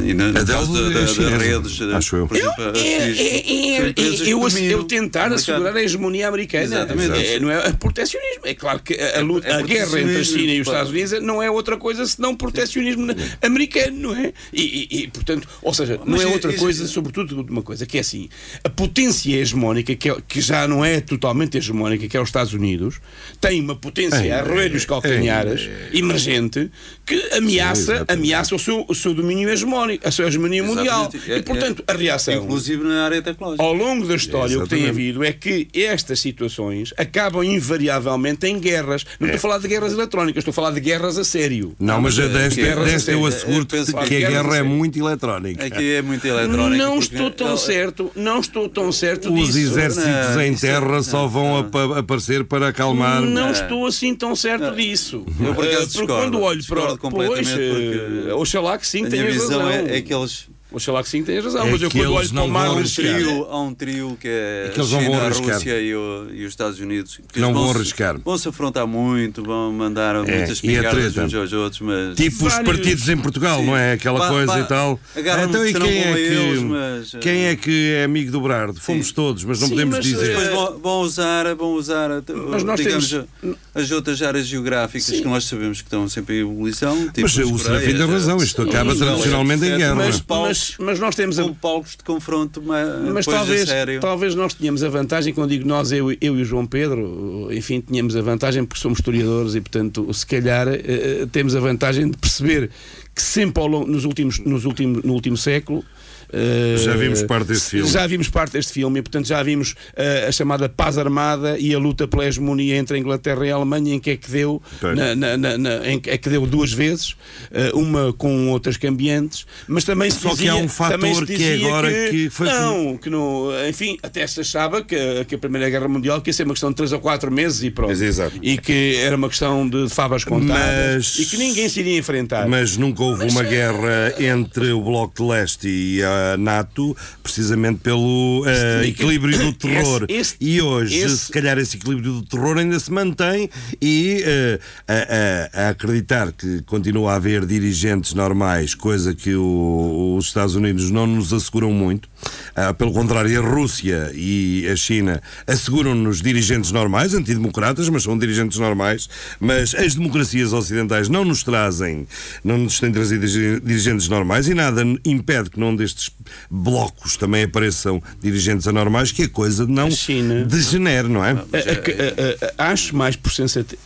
e 0.05 0.15
na, 0.15 0.29
no 0.29 0.47
caso 0.47 0.87
é 0.87 0.91
das 0.91 1.11
chinesa, 1.15 1.37
redes, 1.39 1.81
eh, 1.81 1.95
acho 1.95 2.17
eu. 2.17 2.29
É, 2.33 2.79
é, 2.79 3.11
é, 3.11 3.89
é, 3.89 3.95
eu, 4.27 4.49
eu 4.49 4.85
tentar 4.85 5.33
assegurar 5.33 5.77
a 5.77 5.83
hegemonia 5.83 6.29
americana. 6.29 6.65
Exatamente. 6.65 7.27
É, 7.27 7.41
não 7.41 7.51
é, 7.51 7.69
é 7.69 7.73
protecionismo. 7.73 8.43
É 8.45 8.55
claro 8.55 8.81
que 8.81 8.95
a, 8.95 9.21
luta- 9.21 9.47
É 9.49 9.53
a 9.55 9.63
guerra 9.63 10.01
entre 10.01 10.19
a 10.19 10.25
China 10.25 10.53
e 10.53 10.61
os. 10.61 10.67
Estados 10.69 10.91
Unidos 10.91 11.23
não 11.23 11.43
é 11.43 11.51
outra 11.51 11.77
coisa 11.77 12.05
senão 12.07 12.35
protecionismo 12.37 13.07
na- 13.07 13.15
americano, 13.43 13.97
não 13.99 14.17
é? 14.17 14.33
E, 14.53 14.63
e- 14.91 15.03
e, 15.03 15.09
portanto, 15.09 15.49
ou 15.63 15.73
seja, 15.75 15.97
não 15.99 16.05
Mas 16.07 16.23
é 16.23 16.27
outra 16.27 16.51
isso- 16.51 16.61
coisa, 16.61 16.87
sobretudo 16.87 17.43
uma 17.49 17.63
coisa, 17.63 17.87
que 17.87 17.97
é 17.99 18.01
assim: 18.01 18.29
a 18.65 18.69
potência 18.69 19.35
hegemónica, 19.37 19.95
que, 19.95 20.11
é- 20.11 20.17
que 20.27 20.41
já 20.41 20.67
não 20.69 20.85
é 20.85 21.01
totalmente 21.01 21.57
hegemónica, 21.59 22.07
que 22.09 22.17
é 22.17 22.21
os 22.21 22.29
Estados 22.29 22.53
Unidos, 22.53 23.01
tem 23.41 23.61
uma 23.61 23.77
potência 23.77 24.39
a 24.39 24.43
roer 24.43 24.75
os 24.75 24.85
calcanhares, 24.85 25.69
emergente, 25.93 26.71
que 27.07 27.15
ameaça, 27.33 28.05
ameaça 28.09 28.55
o 28.55 28.59
seu, 28.59 28.85
o 28.89 28.95
seu 28.95 29.15
domínio 29.15 29.49
hegemónico, 29.49 29.68
a 30.05 30.11
sua 30.11 30.27
hegemonia 30.27 30.63
mundial. 30.63 31.03
Exatamente. 31.13 31.33
É- 31.33 31.37
E, 31.39 31.43
portanto, 31.43 31.85
é- 31.87 31.93
a 31.93 31.97
reação. 31.97 32.35
Inclusive 32.35 32.85
na 32.85 33.05
área 33.05 33.23
tecnológica. 33.23 33.63
Ao 33.63 33.73
longo 33.75 34.07
da 34.07 34.15
história, 34.15 34.59
o 34.59 34.63
que 34.63 34.69
tem 34.69 34.79
Exatamente. 34.81 34.89
havido 34.91 35.25
é 35.25 35.33
que 35.33 35.69
estas 35.75 36.21
situações 36.21 36.93
acabam 36.97 37.43
invariavelmente 37.45 38.47
em 38.47 38.59
guerras. 38.59 39.05
Não 39.21 39.27
estou 39.29 39.37
a 39.39 39.41
falar 39.41 39.59
de 39.59 39.69
guerras 39.69 39.93
eletrónicas, 39.93 40.41
estou 40.41 40.51
a 40.53 40.55
falar 40.55 40.71
de 40.73 40.81
guerras 40.81 41.17
a 41.19 41.25
sério. 41.25 41.75
Não, 41.79 42.01
mas 42.01 42.19
mas, 42.19 42.31
desta, 42.33 42.77
desta 42.85 43.13
eu 43.13 43.25
asseguro-te 43.27 43.77
que 44.09 44.25
a 44.25 44.29
guerra 44.31 44.57
é 44.57 44.63
muito 44.63 44.99
eletrónica. 44.99 45.65
Aqui 45.67 45.93
é 45.93 46.03
muito 46.03 46.27
eletrónico. 46.27 46.77
Não 46.77 46.99
porque- 46.99 47.15
estou 47.15 47.31
tão 47.31 47.57
certo, 47.57 48.11
não 48.17 48.41
estou 48.41 48.69
tão 48.69 48.91
certo 48.91 49.33
Os 49.33 49.47
disso. 49.53 49.59
exércitos 49.59 50.37
em 50.43 50.55
terra 50.55 51.03
só 51.03 51.27
vão 51.27 51.59
aparecer 51.97 52.45
para 52.45 52.69
acalmar. 52.69 53.23
Não 53.23 53.51
estou 53.51 53.87
assim 53.87 54.15
tão 54.15 54.35
certo 54.35 54.75
disso. 54.75 55.25
Eu, 55.41 55.55
por 55.55 55.65
acaso, 55.65 55.83
Eh, 55.83 55.87
porque 55.87 55.99
discordo. 55.99 56.15
quando 56.15 56.41
olho 56.41 56.65
para 56.67 56.97
Pois, 57.11 57.49
porque 57.49 58.29
eh, 58.29 58.33
Oxalá 58.35 58.79
que 58.79 58.87
sim, 58.87 59.05
tenhas 59.09 59.48
visão 59.49 59.69
é, 59.71 59.97
é 59.97 60.03
que 60.03 60.13
eles. 60.13 60.49
Oxalá 60.71 61.03
que 61.03 61.09
sim, 61.09 61.23
tenhas 61.25 61.45
razão. 61.45 61.67
É 61.67 61.71
mas 61.71 61.81
eu 61.81 61.89
que 61.89 61.99
quando 61.99 62.09
eles 62.09 62.17
olho 62.19 62.29
para 62.29 62.37
não 62.37 62.47
o 62.47 62.51
mar 62.51 62.67
arriscar. 62.77 63.05
China- 63.07 63.19
Trio, 63.19 63.47
há 63.51 63.63
um 63.63 63.75
trio 63.75 64.19
que 64.21 64.29
é 64.29 64.71
que 64.75 64.79
eles 64.81 64.91
não 64.91 64.99
a 64.99 65.03
vão 65.03 65.11
China, 65.13 65.23
a 65.23 65.27
arriscar. 65.27 65.55
Rússia 65.55 65.81
e, 65.81 65.95
o- 65.97 66.27
e 66.31 66.45
os 66.45 66.51
Estados 66.51 66.79
Unidos. 66.79 67.21
Que 67.33 67.41
Não 67.41 67.55
vão 67.55 67.71
arriscar. 67.71 68.19
Vão 68.23 68.37
se 68.37 68.49
afrontar 68.49 68.87
muito, 68.87 69.43
vão 69.43 69.73
mandar 69.73 70.15
muitas 70.17 70.61
e 70.63 70.77
a 70.77 70.83
picadas 70.83 71.17
uns 71.17 71.33
aos 71.35 71.53
outros, 71.55 71.81
mas. 71.81 72.17
Tipo 72.17 72.47
os 72.47 72.53
Vários- 72.53 72.71
partidos 72.77 73.09
em 73.09 73.17
Portugal, 73.17 73.61
Sim. 73.61 73.67
não 73.67 73.77
é? 73.79 73.93
Aquela 73.93 74.19
Pá, 74.21 74.29
coisa 74.29 74.53
pá, 74.53 74.61
e 74.61 74.65
tal. 74.65 75.01
Então, 75.17 75.67
e 75.67 75.73
quem 75.73 75.99
é 76.03 76.13
que, 76.15 76.21
eles, 76.21 76.63
mas, 76.63 77.15
eh, 77.15 77.19
quem 77.19 77.45
é 77.47 77.57
que 77.57 77.93
é 77.95 78.05
amigo 78.05 78.31
do 78.31 78.41
Brado? 78.43 78.75
Fomos 78.79 79.11
todos, 79.11 79.45
mas 79.45 79.61
não 79.61 79.69
Sim, 79.69 79.75
podemos 79.75 79.97
mas, 79.97 80.05
dizer. 80.05 80.29
Depois 80.29 80.47
eh, 80.49 80.51
vão, 80.51 80.79
vão 80.81 81.01
usar, 81.01 81.55
vão 81.55 81.73
usar 81.73 82.11
Mas 82.51 82.63
nós 82.63 82.79
digamos, 82.79 83.09
temos- 83.09 83.57
as 83.75 83.91
outras 83.91 84.21
áreas 84.21 84.47
geográficas 84.47 85.09
que 85.09 85.25
nós 85.25 85.45
sabemos 85.45 85.79
que 85.81 85.87
estão 85.87 86.07
sempre 86.11 86.37
em 86.37 86.41
ebulição. 86.43 86.95
Tipo 87.07 87.23
Mas 87.23 87.39
as 87.39 87.47
o 87.51 87.59
Serafim 87.59 87.95
tem 87.97 88.07
razão, 88.07 88.39
eh, 88.39 88.45
isto 88.45 88.61
acaba 88.61 88.93
Sim, 88.93 88.99
tradicionalmente 88.99 89.65
em 89.65 89.77
guerra. 89.79 89.95
Mas, 89.95 90.21
Palcos- 90.21 90.58
mas, 90.59 90.77
mas 90.79 91.01
nós 91.01 91.15
temos 91.15 91.39
a, 91.39 91.43
com 91.43 91.55
palcos 91.55 91.97
de 91.97 92.05
confronto 92.05 92.63
mas, 92.63 92.89
Mas 93.13 93.29
a 93.29 93.33
talvez, 93.33 93.69
talvez 94.01 94.35
nós 94.35 94.55
tenhamos 94.55 94.83
a 94.83 94.89
vantagem, 94.89 95.33
quando 95.33 95.51
digo 95.51 95.67
nós, 95.67 95.93
eu, 95.93 96.11
eu 96.13 96.37
e 96.37 96.43
o 96.43 96.45
João 96.45 96.67
Pedro, 96.67 97.49
enfim, 97.51 97.81
tínhamos 97.81 98.17
a 98.17 98.23
vantagem 98.23 98.65
porque 98.65 98.81
somos 98.81 98.99
historiadores 98.99 99.55
e, 99.55 99.61
portanto, 99.61 100.13
se 100.13 100.27
calhar 100.27 100.69
eh, 100.69 100.81
eh, 100.85 101.27
temos 101.31 101.55
a 101.55 101.61
vantagem 101.61 102.11
de 102.11 102.17
perceber 102.17 102.71
que 103.15 103.23
sempre 103.23 103.63
ao 103.63 103.69
longo, 103.69 103.87
nos 103.87 104.05
últimos, 104.05 104.39
nos 104.41 104.65
últimos, 104.65 105.03
no 105.03 105.13
último 105.13 105.37
século. 105.37 105.85
Eh, 106.33 106.77
Já 106.79 106.95
vimos 106.95 107.23
parte 107.23 107.49
deste 107.49 107.71
filme. 107.71 107.89
Já 107.91 108.07
vimos 108.07 108.29
parte 108.29 108.53
deste 108.53 108.73
filme 108.73 108.99
e, 108.99 109.03
portanto, 109.03 109.27
já 109.27 109.43
vimos 109.43 109.75
eh, 109.97 110.27
a 110.29 110.33
chamada 110.33 110.69
paz 110.69 110.99
armada 110.99 111.57
e 111.59 111.75
a 111.75 111.79
luta 111.79 112.07
pela 112.07 112.27
hegemonia 112.27 112.77
entre 112.77 112.97
a 112.97 113.01
Inglaterra 113.01 113.47
e 113.47 113.51
a 113.51 113.55
Alemanha, 113.55 113.95
em 113.95 113.99
que 114.01 114.11
é 114.11 114.17
que 114.17 114.31
deu, 114.31 114.63
na- 114.83 115.37
na- 115.37 115.59
na- 115.59 115.89
em 115.91 115.99
que 115.99 116.11
é 116.11 116.19
que 116.19 116.29
deu 116.29 116.47
duas 116.47 116.73
vezes, 116.73 117.15
eh, 117.51 117.71
uma 117.75 118.13
com 118.13 118.49
outras 118.51 118.77
cambiantes, 118.77 119.47
mas 119.67 119.85
também 119.85 120.11
se 120.11 120.19
Só 120.21 120.35
que 120.37 120.49
há 120.49 120.57
um 120.57 120.69
fator 120.69 121.27
que 121.27 121.43
é 121.43 121.55
agora 121.57 121.91
que, 121.93 122.11
que 122.11 122.31
foi- 122.31 122.47
não, 122.49 122.97
que 122.97 123.09
não, 123.11 123.49
enfim, 123.69 123.97
até 124.03 124.27
se 124.27 124.41
achava 124.41 124.83
que, 124.83 124.95
a- 124.95 125.25
que 125.25 125.35
a 125.35 125.39
Primeira 125.39 125.69
Guerra 125.71 125.89
Mundial 125.89 126.21
que 126.21 126.31
ia 126.31 126.35
ser 126.35 126.45
uma 126.45 126.55
questão 126.55 126.71
de 126.71 126.77
3 126.77 126.93
ou 126.93 127.01
4 127.01 127.31
meses 127.31 127.63
e 127.63 127.71
pronto. 127.71 127.91
Mas, 127.91 128.03
exato. 128.03 128.37
E 128.43 128.59
que 128.59 128.97
era 128.97 129.17
uma 129.17 129.29
questão 129.29 129.69
de 129.69 129.89
favas 129.89 130.25
contadas 130.25 131.17
Mas- 131.17 131.19
e 131.19 131.27
que 131.27 131.37
ninguém 131.37 131.69
se 131.69 131.81
iria 131.81 131.99
enfrentar. 131.99 132.47
Mas 132.49 132.77
nunca 132.77 133.03
houve 133.03 133.25
uma 133.31 133.43
guerra 133.43 134.15
entre 134.19 134.73
o 134.73 134.81
Bloco 134.83 135.23
de 135.23 135.29
Leste 135.31 135.69
e 135.69 136.03
a 136.03 136.18
NATO, 136.39 136.97
precisamente 137.23 137.81
pelo 137.81 138.45
eh, 138.47 138.81
Esse- 138.83 138.91
equilíbrio 138.91 139.39
do 139.39 139.53
terror. 139.59 140.05
esse- 140.09 140.37
e 140.41 140.61
hoje, 140.61 140.97
esse- 140.97 141.19
se 141.19 141.33
calhar, 141.33 141.59
esse 141.59 141.77
equilíbrio 141.77 142.13
do 142.15 142.23
terror 142.23 142.59
ainda 142.59 142.79
se 142.81 142.91
mantém 142.93 143.49
e 143.81 144.23
eh, 144.25 144.59
a, 144.87 145.61
a- 145.63 145.67
a 145.67 145.69
acreditar 145.71 146.33
que 146.33 146.63
continua 146.63 147.13
a 147.13 147.17
haver 147.17 147.47
dirigentes 147.47 148.15
normais, 148.15 148.75
coisa 148.75 149.15
que 149.15 149.35
o- 149.35 150.17
os 150.19 150.27
Estados 150.27 150.55
Unidos 150.55 150.91
não 150.91 151.07
nos 151.07 151.33
asseguram 151.33 151.73
muito. 151.73 152.09
Ah, 152.55 152.75
pelo 152.75 152.93
contrário, 152.93 153.39
a 153.41 153.49
Rússia 153.49 154.11
e 154.15 154.67
a 154.71 154.75
China 154.77 155.23
asseguram-nos 155.47 156.21
dirigentes 156.21 156.73
normais, 156.73 157.15
antidemocratas, 157.15 157.89
mas 157.89 158.03
são 158.03 158.19
dirigentes 158.19 158.59
normais. 158.59 159.09
Mas 159.39 159.75
as 159.75 159.95
democracias 159.95 160.53
ocidentais 160.53 161.09
não 161.09 161.25
nos 161.25 161.43
trazem, 161.45 162.07
não 162.43 162.59
nos 162.59 162.81
têm 162.81 162.91
trazido 162.93 163.25
dirige- 163.27 163.61
dirigentes 163.61 164.09
normais 164.09 164.49
e 164.49 164.55
nada 164.55 164.83
impede 165.05 165.51
que 165.51 165.61
num 165.61 165.75
destes 165.77 166.08
blocos 166.51 167.17
também 167.17 167.45
apareçam 167.45 168.03
dirigentes 168.21 168.67
anormais, 168.67 169.13
que 169.13 169.23
a 169.25 169.29
coisa 169.29 169.67
não 169.67 169.91
China- 169.91 170.45
degenere, 170.45 171.09
não 171.09 171.25
é? 171.25 171.31
A- 171.33 171.35
a- 171.35 171.39
a- 171.39 172.65
a- 172.67 172.73
acho 172.73 172.95
mais 172.97 173.17
por 173.17 173.33
sensatez, 173.33 173.79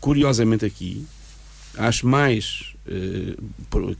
curiosamente 0.00 0.64
aqui, 0.64 1.04
acho 1.76 2.06
mais 2.06 2.73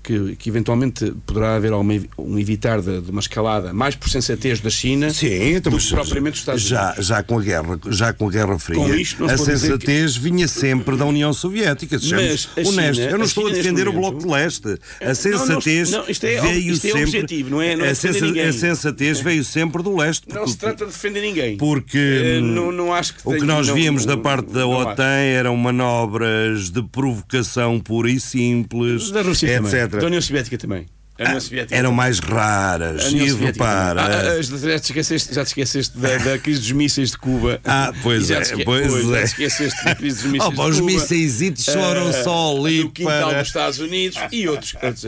que, 0.03 0.37
que 0.37 0.49
eventualmente 0.51 1.13
poderá 1.27 1.57
haver 1.57 1.73
evi- 1.95 2.11
um 2.19 2.39
evitar 2.39 2.81
de, 2.81 3.01
de 3.01 3.11
uma 3.11 3.21
escalada 3.21 3.73
mais 3.73 3.95
por 3.95 4.09
sensatez 4.11 4.61
da 4.61 4.69
China 4.71 5.11
Sim, 5.11 5.55
então, 5.55 5.73
do 5.73 5.79
que 5.79 5.89
propriamente 5.89 6.33
dos 6.33 6.41
Estados 6.41 6.63
já, 6.63 6.87
Unidos. 6.89 7.07
já 7.07 7.23
com 7.23 7.39
a 7.39 7.43
guerra, 7.43 7.81
já 7.91 8.13
com 8.13 8.29
a 8.29 8.31
Guerra 8.31 8.59
Fria, 8.59 8.77
Com 8.79 8.95
isto 8.95 9.25
não 9.27 9.33
a 9.33 9.39
sensatez 9.39 10.17
vinha 10.17 10.47
sempre 10.49 10.97
da 10.97 11.05
União 11.07 11.33
Soviética. 11.33 11.99
Sejamos 11.99 12.49
honestos. 12.57 12.97
China- 12.97 13.11
Eu 13.11 13.19
não 13.19 13.25
estou 13.25 13.47
a 13.47 13.51
defender 13.51 13.85
neste 13.85 13.89
o 13.89 14.01
Bloco 14.01 14.19
de 14.19 14.27
Leste. 14.27 14.79
A 15.01 15.07
não, 15.09 15.15
sensatez 15.15 15.91
não, 15.91 16.05
isto 16.09 16.25
é- 16.25 16.41
veio 16.41 16.73
isto 16.73 16.87
é 16.87 16.91
sempre. 16.91 17.03
objetivo, 17.05 17.51
não 17.51 17.63
é- 17.63 17.77
não 17.77 17.85
é 17.85 17.91
a, 17.91 17.95
sensa- 17.95 18.53
sensatez 18.53 19.21
veio 19.21 19.45
sempre 19.45 19.83
do 19.83 19.97
Leste. 19.97 20.27
Não 20.29 20.37
porque- 20.37 20.51
se 20.51 20.59
trata 20.59 20.85
de 20.87 20.93
defender 20.93 21.21
ninguém. 21.23 21.57
Porque 21.57 21.99
Eh, 21.99 22.39
hum, 22.41 22.43
não, 22.43 22.73
não 22.73 22.93
acho 22.95 23.15
que 23.15 23.21
o 23.25 23.33
que 23.33 23.43
nós 23.45 23.69
não- 23.69 23.75
víamos 23.75 24.05
da 24.05 24.17
não- 24.17 24.23
parte 24.23 24.53
da 24.53 24.61
não 24.61 24.71
OTAN 24.73 25.05
eram 25.05 25.57
manobras 25.57 26.71
de 26.71 26.83
provocação 26.83 27.81
pura 27.81 28.11
e 28.11 28.21
simples, 28.21 28.74
Da 29.13 29.23
Rússia 29.23 29.47
etc. 29.57 29.71
também. 29.71 30.01
Da 30.01 30.07
União 30.07 30.21
Soviética 30.21 30.59
também. 30.59 30.87
A 31.17 31.23
União 31.25 31.41
Soviética 31.41 31.77
Eram 31.77 31.93
mais 31.93 32.19
raras. 32.19 33.05
Soviética 33.05 33.45
repara. 33.47 34.03
também. 34.03 34.17
Ah, 34.19 34.33
ah, 34.33 34.43
já, 34.43 34.79
te 34.81 34.85
esqueceste, 34.87 35.35
já 35.35 35.45
te 35.45 35.49
esqueceste 35.49 35.97
da, 35.97 36.17
da 36.19 36.39
crise 36.39 36.61
dos 36.61 36.73
mísseis 36.73 37.11
de 37.13 37.19
Cuba. 37.19 37.61
Ah, 37.65 37.93
pois 38.03 38.27
já 38.27 38.39
é, 38.39 38.43
esque- 38.43 38.65
pois 38.65 38.93
Já 39.07 39.17
é. 39.17 39.21
te 39.21 39.25
esqueceste 39.27 39.85
da 39.85 39.95
crise 39.95 40.23
dos 40.23 40.33
mísseis 40.33 40.53
Oh, 40.59 40.65
de 40.65 40.71
os 40.71 40.81
Cuba. 40.81 40.87
mísseisitos 40.91 41.65
foram 41.67 42.09
Ah, 42.09 42.13
só 42.25 42.57
ali 42.59 42.83
no 42.85 42.91
quintal 42.91 43.29
para- 43.31 43.39
dos 43.39 43.47
Estados 43.49 43.79
Unidos 43.79 44.19
e 44.33 44.49
outros, 44.49 44.75
outros. 44.83 45.07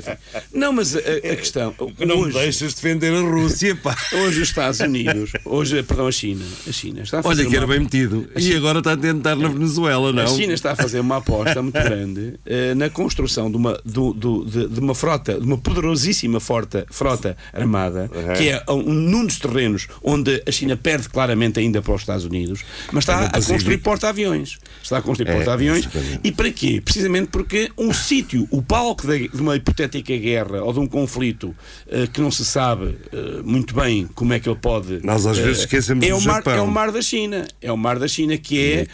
Não, 0.55 0.73
mas 0.73 0.95
a, 0.95 0.99
a- 1.01 1.37
questão. 1.37 1.75
Não 1.99 2.19
hoje, 2.21 2.33
deixas 2.39 2.75
defender 2.75 3.13
a 3.13 3.21
Rússia, 3.21 3.75
pá. 3.75 3.97
hoje 4.13 4.43
os 4.43 4.49
Estados 4.49 4.79
Unidos, 4.81 5.33
hoje, 5.45 5.83
perdão, 5.83 6.07
a 6.07 6.13
China, 6.13 6.45
a 6.69 6.73
China 6.73 7.03
está 7.03 7.19
a 7.19 7.23
fazer 7.25 7.43
Olha 7.43 7.51
que 7.51 7.57
era 7.57 7.67
uma- 7.67 7.75
bem 7.75 7.83
metido. 7.83 8.29
E 8.37 8.55
agora 8.55 8.79
está 8.79 8.93
a 8.93 8.97
tentar 8.97 9.35
na 9.35 9.49
Venezuela, 9.49 10.13
não? 10.13 10.23
A 10.23 10.27
China 10.29 10.53
está 10.53 10.71
a 10.73 10.77
fazer 10.77 11.01
uma 11.01 11.17
aposta 11.17 11.61
muito 11.61 11.75
grande 11.83 12.35
eh, 12.47 12.75
na 12.75 12.89
construção 12.89 13.51
de 13.51 13.57
uma, 13.57 13.81
do- 13.85 14.13
do- 14.13 14.45
de, 14.45 14.69
de 14.69 14.79
uma 14.81 14.95
frota, 14.95 15.35
de 15.41 15.45
uma 15.45 15.59
poderosíssima 15.97 16.39
frota, 16.39 16.87
frota 16.91 17.37
armada, 17.53 18.09
que 18.37 18.51
é 18.51 18.63
um, 18.69 18.83
num 18.83 19.25
dos 19.25 19.39
terrenos 19.39 19.89
onde 20.03 20.43
a 20.47 20.53
China 20.53 20.77
perde 20.77 21.09
claramente 21.09 21.59
ainda 21.59 21.81
para 21.81 21.95
os 21.95 22.03
Estados 22.03 22.25
Unidos, 22.25 22.63
mas 22.93 23.03
está 23.03 23.21
a 23.21 23.31
Pacífico. 23.31 23.53
construir 23.55 23.79
porta-aviões. 23.79 24.59
Está 24.83 24.99
a 24.99 25.03
construir 25.03 25.31
É, 25.31 25.35
porta-aviões. 25.35 25.89
E 26.23 26.31
para 26.31 26.51
quê? 26.51 26.81
Precisamente 26.85 27.29
porque 27.29 27.71
um 27.79 27.93
sítio, 27.93 28.47
o 28.51 28.63
palco 28.63 29.07
de 29.07 29.41
uma 29.41 29.57
hipotética 29.57 30.17
guerra 30.17 30.63
ou 30.63 30.73
de 30.73 30.79
um 30.81 30.87
conflito 30.87 31.55
eh, 31.89 32.07
que 32.13 32.21
não 32.21 32.31
se 32.31 32.45
sabe 32.45 32.97
eh, 33.13 33.43
muito 33.45 33.75
bem 33.75 34.07
como 34.15 34.33
é 34.33 34.41
que 34.41 34.49
ele 34.49 34.59
pode. 34.61 35.01
Nós 35.03 35.27
às 35.27 35.39
eh, 35.39 35.43
vezes 35.43 35.61
esquecemos 35.61 36.07
é 36.07 36.15
o 36.15 36.21
mar, 36.21 36.37
Japão. 36.37 36.55
É 36.55 36.61
o 36.61 36.67
mar 36.67 36.93
da 36.93 37.01
China. 37.01 37.47
É 37.61 37.73
o 37.73 37.77
mar 37.77 37.99
da 37.99 38.09
China 38.09 38.37
que 38.37 38.59
é, 38.61 38.81
É, 38.81 38.87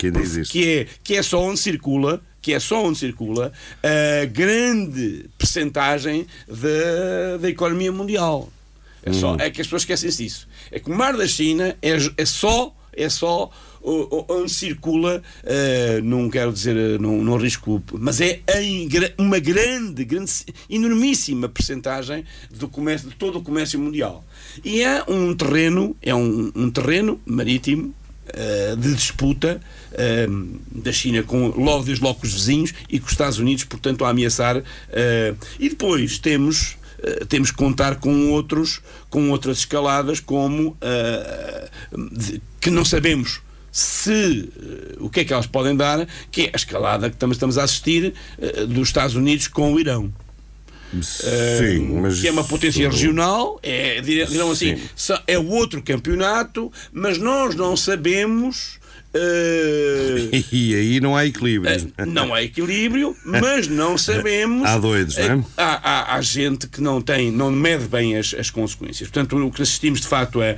que 0.45 0.69
é, 0.69 0.87
que 1.03 1.17
é 1.17 1.23
só 1.23 1.41
onde 1.43 1.59
circula 1.59 2.21
que 2.43 2.53
é 2.53 2.61
só 2.61 2.85
onde 2.85 2.99
circula 2.99 3.53
a 3.83 4.25
grande 4.27 5.31
percentagem 5.39 6.27
da, 6.49 7.39
da 7.39 7.49
economia 7.49 7.93
mundial. 7.93 8.53
É, 9.05 9.11
Hum. 9.11 9.15
só, 9.15 9.37
é 9.37 9.51
que 9.51 9.61
as 9.61 9.67
pessoas 9.67 9.83
esquecem-se 9.83 10.23
disso. 10.23 10.49
É 10.71 10.79
que 10.79 10.91
o 10.91 10.95
mar 10.95 11.17
da 11.17 11.27
China 11.27 11.77
é, 11.81 11.97
é 12.17 12.27
só, 12.27 12.75
é 12.93 13.09
só 13.09 13.51
onde 13.83 14.51
circula, 14.53 15.23
eh, 15.43 16.01
não 16.05 16.31
quero 16.31 16.53
dizer, 16.53 16.77
eh, 16.77 16.99
não, 16.99 17.23
não 17.25 17.35
arrisco, 17.35 17.83
mas 17.95 18.21
é 18.21 18.41
em 18.61 18.89
uma 19.19 19.41
grande, 19.41 20.05
grande, 20.05 20.33
enormíssima 20.71 21.49
percentagem 21.49 22.25
do 22.49 22.69
comércio, 22.69 23.09
de 23.09 23.17
todo 23.17 23.41
o 23.41 23.43
comércio 23.43 23.81
mundial. 23.81 24.25
E 24.65 24.83
é 24.83 25.03
um 25.09 25.35
terreno, 25.35 25.97
é 26.01 26.15
um, 26.15 26.53
um 26.55 26.71
terreno 26.71 27.21
marítimo 27.27 27.93
eh, 28.29 28.77
de 28.79 28.95
disputa 28.95 29.61
eh, 29.95 30.27
da 30.71 30.93
China 30.93 31.23
com 31.23 31.49
logo 31.49 31.85
desde 31.85 32.03
logo 32.05 32.21
com 32.21 32.27
os 32.27 32.33
vizinhos 32.33 32.73
e 32.89 32.99
com 32.99 33.07
os 33.07 33.13
Estados 33.13 33.39
Unidos, 33.39 33.65
portanto, 33.65 34.05
a 34.05 34.09
ameaçar. 34.11 34.63
eh, 34.91 35.35
e 35.59 35.69
depois 35.69 36.19
temos 36.19 36.77
eh, 37.03 37.25
temos 37.29 37.51
que 37.51 37.57
contar 37.57 37.97
com 37.97 38.31
outros, 38.31 38.81
com 39.11 39.31
outras 39.31 39.59
escaladas 39.59 40.21
como 40.21 40.77
eh, 40.81 41.69
de- 42.13 42.41
que 42.61 42.71
não 42.71 42.85
sabemos 42.85 43.41
se 43.73 44.49
o 45.01 45.09
que 45.09 45.21
é 45.21 45.25
que 45.25 45.33
elas 45.33 45.47
podem 45.47 45.75
dar, 45.75 46.07
que 46.31 46.43
é 46.43 46.51
a 46.53 46.57
escalada 46.57 47.09
que 47.09 47.17
estamos, 47.17 47.37
estamos 47.37 47.57
a 47.59 47.65
assistir 47.65 48.13
dos 48.69 48.89
Estados 48.89 49.17
Unidos 49.17 49.49
com 49.49 49.73
o 49.73 49.81
Irão. 49.81 50.13
Sim, 51.01 52.01
mas. 52.03 52.21
que 52.21 52.29
é 52.29 52.31
uma 52.31 52.45
potência 52.45 52.81
isso- 52.87 52.91
regional, 52.91 53.59
é, 53.63 54.01
dirão 54.03 54.51
assim, 54.51 54.77
Sim. 54.77 54.83
só- 54.95 55.23
é 55.27 55.39
outro 55.39 55.83
campeonato, 55.83 56.71
mas 56.93 57.17
nós 57.19 57.55
não 57.55 57.77
sabemos. 57.77 58.79
Eh, 59.15 60.43
E 60.53 60.75
aí 60.75 61.01
não 61.01 61.17
há 61.17 61.27
equilíbrio. 61.27 61.93
não 62.07 62.33
há 62.35 62.43
equilíbrio, 62.43 63.17
mas 63.25 63.69
não 63.69 63.97
sabemos. 63.99 64.65
Há 64.69 64.79
doidos, 64.79 65.17
não 65.17 65.25
é? 65.25 65.29
Eh, 65.39 65.43
Há, 65.57 65.91
há- 66.13 66.15
há 66.17 66.21
gente 66.21 66.67
que 66.67 66.81
não 66.81 67.01
tem, 67.01 67.31
não 67.31 67.51
mede 67.51 67.85
bem 67.89 68.17
as, 68.17 68.35
as 68.35 68.51
consequências. 68.51 69.09
Portanto, 69.09 69.37
o 69.37 69.51
que 69.51 69.63
assistimos 69.63 70.01
de 70.01 70.07
facto 70.09 70.41
é 70.43 70.57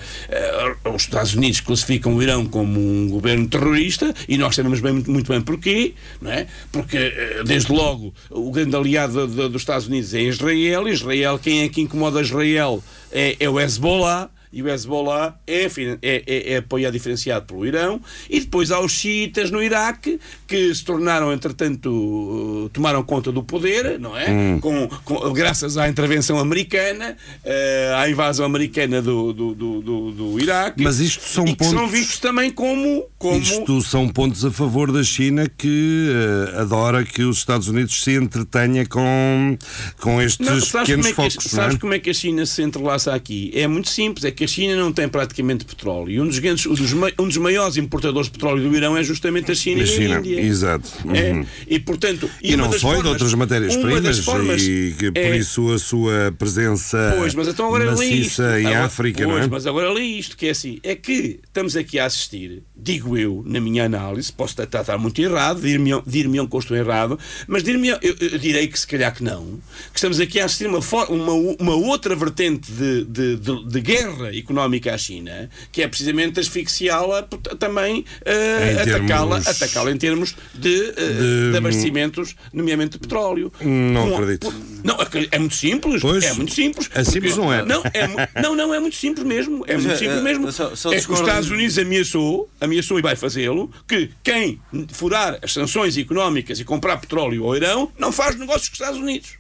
os 0.95 1.03
Estados 1.03 1.35
Unidos 1.35 1.61
classificam 1.61 2.15
o 2.15 2.23
Irão 2.23 2.47
como 2.47 2.81
um 2.81 3.09
governo 3.09 3.47
terrorista 3.49 4.13
e 4.29 4.37
nós 4.39 4.55
sabemos 4.55 4.81
bem, 4.81 4.93
muito, 4.93 5.11
muito 5.11 5.31
bem 5.33 5.41
porquê, 5.41 5.95
não 6.21 6.31
é? 6.31 6.47
Porque 6.73 7.13
desde 7.45 7.73
logo 7.73 8.15
o 8.31 8.51
grande 8.51 8.75
aliado 8.77 9.27
de- 9.27 9.49
dos 9.49 9.63
Estados 9.63 9.87
Unidos 9.87 10.15
é 10.15 10.23
Israel. 10.23 10.89
Israel, 10.89 11.39
quem 11.39 11.63
é 11.63 11.69
que 11.69 11.81
incomoda 11.81 12.21
Israel 12.21 12.83
é, 13.13 13.37
é 13.41 13.49
o 13.49 13.59
Hezbollah. 13.61 14.31
E 14.55 14.63
o 14.63 14.69
Hezbollah 14.69 15.35
é, 15.47 15.65
é, 15.65 16.23
é, 16.27 16.53
é 16.53 16.57
apoiado 16.59 16.93
diferenciado 16.93 17.47
pelo 17.47 17.67
Irão. 17.67 18.01
E 18.31 18.41
depois 18.41 18.71
há 18.71 18.81
os 18.81 18.93
xiitas 18.93 19.51
no 19.51 19.63
Iraque, 19.63 20.19
que 20.47 20.75
se 20.75 20.85
tornaram, 20.85 21.33
entretanto, 21.33 21.91
uh, 21.91 22.69
tomaram 22.73 23.03
conta 23.03 23.33
do 23.33 23.43
poder, 23.43 23.99
não 23.99 24.17
é? 24.17 24.31
Hum. 24.31 24.61
Com, 24.61 24.89
com- 25.05 25.33
graças 25.33 25.77
à 25.77 25.89
intervenção 25.89 26.39
americana, 26.39 27.17
uh, 27.45 27.97
à 27.97 28.09
invasão 28.09 28.47
americana 28.47 29.03
do, 29.03 29.33
do, 29.33 29.55
do, 29.55 29.81
do- 29.83 30.11
do 30.13 30.41
Iraque. 30.41 30.83
Mas 30.83 31.01
isto 31.01 31.23
são 31.25 31.45
que 31.45 31.65
são 31.65 31.75
pontos- 31.75 31.91
vistos 31.91 32.19
também 32.21 32.51
como. 32.51 33.05
como 33.19 33.39
Isto 33.41 33.83
são 33.83 34.09
pontos 34.09 34.45
a 34.45 34.51
favor 34.51 34.93
da 34.93 35.03
China 35.03 35.49
que 35.49 36.09
eh, 36.55 36.61
adora 36.61 37.05
que 37.05 37.23
os 37.23 37.39
Estados 37.39 37.69
Unidos 37.69 38.03
se 38.03 38.13
entretenha 38.13 38.87
com, 38.87 39.57
com 40.01 40.21
estes 40.23 40.47
Não, 40.47 40.81
pequenos 40.81 40.87
como 40.87 41.27
é 41.27 41.29
que, 41.29 41.35
focos. 41.35 41.53
não 41.53 41.59
é? 41.61 41.63
sabes 41.65 41.79
como 41.79 41.95
é 41.95 41.99
que 41.99 42.11
a 42.11 42.15
China 42.15 42.47
se 42.47 42.63
entrelaça 42.63 43.15
aqui? 43.15 43.51
É 43.55 43.67
muito 43.67 43.89
simples, 43.89 44.25
é 44.25 44.31
que 44.31 44.44
a 44.45 44.47
China 44.47 44.77
não 44.77 44.93
tem 44.93 45.09
praticamente 45.09 45.65
petróleo. 45.65 46.11
E 46.11 46.21
um 46.21 46.27
dos, 46.27 46.39
grandes, 46.39 46.67
um 46.67 46.75
dos, 46.75 46.93
um 46.93 47.27
dos 47.29 47.37
maiores 47.39 47.77
importadores 47.77 48.27
de 48.29 48.33
petróleo 48.33 48.69
do 48.69 48.77
Irão 48.77 48.97
é 48.97 49.03
justamente 49.03 49.51
a 49.51 49.55
China 49.55 49.83
Da 49.83 49.91
e 49.91 49.93
a 49.93 49.97
China, 49.97 50.19
Índia. 50.19 50.41
exato. 50.41 50.91
É, 51.13 51.33
Uhum. 51.33 51.47
E, 51.67 51.79
portanto, 51.79 52.31
E, 52.43 52.55
uma 52.55 52.65
não 52.65 52.73
só, 52.73 52.77
e 52.77 52.79
de 52.79 52.81
formas- 52.81 53.07
outras 53.13 53.35
matérias-primas, 53.35 54.19
formas 54.21 54.63
e 54.63 54.95
que 54.99 55.11
por 55.11 55.19
é- 55.21 55.37
isso 55.39 55.73
a 55.73 55.79
sua 55.79 56.35
presença 56.39 57.15
Pois, 57.19 57.35
mas 57.35 57.49
então 57.49 57.67
agora 57.67 57.87
maciça 57.91 58.61
em 58.61 58.67
Agora- 58.67 58.85
África, 58.85 59.25
pois, 59.25 59.37
não 59.39 59.45
é? 59.45 59.47
mas 59.49 59.67
agora 59.67 59.93
lê 59.93 60.03
isto, 60.03 60.37
que 60.37 60.47
é 60.47 60.51
assim, 60.51 60.79
é 60.83 60.95
que 60.95 61.41
estamos 61.47 61.77
aqui 61.77 61.99
a 61.99 62.05
assistir, 62.07 62.63
digo 62.77 63.17
eu, 63.17 63.43
na 63.47 63.61
minha 63.61 63.85
análise, 63.85 64.33
posso 64.33 64.53
estar, 64.53 64.65
muito 64.99 65.21
errado, 65.21 65.61
dir-me-ão 65.61 66.03
dir 66.07 66.29
que 66.49 66.57
eu 66.57 66.61
estou 66.61 66.77
errado, 66.77 67.19
mas 67.47 67.63
dir 67.63 67.75
eu, 68.03 68.15
eu 68.21 68.39
direi 68.39 68.67
que 68.69 68.79
se 68.79 68.87
calhar 68.87 69.15
que 69.15 69.23
não, 69.23 69.59
que 69.93 69.97
estamos 69.99 70.21
aqui 70.21 70.39
a 70.41 70.45
assistir 70.45 70.67
uma, 70.67 70.79
uma, 71.09 71.33
uma 71.59 71.75
outra 71.75 72.15
vertente 72.15 72.71
de, 72.71 73.05
de, 73.05 73.37
de- 73.37 73.69
de 73.69 73.81
guerra 73.81 74.34
económica 74.39 74.95
à 74.95 74.99
China, 74.99 75.49
que 75.73 75.83
é 75.83 75.89
precisamente 75.89 76.41
asfixiá-la, 76.41 77.23
também 77.59 78.05
Em 78.25 78.81
atacá-la 78.93 79.39
atacá-la 79.39 79.91
em 79.91 79.97
termos 79.97 80.35
de, 80.55 80.75
eh, 80.75 80.93
De- 80.93 81.51
de 81.53 81.57
abastecimentos, 81.57 82.35
nomeadamente 82.53 82.93
de 82.93 82.99
petróleo. 82.99 83.53
Não 83.61 84.09
Com- 84.11 84.17
acredito. 84.17 84.55
Não, 84.83 85.01
acre- 85.01 85.29
é 85.31 85.39
muito 85.39 85.55
simples. 85.55 86.01
Pois. 86.03 86.25
é 86.25 86.33
muito 86.33 86.53
simples. 86.53 86.91
É 86.95 87.05
simples, 87.05 87.37
não 87.37 87.53
é? 87.53 87.65
Não, 87.65 87.83
é, 87.93 88.41
não, 88.43 88.55
não, 88.55 88.75
é 88.75 88.81
muito 88.81 88.97
simples 88.97 89.25
mesmo. 89.27 89.65
É 89.67 89.75
Mas 89.75 89.85
muito 89.85 89.95
é, 89.97 89.99
simples 89.99 90.19
é, 90.19 90.23
mesmo. 90.23 90.53
só- 90.53 90.75
só 90.75 90.93
é 90.93 91.01
que 91.01 91.13
os 91.13 91.21
Estados 91.21 91.51
Unidos 91.51 91.79
ameaçou, 91.79 92.49
ameaçou 92.61 92.99
e 92.99 93.03
vai 93.03 93.17
fazê-lo, 93.17 93.71
que 93.89 94.11
quem 94.23 94.61
furar 94.93 95.39
as 95.43 95.53
sanções 95.53 95.97
económicas 95.97 96.61
e 96.61 96.65
comprar 96.65 96.97
petróleo 96.99 97.45
ao 97.45 97.57
Irão 97.57 97.91
não 97.99 98.13
faz 98.13 98.37
negócios 98.39 98.69
com 98.69 98.75
os 98.75 98.81
Estados 98.81 99.01
Unidos. 99.01 99.31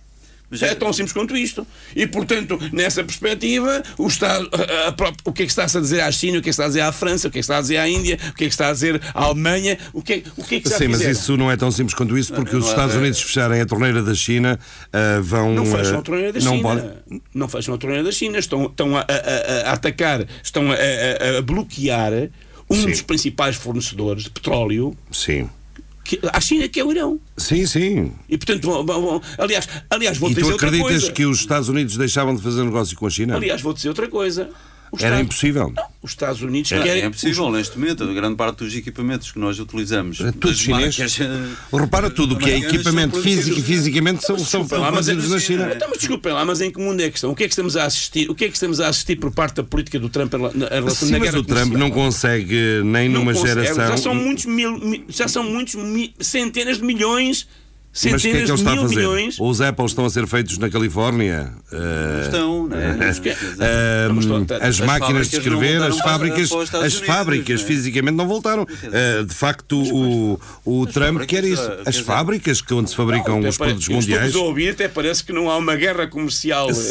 É 0.60 0.74
tão 0.74 0.92
simples 0.92 1.12
quanto 1.12 1.36
isto. 1.36 1.66
E, 1.96 2.06
portanto, 2.06 2.58
nessa 2.72 3.02
perspectiva, 3.02 3.82
o, 3.98 4.06
Estado, 4.06 4.48
a- 4.52 4.88
a 4.88 4.92
própria- 4.92 5.20
o 5.24 5.32
que 5.32 5.42
é 5.42 5.46
que 5.46 5.50
está-se 5.50 5.76
a 5.76 5.80
dizer 5.80 6.00
à 6.00 6.12
China, 6.12 6.38
o 6.38 6.42
que 6.42 6.48
é 6.48 6.50
que 6.50 6.50
está 6.50 6.64
a 6.64 6.68
dizer 6.68 6.80
à 6.82 6.92
França, 6.92 7.26
o 7.26 7.30
que 7.30 7.38
é 7.38 7.40
que 7.40 7.44
está 7.44 7.58
a 7.58 7.60
dizer 7.60 7.78
à 7.78 7.88
Índia, 7.88 8.18
o 8.30 8.34
que 8.34 8.44
é 8.44 8.46
que 8.46 8.52
está 8.54 8.68
a 8.68 8.72
dizer 8.72 9.00
à 9.12 9.24
Alemanha, 9.24 9.76
o 9.92 10.00
que 10.00 10.12
é, 10.12 10.22
o 10.36 10.44
que, 10.44 10.56
é 10.56 10.60
que 10.60 10.68
Sim, 10.68 10.88
mas 10.88 11.00
isso 11.00 11.36
não 11.36 11.50
é 11.50 11.56
tão 11.56 11.70
simples 11.72 11.94
quanto 11.94 12.16
isso, 12.16 12.32
porque 12.32 12.54
os 12.54 12.62
não 12.62 12.68
é- 12.68 12.72
Estados 12.72 12.94
é- 12.94 12.98
Unidos 12.98 13.20
fecharem 13.20 13.60
a 13.60 13.66
torneira 13.66 14.02
da 14.02 14.14
China 14.14 14.58
ah, 14.92 15.20
vão. 15.22 15.52
Não 15.54 15.66
fecham 15.66 15.98
a 15.98 16.02
torneira 16.02 16.32
da 16.32 16.40
não 16.40 16.56
China. 16.56 16.62
pode- 16.62 17.22
Não 17.34 17.48
fecham 17.48 17.74
a 17.74 17.78
torneira 17.78 18.04
da 18.04 18.12
China. 18.12 18.38
Estão, 18.38 18.66
estão 18.66 18.96
a, 18.96 19.00
a- 19.00 19.04
a- 19.66 19.70
a 19.70 19.72
atacar, 19.72 20.24
estão 20.42 20.70
a, 20.70 20.74
a- 20.74 21.38
a 21.38 21.42
bloquear 21.42 22.12
um 22.70 22.76
Sim. 22.76 22.90
dos 22.90 23.02
principais 23.02 23.56
fornecedores 23.56 24.24
de 24.24 24.30
petróleo 24.30 24.96
Sim. 25.10 25.48
Que, 26.04 26.20
à 26.32 26.40
China, 26.40 26.68
que 26.68 26.78
é 26.78 26.84
o 26.84 26.90
Irão. 26.92 27.18
Sim, 27.36 27.66
sim. 27.66 28.12
E 28.28 28.36
portanto, 28.36 28.64
vão- 28.64 28.84
vão- 28.84 29.22
aliás, 29.38 29.68
aliás, 29.90 30.18
vou 30.18 30.30
E 30.30 30.34
dizer 30.34 30.46
tu 30.46 30.52
outra 30.52 30.68
acreditas 30.68 31.00
coisa. 31.02 31.12
que 31.12 31.24
os 31.24 31.38
Estados 31.40 31.68
Unidos 31.68 31.96
deixavam 31.96 32.34
de 32.36 32.42
fazer 32.42 32.62
negócio 32.62 32.96
com 32.96 33.06
a 33.06 33.10
China? 33.10 33.36
Aliás, 33.36 33.60
vou 33.62 33.72
dizer 33.72 33.88
outra 33.88 34.06
coisa. 34.08 34.50
Os 34.94 35.00
Era 35.02 35.16
Estados- 35.16 35.24
impossível. 35.26 35.72
Não, 35.74 35.84
os 36.02 36.10
Estados 36.12 36.42
Unidos 36.42 36.72
É, 36.72 36.80
querem. 36.82 37.02
é 37.02 37.10
possível, 37.10 37.50
neste 37.50 37.78
momento, 37.78 38.04
a 38.04 38.12
grande 38.14 38.36
parte 38.36 38.58
dos 38.64 38.74
equipamentos 38.74 39.30
que 39.32 39.38
nós 39.38 39.58
utilizamos. 39.58 40.20
É 40.20 40.30
tudo 40.32 40.54
chinês. 40.54 40.96
marcas, 40.98 41.18
Repara 41.72 42.08
tudo 42.10 42.34
o 42.34 42.38
que 42.38 42.50
é 42.50 42.58
equipamento 42.58 43.20
físico 43.20 43.58
e 43.58 43.62
fisicamente 43.62 44.24
são, 44.24 44.38
são 44.38 44.66
lá, 44.70 44.90
mas 44.92 45.08
é- 45.08 45.12
produzidos 45.12 45.30
na 45.30 45.38
China. 45.38 45.72
Então, 45.74 45.88
mas 45.88 45.98
desculpem 45.98 46.32
lá, 46.32 46.44
mas 46.44 46.60
em 46.60 46.70
que 46.70 46.78
mundo 46.80 47.00
é 47.00 47.10
que 47.10 47.16
estão? 47.16 47.30
O 47.30 47.34
que 47.34 47.44
é 47.44 47.46
que 47.48 47.52
estamos 47.52 47.76
a 47.76 47.84
assistir? 47.84 48.30
O 48.30 48.34
que 48.34 48.44
é 48.44 48.48
que 48.48 48.54
estamos 48.54 48.80
a 48.80 48.88
assistir 48.88 49.16
por 49.16 49.30
parte 49.32 49.56
da 49.56 49.64
política 49.64 49.98
do 49.98 50.08
Trump 50.08 50.32
na- 50.34 50.68
relação 50.68 51.06
Sim, 51.08 51.12
na 51.12 51.18
mas 51.18 51.30
guerra 51.30 51.40
o 51.40 51.44
Trump 51.44 51.58
comercial? 51.72 51.78
não 51.78 51.90
consegue, 51.90 52.80
nem 52.84 53.08
Não 53.08 53.20
numa 53.20 53.32
consegue. 53.34 53.62
geração. 53.62 53.86
Já 53.88 53.96
são 53.96 54.14
muitos 54.14 54.44
mil, 54.46 54.78
mi- 54.78 55.04
já 55.08 55.26
são 55.28 55.42
muitos 55.44 55.74
mi- 55.74 56.14
centenas 56.20 56.78
de 56.78 56.84
milhões, 56.84 57.46
Mas 57.94 58.02
o 58.02 58.08
que 58.08 58.14
é 58.14 58.18
centenas 58.18 58.32
que 58.32 58.34
ele 58.34 58.44
de 58.46 58.52
está 58.54 58.72
a 58.72 58.76
fazer? 58.76 58.96
milhões. 58.96 59.36
Os 59.40 59.60
Apples 59.60 59.90
estão 59.92 60.04
a 60.04 60.10
ser 60.10 60.26
feitos 60.26 60.58
na 60.58 60.68
Califórnia. 60.68 61.52
Eh, 61.72 62.20
Estão, 62.24 62.66
não 62.66 62.76
é? 62.76 62.92
Não, 62.94 64.18
estou- 64.18 64.56
as, 64.56 64.62
as 64.62 64.80
máquinas 64.80 65.28
de 65.30 65.36
não 65.36 65.42
escrever, 65.42 65.82
as 65.82 65.98
fábricas, 66.00 66.50
os 66.50 66.74
as 66.74 66.94
Unidos, 66.94 66.98
fábricas 67.06 67.60
não 67.60 67.64
é? 67.64 67.68
fisicamente 67.68 68.14
não 68.16 68.26
voltaram. 68.28 68.66
Eh, 68.92 69.22
de 69.24 69.34
facto, 69.34 69.80
o, 69.80 70.40
o 70.64 70.86
Trump 70.86 71.22
quer 71.22 71.44
isso. 71.44 71.70
As 71.86 71.98
fábricas 71.98 72.60
que 72.60 72.74
onde 72.74 72.90
se 72.90 72.96
fabricam 72.96 73.38
Até 73.38 73.48
os 73.48 73.56
produtos 73.58 73.88
mundiais. 73.88 74.26
Estou 74.26 74.44
a 74.44 74.48
ouvir, 74.48 74.70
até 74.70 74.88
parece 74.88 75.22
que 75.24 75.32
não 75.32 75.50
há 75.50 75.56
uma 75.56 75.76
guerra 75.76 76.06
comercial 76.06 76.72
Sim, 76.72 76.82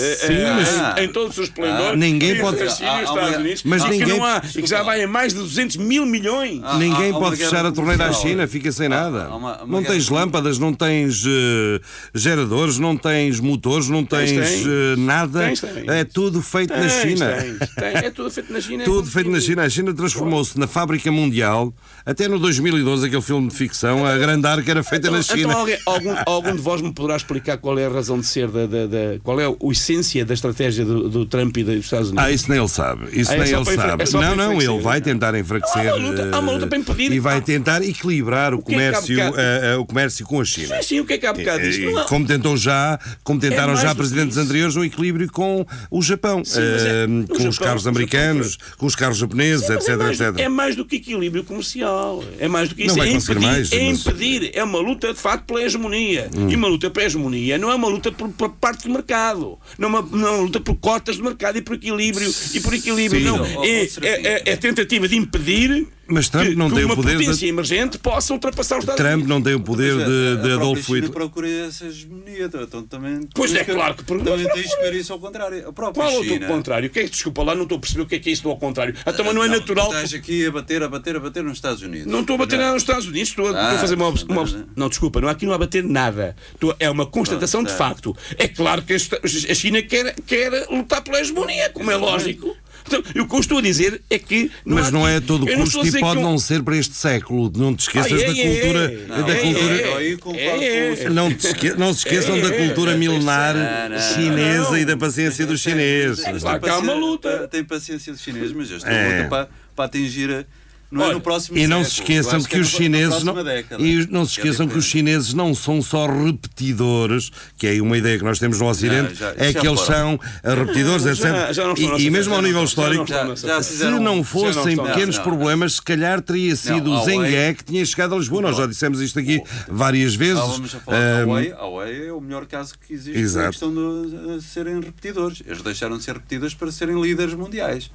mas- 0.56 0.98
em, 1.00 1.04
em 1.04 1.08
todo 1.10 1.30
o 1.30 1.34
seu 1.34 1.44
esplendor. 1.44 1.92
Ah, 1.94 1.96
ninguém 1.96 2.40
pode- 2.40 2.62
a 2.62 2.70
China 2.70 2.90
Há- 2.90 3.04
os 3.04 3.10
há 3.10 3.12
uma- 3.14 3.22
Estados 3.24 3.40
Unidos. 3.44 3.64
Mas 3.66 3.84
que 3.84 3.90
ninguém- 3.90 4.18
não 4.18 4.38
e 4.56 4.62
que 4.62 4.70
já 4.70 4.84
vai 4.84 5.04
a 5.04 5.08
mais 5.08 5.34
de 5.34 5.40
200 5.40 5.76
mil 5.78 6.06
milhões. 6.06 6.62
Ninguém 6.78 7.12
uma 7.12 7.20
pode 7.20 7.36
fechar 7.38 7.66
a 7.66 7.72
torneira 7.72 8.06
à. 8.08 8.14
China, 8.14 8.48
fica 8.48 8.72
sem 8.72 8.88
nada. 8.88 9.30
não 9.68 9.84
tens 9.84 10.08
lâmpadas, 10.10 10.58
não 10.58 10.74
tens 10.74 10.93
eh, 11.26 11.80
geradores, 12.14 12.78
não 12.78 12.96
tens 12.98 13.40
motores, 13.40 13.90
não 13.90 14.04
tens, 14.06 14.32
Tens, 14.32 14.50
tens. 14.50 14.66
eh, 14.68 14.96
nada. 14.98 15.40
Tens, 15.48 15.62
tens. 15.62 15.88
É 15.88 16.04
tudo 16.04 16.42
feito 16.42 16.72
na 16.74 16.80
Tens, 16.82 16.94
China. 17.02 17.32
tens, 17.32 17.58
tens. 17.76 17.96
É 18.04 18.10
tudo 18.12 18.30
feito 18.32 18.54
na 18.54 18.62
China. 18.62 18.84
é 18.84 18.86
Tudo 18.86 19.10
feito 19.10 19.30
na. 19.30 19.40
China. 19.40 19.62
A 19.64 19.70
China 19.70 19.94
transformou-se 19.94 20.58
na 20.60 20.68
fábrica 20.68 21.12
mundial. 21.12 21.74
Até 22.06 22.28
no 22.28 22.38
2012, 22.40 23.08
aquele 23.08 23.22
filme 23.22 23.48
de 23.50 23.56
ficção, 23.56 24.06
a 24.06 24.18
grande 24.18 24.46
arca 24.46 24.70
era 24.70 24.84
feita 24.84 25.10
na 25.10 25.20
Então, 25.20 25.36
China. 25.36 25.48
então 25.50 25.60
alguém- 25.60 25.78
algum, 25.86 26.16
algum 26.26 26.56
de 26.56 26.62
vós 26.62 26.82
me 26.82 26.94
poderá 26.94 27.16
explicar 27.16 27.58
qual 27.58 27.78
é 27.80 27.86
a 27.86 27.90
razão 27.90 28.20
de 28.20 28.26
ser, 28.26 28.48
da, 28.50 28.66
da- 28.66 28.86
da- 28.88 29.20
qual 29.24 29.40
é 29.40 29.46
a 29.46 29.54
essência 29.72 30.26
da 30.26 30.34
estratégia 30.34 30.84
do, 30.86 31.10
do 31.10 31.26
Trump 31.26 31.56
e 31.58 31.64
dos 31.64 31.76
Estados 31.86 32.10
Unidos? 32.10 32.26
Ah, 32.26 32.32
isso 32.32 32.50
nem 32.50 32.60
ele 32.60 32.68
sabe. 32.68 33.08
Isso 33.14 33.32
Ah, 33.32 33.36
é 33.36 33.38
nem 33.40 33.54
ele 33.54 33.66
sabe. 33.66 34.04
é 34.04 34.12
não, 34.12 34.36
não, 34.36 34.62
ele 34.62 34.82
vai 34.82 35.00
tentar 35.02 35.34
enfraquecer. 35.36 35.90
Há 35.90 35.96
uma 35.96 36.10
luta- 36.10 36.30
há 36.34 36.40
uma 36.40 36.52
luta 36.52 36.68
para 36.68 36.78
impedir- 36.78 37.12
E 37.12 37.20
vai 37.20 37.42
tentar 37.42 37.82
equilibrar 37.84 38.54
o, 38.54 38.62
que 38.62 38.74
é 38.76 38.92
que 38.92 38.94
comércio, 38.94 39.20
eh, 39.38 39.62
eh, 39.74 39.76
o 39.78 39.86
comércio 39.86 40.26
com 40.26 40.42
a 40.42 40.46
China. 40.46 40.76
Sim, 40.84 40.96
sim, 40.96 41.00
o 41.00 41.06
que 41.06 41.14
é 41.14 41.18
que 41.18 41.26
há 41.26 41.34
bocado 41.34 41.64
disto? 41.64 41.82
E- 41.82 41.86
Não 41.86 41.98
há- 42.00 42.06
como 42.06 42.26
tentou 42.26 42.56
já, 42.58 43.00
como 43.24 43.40
tentaram 43.40 43.74
mais 43.74 43.82
já 43.82 43.96
presidentes 43.96 44.38
anteriores 44.38 44.76
um 44.76 44.84
equilíbrio 44.84 45.32
com 45.32 45.66
o 45.90 46.02
Japão, 46.02 46.44
Sim, 46.44 46.60
é- 46.60 46.64
eh, 46.64 47.06
o 47.08 47.28
com 47.28 47.34
os 47.50 47.56
Japão- 47.56 47.68
carros 47.68 47.86
o 47.86 47.90
americanos, 47.90 48.58
com 48.78 48.86
os 48.86 48.96
carros 48.96 49.18
japoneses, 49.18 49.68
Mas 49.70 49.78
etc, 49.78 49.90
é, 49.90 49.98
mais, 49.98 50.20
etc. 50.22 50.40
é 50.40 50.50
mais 50.50 50.76
do 50.76 50.86
que 50.86 50.96
equilíbrio 50.98 51.44
comercial. 51.44 52.24
É 52.40 52.48
mais 52.48 52.70
do 52.70 52.76
que 52.76 52.82
Não 52.82 52.88
isso. 52.88 52.98
vai 52.98 53.10
é 53.10 53.14
conseguir 53.14 53.38
impedir, 53.40 53.52
mais, 53.54 53.72
é 53.72 53.80
mas- 53.90 54.00
impedir. 54.06 54.52
É 54.54 54.64
uma 54.64 54.80
luta, 54.80 55.14
de 55.14 55.20
facto, 55.20 55.46
pela 55.46 55.64
hegemonia. 55.64 56.30
Hum. 56.36 56.50
E 56.50 56.56
uma 56.56 56.68
luta 56.68 56.90
pela 56.90 57.06
hegemonia 57.06 57.58
não 57.58 57.72
é 57.72 57.76
uma 57.76 57.88
luta 57.88 58.12
por, 58.12 58.30
por 58.30 58.50
parte 58.50 58.84
do 58.88 58.94
mercado. 58.94 59.58
Não 59.78 59.88
é 59.88 59.92
uma, 59.92 60.02
não 60.02 60.28
é 60.28 60.32
uma 60.32 60.42
luta 60.44 60.60
por 60.60 60.76
cotas 60.76 61.16
de 61.18 61.22
mercado 61.24 61.58
e 61.58 61.62
por 61.62 61.76
equilíbrio. 61.76 62.34
E 62.54 62.60
por 62.60 62.74
equilíbrio. 62.74 63.20
Sim. 63.22 63.26
não. 63.26 63.64
É, 63.64 63.84
é, 63.84 63.88
é- 64.04 64.44
é 64.52 64.56
tentativa 64.56 65.08
de 65.08 65.16
impedir 65.16 65.88
Mas 66.06 66.28
Trump 66.28 66.50
que, 66.50 66.56
não 66.56 66.70
que 66.70 66.76
tem 66.76 66.84
o 66.84 66.96
poder 66.96 67.18
de- 67.18 67.24
potência 67.26 67.48
emergente 67.48 67.98
possa 67.98 68.34
ultrapassar 68.34 68.78
os 68.78 68.84
Estados 68.84 69.02
Trump 69.02 69.14
Unidos. 69.14 69.30
não 69.30 69.42
tem 69.42 69.54
o 69.56 69.60
poder 69.62 69.96
Mas 69.96 70.06
de, 70.06 70.12
a 70.12 70.30
de 70.32 70.36
própria 70.36 70.56
Adolf 70.56 70.86
China 70.86 70.96
Hitler. 70.98 71.12
procura 71.14 71.50
essa 71.50 71.86
hegemonia, 71.86 72.46
então 72.54 72.84
também. 72.84 73.20
Pois 73.34 73.56
é, 73.56 73.64
claro 73.64 73.96
que 73.96 74.04
procura. 74.04 74.32
Também 74.32 74.48
tens 74.54 74.76
que 74.76 74.82
ver 74.82 74.94
isso 74.96 75.14
ao 75.14 75.20
contrário. 75.20 75.68
A 75.68 75.72
própria 75.72 76.04
Qual 76.04 76.14
é 76.14 76.20
o 76.20 76.24
China. 76.24 76.40
teu 76.40 76.48
contrário? 76.50 76.88
O 76.90 76.92
que 76.92 77.00
é 77.00 77.04
desculpa 77.04 77.44
lá, 77.44 77.56
não 77.56 77.64
estou 77.64 77.78
a 77.78 77.82
perceber 77.82 78.02
o 78.02 78.06
que 78.06 78.16
é 78.16 78.20
que 78.20 78.30
é 78.30 78.34
isso 78.34 78.44
do 78.44 78.50
ao 78.50 78.58
contrário. 78.58 78.94
Então, 79.00 79.26
mas 79.26 79.34
não 79.34 79.44
é 79.44 79.48
Não, 79.48 79.56
natural. 79.60 79.88
tu 79.88 79.94
Estás 79.96 80.14
aqui 80.14 80.46
a 80.46 80.52
bater, 80.52 80.84
a 80.84 80.90
bater, 80.90 81.16
a 81.16 81.20
bater 81.22 81.44
nos 81.44 81.54
Estados 81.54 81.82
Unidos. 81.82 82.08
Não 82.12 82.20
estou 82.20 82.36
a 82.36 82.40
bater 82.40 82.60
nada 82.60 82.74
nos 82.74 82.84
Estados 82.84 83.06
Unidos, 83.08 83.30
estou 83.30 83.46
a, 83.48 83.50
estou 83.52 83.64
a 83.66 83.72
Ah, 83.72 83.78
fazer 83.80 83.96
uma, 83.96 84.08
obs- 84.08 84.24
uma 84.24 84.42
obs- 84.42 84.58
Não, 84.76 84.90
desculpa, 84.90 85.22
não, 85.22 85.30
aqui 85.30 85.46
não 85.46 85.54
há 85.54 85.56
a 85.56 85.60
bater 85.60 85.84
nada. 85.84 86.36
Estou- 86.54 86.76
é 86.80 86.90
uma 86.90 87.06
constatação 87.06 87.64
de 87.64 87.70
certo. 87.70 87.78
facto. 87.80 88.18
É 88.38 88.48
claro 88.48 88.82
que 88.82 88.94
a 88.94 89.56
China 89.56 89.82
quer, 89.82 90.14
quer 90.28 90.68
lutar 90.70 91.02
pela 91.02 91.22
hegemonia, 91.22 91.70
como 91.70 91.90
é 91.90 91.96
lógico. 91.96 92.56
Então, 92.86 93.00
o 93.24 93.28
que 93.28 93.36
eu 93.36 93.40
estou 93.40 93.58
a 93.58 93.62
dizer 93.62 94.02
é 94.10 94.20
que. 94.20 94.52
Mas 94.66 94.88
há 94.88 94.92
não 94.92 95.08
é 95.08 95.18
a 95.18 95.22
todo 95.22 95.48
eu 95.48 95.58
não 95.58 95.64
estou 95.66 95.82
custo 95.82 95.98
e 95.98 96.00
pode 96.02 96.22
não 96.22 96.38
ser 96.38 96.62
para 96.64 96.76
este 96.78 96.96
século. 96.96 97.52
Não 97.56 97.76
te 97.76 97.82
esqueças 97.82 98.12
Ah, 98.12 98.16
é, 98.24 98.26
da 98.28 98.32
é, 98.40 98.44
cultura. 98.60 98.94
é. 98.94 99.08
Não, 99.08 99.28
da 99.28 99.36
cultura 99.36 99.74
é, 99.76 99.82
É, 99.82 101.10
o 101.10 101.14
Não, 101.14 101.34
te 101.34 101.48
esque- 101.48 101.74
não 101.76 101.94
se 101.94 102.00
esqueçam 102.00 102.40
da 102.40 102.52
cultura 102.52 102.96
milenar 102.98 103.56
não, 103.56 103.90
não, 103.98 104.00
chinesa 104.14 104.72
não. 104.72 104.78
e 104.78 104.86
da 104.86 104.98
paciência 104.98 105.46
dos 105.46 105.62
chineses. 105.62 106.24
Há 106.70 106.78
uma 106.80 106.94
luta. 106.94 107.48
Tem 107.48 107.64
paciência 107.64 108.12
dos 108.12 108.22
chineses, 108.22 108.52
mas 108.54 108.70
eu 108.70 108.78
estou 108.78 108.92
É. 108.92 109.18
luta 109.18 109.30
para, 109.30 109.50
para 109.76 109.86
atingir. 109.86 110.30
a- 110.32 110.46
Não 110.94 111.02
é 111.02 111.06
Olha, 111.06 111.14
no 111.16 111.22
próximo 111.22 111.58
E 111.58 111.66
não 111.66 111.84
se 111.84 111.90
século, 111.96 112.14
eu 112.14 112.20
esqueçam 112.22 112.38
acho 112.40 112.48
que 112.48 112.56
é 112.56 112.60
os 112.60 112.68
chineses 112.70 113.24
não, 113.24 113.44
década. 113.44 113.82
e 113.84 114.08
não 114.12 114.26
se 114.26 114.36
Que 114.36 114.42
é 114.42 114.44
esqueçam 114.44 114.68
que 114.68 114.78
os 114.78 114.86
chineses 114.86 115.34
não 115.34 115.56
são 115.56 115.82
só 115.82 116.06
repetidores, 116.06 117.32
que 117.58 117.68
é 117.68 117.82
uma 117.82 117.98
ideia 117.98 118.18
que 118.18 118.24
nós 118.24 118.38
temos 118.40 118.60
no 118.60 118.68
Ocidente, 118.68 119.16
já- 119.16 119.34
é 119.38 119.52
já 119.52 119.60
que 119.60 119.68
eles 119.68 119.80
foram. 119.82 120.20
são 120.20 120.20
eh, 120.44 120.54
repetidores, 120.56 121.04
Já- 121.18 121.52
já 121.54 121.72
estão 121.74 121.98
e, 121.98 122.06
e 122.06 122.10
mesmo 122.10 122.34
ao 122.36 122.42
já 122.42 122.48
nível 122.48 122.64
histórico, 122.64 123.08
já 123.08 123.26
Já- 123.36 123.36
já 123.48 123.64
se 123.64 123.84
não 123.86 124.18
já 124.18 124.24
fossem 124.24 124.78
pequenos 124.78 125.18
não, 125.18 125.24
não. 125.26 125.32
problemas, 125.32 125.74
se 125.74 125.82
calhar 125.82 126.22
teria 126.22 126.56
sido 126.56 126.90
Não, 126.90 127.02
o 127.02 127.06
Zengue 127.06 127.56
que 127.56 127.64
tinha 127.64 127.84
chegado 127.86 128.14
a 128.16 128.18
Lisboa. 128.18 128.42
Nós 128.44 128.58
já 128.58 128.66
dissemos 128.68 129.02
isto 129.02 129.18
aqui 129.20 129.42
várias 129.68 130.14
vezes. 130.16 130.36
Estávamos 130.44 130.76
a 130.76 130.80
falar 130.80 130.98
da 131.00 131.04
Ahm, 131.22 131.28
Huawei. 131.28 131.52
A 131.54 131.66
Huawei 131.66 132.08
é 132.08 132.12
o 132.14 132.22
melhor 132.22 132.46
caso 132.46 132.74
que 132.86 132.94
existe 132.94 133.20
Exato. 133.20 133.44
na 133.46 133.50
questão 133.52 133.72
de 133.74 134.16
eh, 134.38 134.40
serem 134.42 134.76
repetidores. 134.80 135.42
Eles 135.46 135.62
deixaram 135.62 135.98
de 135.98 136.04
ser 136.04 136.14
repetidores 136.14 136.54
para 136.54 136.72
serem 136.72 137.02
líderes 137.02 137.34
mundiais. 137.34 137.90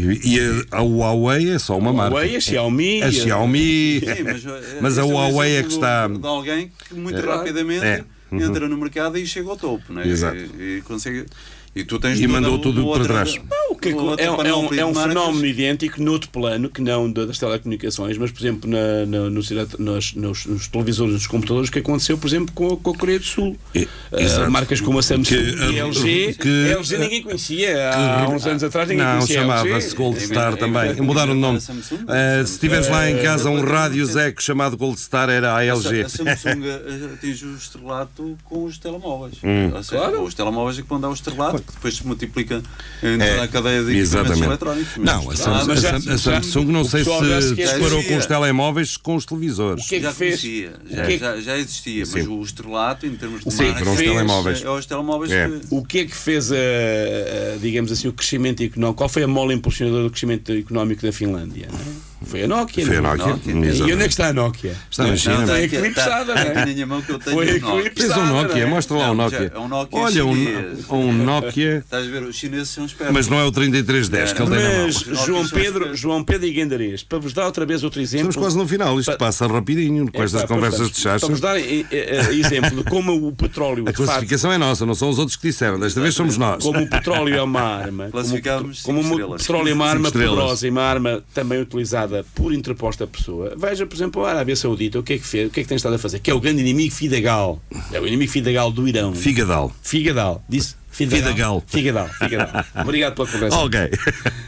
E, 0.00 0.36
e 0.36 0.64
a, 0.72 0.78
a 0.78 0.82
Huawei 0.82 1.50
é 1.50 1.58
só 1.58 1.76
uma 1.78 1.92
marca. 1.92 2.14
Huawei, 2.14 2.36
a 2.36 2.40
Xiaomi. 2.40 3.02
A 3.02 3.06
a- 3.06 3.12
Xiaomi. 3.12 4.00
Sim, 4.00 4.22
mas, 4.24 4.44
eh, 4.46 4.78
Mas 4.80 4.98
a 4.98 5.02
é 5.02 5.04
Huawei 5.04 5.56
é 5.56 5.62
que 5.62 5.68
está. 5.68 6.08
De, 6.08 6.26
alguém 6.26 6.70
que 6.88 6.94
muito 6.94 7.20
Claro. 7.22 7.38
rapidamente 7.38 7.84
É. 7.84 8.04
Uhum. 8.32 8.40
entra 8.42 8.68
no 8.68 8.76
mercado 8.76 9.18
e 9.18 9.26
chega 9.26 9.48
ao 9.50 9.56
topo. 9.56 9.92
Né? 9.92 10.06
Exato. 10.06 10.36
E, 10.36 10.78
e 10.78 10.82
consegue. 10.82 11.26
E 11.74 11.84
tu 11.84 12.00
tens 12.00 12.18
E 12.18 12.26
mandou 12.26 12.54
o- 12.54 12.58
tudo 12.58 12.84
o 12.88 12.92
para 12.92 13.04
trás. 13.04 13.36
O 13.70 13.76
que 13.76 13.90
é, 13.90 13.94
o 13.94 14.14
é 14.18 14.28
um- 14.30 14.42
é 14.42 14.54
um, 14.56 14.74
é 14.74 14.84
um 14.86 14.92
fenómeno 14.94 15.46
idêntico 15.46 16.02
noutro 16.02 16.28
plano, 16.30 16.68
que 16.68 16.82
não 16.82 17.10
da- 17.10 17.24
das 17.26 17.38
telecomunicações, 17.38 18.18
mas, 18.18 18.32
por 18.32 18.40
exemplo, 18.40 18.68
na, 18.68 19.06
na- 19.06 19.30
nos, 19.30 19.48
nos, 19.78 20.14
nos- 20.14 20.46
nos 20.46 20.66
televisores, 20.66 21.14
nos 21.14 21.26
computadores, 21.28 21.70
que 21.70 21.78
aconteceu, 21.78 22.18
por 22.18 22.26
exemplo, 22.26 22.52
com, 22.52 22.72
a- 22.72 22.76
com 22.76 22.90
a 22.90 22.94
Coreia 22.96 23.20
do 23.20 23.24
Sul. 23.24 23.56
E- 23.72 23.86
exato. 24.18 24.50
marcas 24.50 24.80
como 24.80 24.98
a 24.98 25.02
Samsung 25.02 25.22
Que- 25.36 25.54
e 25.74 25.80
a 25.80 25.84
LG. 25.86 26.34
que- 26.40 26.48
a 26.48 26.76
LG 26.78 26.98
ninguém 26.98 27.22
conhecia. 27.22 27.90
Há 27.94 28.28
uns 28.28 28.44
anos 28.46 28.64
atrás 28.64 28.88
ninguém 28.88 29.04
Não, 29.04 29.12
conhecia. 29.18 29.38
a 29.38 29.42
chamava-se. 29.42 29.94
Gold 29.94 30.16
É 30.18 30.20
Star 30.22 30.56
também. 30.56 30.90
é 30.90 31.00
Mudaram 31.00 31.32
o 31.32 31.36
nome. 31.36 31.58
a 31.58 31.60
Samsung? 31.60 32.00
Ah, 32.08 32.44
se 32.44 32.58
tiveres 32.58 32.88
lá 32.88 33.08
em 33.08 33.18
casa 33.22 33.48
um 33.48 33.60
rádio 33.64 34.04
Zeco 34.06 34.42
chamado 34.42 34.76
Gold 34.76 34.98
Star, 34.98 35.30
era 35.30 35.52
a 35.52 35.58
A 35.58 35.64
LG. 35.64 36.08
Sa- 36.08 36.22
A 36.28 36.36
Samsung 36.36 36.64
eh, 36.66 37.10
atinge 37.14 37.46
o 37.46 37.54
estrelato 37.54 38.36
com 38.44 38.64
os 38.64 38.76
telemóveis. 38.76 39.34
Hum. 39.44 39.70
Ou 39.72 39.82
seja, 39.84 40.02
Claro. 40.02 40.22
os 40.24 40.34
telemóveis 40.34 40.76
é 40.78 40.82
que 40.82 40.88
vão 40.88 41.00
dar 41.00 41.08
o 41.08 41.14
estrelato, 41.14 41.59
que 41.62 41.72
depois 41.72 41.96
se 41.96 42.06
multiplica 42.06 42.62
em 43.02 43.12
toda 43.18 43.24
É, 43.24 43.40
a 43.42 43.48
cadeia 43.48 43.82
de 43.84 43.98
equipamentos 43.98 44.40
eletrónicos. 44.40 44.96
Não, 44.98 45.30
a, 45.30 45.32
Ah, 45.32 45.36
Sam- 45.36 45.64
mas 45.66 45.84
a 45.84 45.90
já- 45.90 45.96
a 45.96 46.00
já- 46.00 46.18
Samsung 46.18 46.66
não 46.66 46.84
sei 46.84 47.04
se 47.04 47.54
disparou 47.54 48.02
com 48.04 48.16
os 48.16 48.26
telemóveis 48.26 48.96
com 48.96 49.14
os 49.16 49.24
televisores. 49.26 49.84
O 49.84 49.88
que 49.88 49.94
é 49.96 49.98
que 49.98 50.04
já 50.04 50.12
fez? 50.12 50.40
conhecia, 50.40 50.72
O 50.84 50.88
já, 50.94 50.94
que 50.94 51.00
é 51.00 51.06
que- 51.14 51.18
já, 51.18 51.40
já 51.40 51.58
existia, 51.58 52.06
Sim. 52.06 52.12
mas 52.14 52.26
o 52.28 52.42
estrelato, 52.42 53.06
em 53.06 53.14
termos 53.16 53.44
de 53.44 53.50
Sim, 53.52 53.64
marca, 53.64 53.78
foram 53.80 53.92
os 53.92 53.98
telemóveis. 53.98 54.62
É 54.62 54.70
os 54.70 54.86
telemóveis 54.86 55.32
É. 55.32 55.48
que. 55.48 55.60
O 55.70 55.84
que 55.84 55.98
é 56.00 56.04
que 56.04 56.16
fez, 56.16 56.50
a, 56.52 56.54
a, 56.56 57.56
digamos 57.60 57.90
assim, 57.92 58.08
o 58.08 58.12
crescimento 58.12 58.62
económico? 58.62 58.98
Qual 58.98 59.08
foi 59.08 59.22
a 59.22 59.28
mola 59.28 59.52
impulsionadora 59.54 60.04
do 60.04 60.10
crescimento 60.10 60.52
económico 60.52 61.02
da 61.02 61.12
Finlândia? 61.12 61.68
não 61.70 61.78
é? 61.78 62.09
Foi 62.22 62.42
a 62.42 62.48
Nokia. 62.48 62.86
Foi 62.86 62.96
a 62.96 63.00
não 63.00 63.12
é? 63.12 63.16
Nokia. 63.16 63.54
Nokia. 63.54 63.72
E 63.72 63.82
onde 63.82 63.92
é 63.92 63.96
que 63.98 64.04
está 64.08 64.28
a 64.28 64.32
Nokia? 64.32 64.76
Está 64.90 65.06
na 65.06 65.16
China. 65.16 65.40
está 65.42 65.62
eclipsada, 65.62 66.32
está- 66.34 66.54
não 66.54 66.60
é? 66.62 66.66
minha 66.66 66.86
mão 66.86 67.02
que 67.02 67.10
eu 67.12 67.18
tenho 67.18 67.36
Foi 67.36 67.58
Nokia. 67.58 67.90
Tens 67.90 68.16
um 68.16 68.26
Nokia, 68.26 68.62
é? 68.62 68.66
mostra 68.66 68.96
lá 68.98 69.14
Nokia. 69.14 69.52
é 69.54 69.58
um 69.58 69.68
Nokia 69.68 69.98
Olha, 69.98 70.26
um, 70.26 70.74
um 70.90 71.12
Nokia, 71.12 71.78
Estás 71.84 72.06
a 72.06 72.10
ver, 72.10 72.22
os 72.22 72.36
chineses 72.36 72.68
são 72.68 72.84
espertos. 72.84 73.14
mas 73.14 73.28
não 73.28 73.38
é 73.40 73.44
o 73.44 73.50
3310 73.50 74.32
que 74.32 74.42
ele 74.42 74.50
tem 74.50 74.62
na 74.62 74.68
mão. 74.70 74.84
Mas 74.86 75.26
João 75.26 75.48
Pedro, 75.48 75.96
João 75.96 76.22
Pedro 76.24 76.46
e 76.46 76.52
Gandarês, 76.52 77.02
para 77.02 77.18
vos 77.18 77.32
dar 77.32 77.46
outra 77.46 77.64
vez 77.64 77.82
outro 77.82 78.00
exemplo. 78.00 78.28
Estamos 78.28 78.36
quase 78.46 78.58
no 78.58 78.68
final, 78.68 78.98
isto 79.00 79.12
Pa- 79.12 79.18
passa 79.18 79.46
rapidinho 79.46 80.10
com 80.12 80.22
estas 80.22 80.44
conversas 80.44 80.90
de 80.90 80.96
estamos. 80.96 81.20
chacha. 81.20 81.20
Para 81.26 81.28
vos 81.30 81.40
dar 81.40 81.58
eh, 81.58 81.84
eh, 81.90 82.34
exemplo 82.34 82.82
de 82.84 82.90
como 82.90 83.26
o 83.28 83.32
petróleo 83.32 83.84
A 83.88 83.92
classificação 83.92 84.52
é 84.52 84.58
nossa, 84.58 84.84
não 84.84 84.94
são 84.94 85.08
os 85.08 85.18
outros 85.18 85.36
que 85.36 85.48
disseram. 85.48 85.78
Desta 85.80 86.00
vez 86.00 86.14
somos 86.14 86.36
nós. 86.36 86.62
como 86.62 86.80
o 86.80 86.88
petróleo 86.88 87.34
é 87.34 87.42
uma 87.42 87.60
arma, 87.80 88.04
como, 88.04 88.12
Classificámos 88.12 88.82
como 88.82 89.00
o 89.00 89.36
petróleo 89.36 89.68
é 89.68 89.72
uma 89.72 89.86
arma 89.86 90.10
poderosa 90.12 90.66
e 90.66 90.70
uma 90.70 90.82
arma 90.82 91.22
também 91.32 91.60
utilizada 91.60 92.09
por 92.34 92.52
interposta 92.52 93.06
pessoa. 93.06 93.54
Veja, 93.56 93.86
por 93.86 93.94
exemplo, 93.94 94.24
a 94.24 94.30
Arábia 94.30 94.56
Saudita, 94.56 94.98
o 94.98 95.02
que 95.02 95.14
é 95.14 95.18
que 95.18 95.26
fez? 95.26 95.48
O 95.48 95.50
que 95.50 95.60
é 95.60 95.62
que 95.62 95.68
tem 95.68 95.76
estado 95.76 95.94
a 95.94 95.98
fazer? 95.98 96.18
Que 96.20 96.30
é 96.30 96.34
o 96.34 96.40
grande 96.40 96.60
inimigo 96.60 96.94
Fidagal. 96.94 97.60
É 97.92 98.00
o 98.00 98.06
inimigo 98.06 98.30
Fidagal 98.30 98.70
do 98.70 98.86
Irão. 98.88 99.14
Figadal. 99.14 99.72
Figadal. 99.82 100.42
Disse? 100.48 100.74
Fidagal. 100.90 101.62
Figadal. 101.66 102.08
Figadal. 102.08 102.64
Obrigado 102.82 103.14
pela 103.14 103.28
conversa. 103.28 103.56
Ok. 103.58 103.80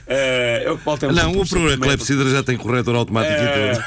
É 0.06 0.66
o 0.70 0.76
que 0.76 1.00
tem 1.00 1.12
Não, 1.12 1.30
o 1.30 1.32
sempre- 1.32 1.48
programa 1.50 1.70
sempre- 1.70 1.88
Clepsidra 1.88 2.30
já 2.30 2.42
tem 2.42 2.56
corretor 2.56 2.94
automático 2.96 3.34
e 3.34 3.44
Eh, 3.44 3.72
tudo. 3.72 3.84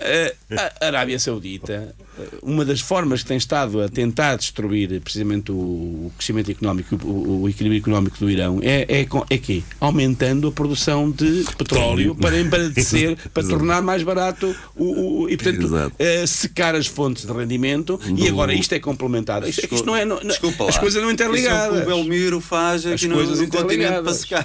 eh, 0.00 0.34
a 0.80 0.86
Arábia 0.86 1.18
Saudita, 1.18 1.94
uma 2.42 2.64
das 2.64 2.80
formas 2.80 3.22
que 3.22 3.28
tem 3.28 3.36
estado 3.36 3.80
a 3.82 3.88
tentar 3.88 4.36
destruir 4.36 5.00
precisamente 5.00 5.50
o, 5.52 6.10
crescimento 6.16 6.50
económico, 6.50 6.96
o, 7.04 7.42
o 7.42 7.48
equilíbrio 7.48 7.80
económico 7.80 8.18
do 8.18 8.30
Irão, 8.30 8.60
é, 8.62 8.86
é, 8.88 9.06
é 9.30 9.38
quê? 9.38 9.62
Aumentando 9.80 10.48
a 10.48 10.52
produção 10.52 11.10
de 11.10 11.44
petróleo 11.56 12.14
para 12.14 12.38
embaratecer, 12.38 13.16
para 13.32 13.42
Exato. 13.42 13.58
tornar 13.58 13.82
mais 13.82 14.02
barato 14.02 14.54
o, 14.76 15.22
o- 15.24 15.30
e, 15.30 15.36
portanto, 15.36 15.92
eh, 15.98 16.26
secar 16.26 16.74
as 16.74 16.86
fontes 16.86 17.24
de 17.24 17.32
rendimento 17.32 18.00
e 18.16 18.26
agora 18.28 18.52
isto 18.54 18.72
é 18.74 18.78
complementado. 18.80 19.48
Isto, 19.48 19.62
isto 19.74 19.86
não 19.86 19.94
é. 19.96 20.04
não- 20.04 20.18
Desculpa 20.20 20.68
as 20.68 20.74
lá. 20.76 20.80
coisas 20.80 21.02
não 21.02 21.10
Isso 21.10 21.22
é 21.22 21.26
o 21.26 21.28
interligadas. 21.30 21.76
que 21.78 21.82
o 21.82 21.86
Belmiro 21.86 22.40
faz 22.40 22.84
As 22.86 22.92
aqui 22.94 23.06
no, 23.08 23.14
coisas 23.16 23.38
no 23.40 23.48
continente 23.48 23.88
para 23.88 23.98
interligadas. 24.00 24.16
secar. 24.16 24.44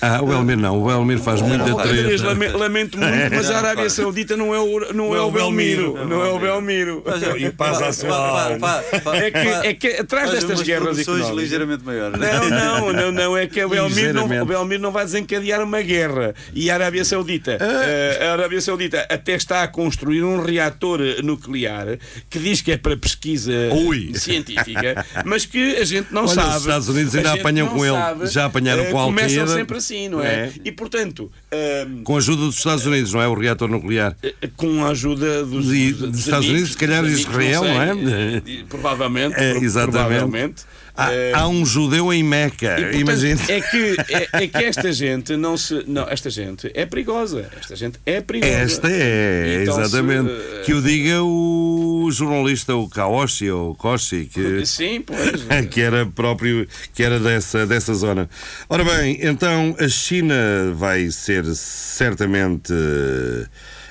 Ah, 0.00 0.22
o 0.22 0.32
Elmir 0.32 0.56
não. 0.56 0.82
O 0.82 0.90
Elmir 0.90 1.18
faz 1.18 1.40
muita 1.42 1.64
treta. 1.74 2.24
lame- 2.26 2.48
lamento 2.48 2.98
muito, 2.98 3.34
mas 3.34 3.50
a 3.50 3.58
Arábia 3.58 3.90
Saudita 3.90 4.36
não 4.36 4.54
é 4.54 4.58
o, 4.60 4.92
não 4.92 5.14
é 5.14 5.20
o 5.20 5.30
Belmiro. 5.30 6.06
Não 6.06 6.24
é 6.24 6.28
o 6.30 6.38
Belmiro. 6.38 7.02
E 7.38 7.50
paz 7.50 7.80
à 7.82 7.92
sua 7.92 8.16
alma. 8.16 8.82
É 9.14 9.30
que, 9.30 9.38
é 9.68 9.74
que 9.74 9.86
atrás 10.00 10.30
destas 10.30 10.62
guerras 10.62 10.98
económicas. 10.98 11.36
ligeiramente 11.36 11.84
maiores. 11.84 12.18
Não, 12.18 12.48
não, 12.50 12.92
não, 12.92 13.12
não, 13.12 13.36
é 13.36 13.46
que 13.46 13.62
o 13.64 13.68
Belmiro 13.68 14.12
não, 14.14 14.42
o 14.42 14.44
Belmiro 14.46 14.82
não 14.82 14.92
vai 14.92 15.04
desencadear 15.04 15.62
uma 15.62 15.80
guerra. 15.82 16.34
E 16.54 16.70
a 16.70 16.74
Arábia 16.74 17.04
Saudita, 17.04 17.58
eh, 17.60 18.26
a 18.28 18.32
Arábia 18.32 18.60
Saudita 18.60 19.06
até 19.08 19.34
está 19.34 19.62
a 19.62 19.68
construir 19.68 20.22
um 20.22 20.42
reator 20.42 21.00
nuclear 21.22 21.98
que 22.30 22.38
diz 22.38 22.60
que 22.60 22.72
é 22.72 22.76
para 22.76 22.96
pesquisa 22.96 23.52
Ui. 23.72 24.12
científica, 24.14 25.04
mas 25.24 25.44
que 25.46 25.76
a 25.76 25.84
gente 25.84 26.12
não 26.12 26.22
Olha, 26.22 26.34
sabe. 26.34 26.48
os 26.56 26.60
Estados 26.62 26.88
Unidos 26.88 27.14
ainda 27.14 27.30
A 27.30 27.34
apanham 27.34 27.68
com 27.68 27.84
ele. 27.84 27.94
sabe. 27.96 28.26
Já 28.26 28.44
apanharam 28.46 28.82
Eh, 28.84 28.90
com 28.90 29.00
a 29.00 29.04
Começam 29.04 29.40
Al-Qaeda. 29.40 29.58
sempre 29.58 29.76
assim, 29.78 30.08
não 30.08 30.22
é? 30.22 30.28
É. 30.28 30.52
E 30.64 30.72
portanto. 30.72 31.30
ehm, 31.50 32.02
Com 32.02 32.14
a 32.14 32.18
ajuda 32.18 32.42
dos 32.42 32.56
Estados 32.56 32.86
Unidos, 32.86 33.12
não 33.12 33.22
é? 33.22 33.28
O 33.28 33.34
reator 33.34 33.68
nuclear. 33.68 34.16
com 34.56 34.84
a 34.84 34.88
ajuda 34.90 35.44
dos, 35.44 35.72
E 35.72 35.92
dos 35.92 36.10
dos 36.10 36.20
Estados 36.20 36.48
Unidos, 36.48 36.70
se 36.72 36.76
calhar 36.76 36.97
dos 37.02 37.20
Israel, 37.20 37.64
não 37.64 37.82
é? 37.82 38.40
Provavelmente. 38.68 39.34
É, 39.36 39.56
exatamente. 39.56 39.92
provavelmente. 39.98 40.62
Há, 40.96 41.12
Eh, 41.12 41.30
há 41.32 41.46
um 41.46 41.64
judeu 41.64 42.12
em 42.12 42.24
Meca. 42.24 42.76
Imagina. 42.92 43.40
É 43.48 43.60
que, 43.60 43.96
é, 44.08 44.28
é 44.32 44.48
que 44.48 44.56
esta 44.64 44.92
gente 44.92 45.36
não 45.36 45.56
se. 45.56 45.84
Não, 45.86 46.08
esta 46.08 46.28
gente 46.28 46.68
é 46.74 46.84
perigosa. 46.84 47.48
Esta 47.56 47.76
gente 47.76 48.00
é 48.04 48.20
perigosa. 48.20 48.52
Esta 48.52 48.88
é, 48.90 49.60
Então, 49.62 49.74
se, 49.76 49.80
exatamente. 49.82 50.28
eh, 50.28 50.62
Que 50.66 50.74
o 50.74 50.82
diga 50.82 51.22
o 51.22 52.08
jornalista, 52.10 52.74
o 52.74 52.88
Kaoshi, 52.88 53.48
ou 53.48 53.76
Koshi, 53.76 54.24
que, 54.32 54.66
Sim, 54.66 55.00
pois. 55.02 55.68
que 55.70 55.80
era 55.80 56.04
próprio, 56.04 56.66
que 56.92 57.04
era 57.04 57.20
dessa, 57.20 57.64
dessa 57.64 57.94
zona. 57.94 58.28
Ora 58.68 58.82
bem, 58.82 59.20
então 59.22 59.76
a 59.78 59.86
China 59.88 60.34
vai 60.74 61.12
ser 61.12 61.44
certamente. 61.54 62.72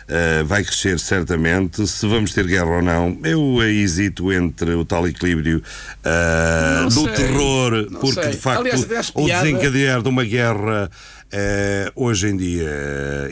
Eh, 0.08 0.44
vai 0.44 0.64
crescer 0.64 1.00
certamente. 1.00 1.86
Se 1.88 2.08
vamos 2.08 2.34
ter 2.34 2.46
guerra 2.48 2.78
ou 2.78 2.82
não, 2.82 3.18
eu 3.24 3.62
hesito 3.64 4.32
entre 4.32 4.74
o 4.74 4.86
tal 4.86 5.08
equilíbrio 5.08 5.62
Não 6.82 6.88
do 6.90 7.04
sei, 7.06 7.14
terror, 7.14 7.88
porque 8.00 8.22
sei. 8.24 8.32
de 8.32 8.38
facto 8.38 8.62
Aliás, 8.62 9.12
o 9.14 9.26
desencadear 9.26 10.02
de 10.02 10.10
uma 10.10 10.24
guerra 10.24 10.90
eh, 11.32 11.92
hoje 11.96 12.28
em 12.30 12.38
dia 12.38 12.70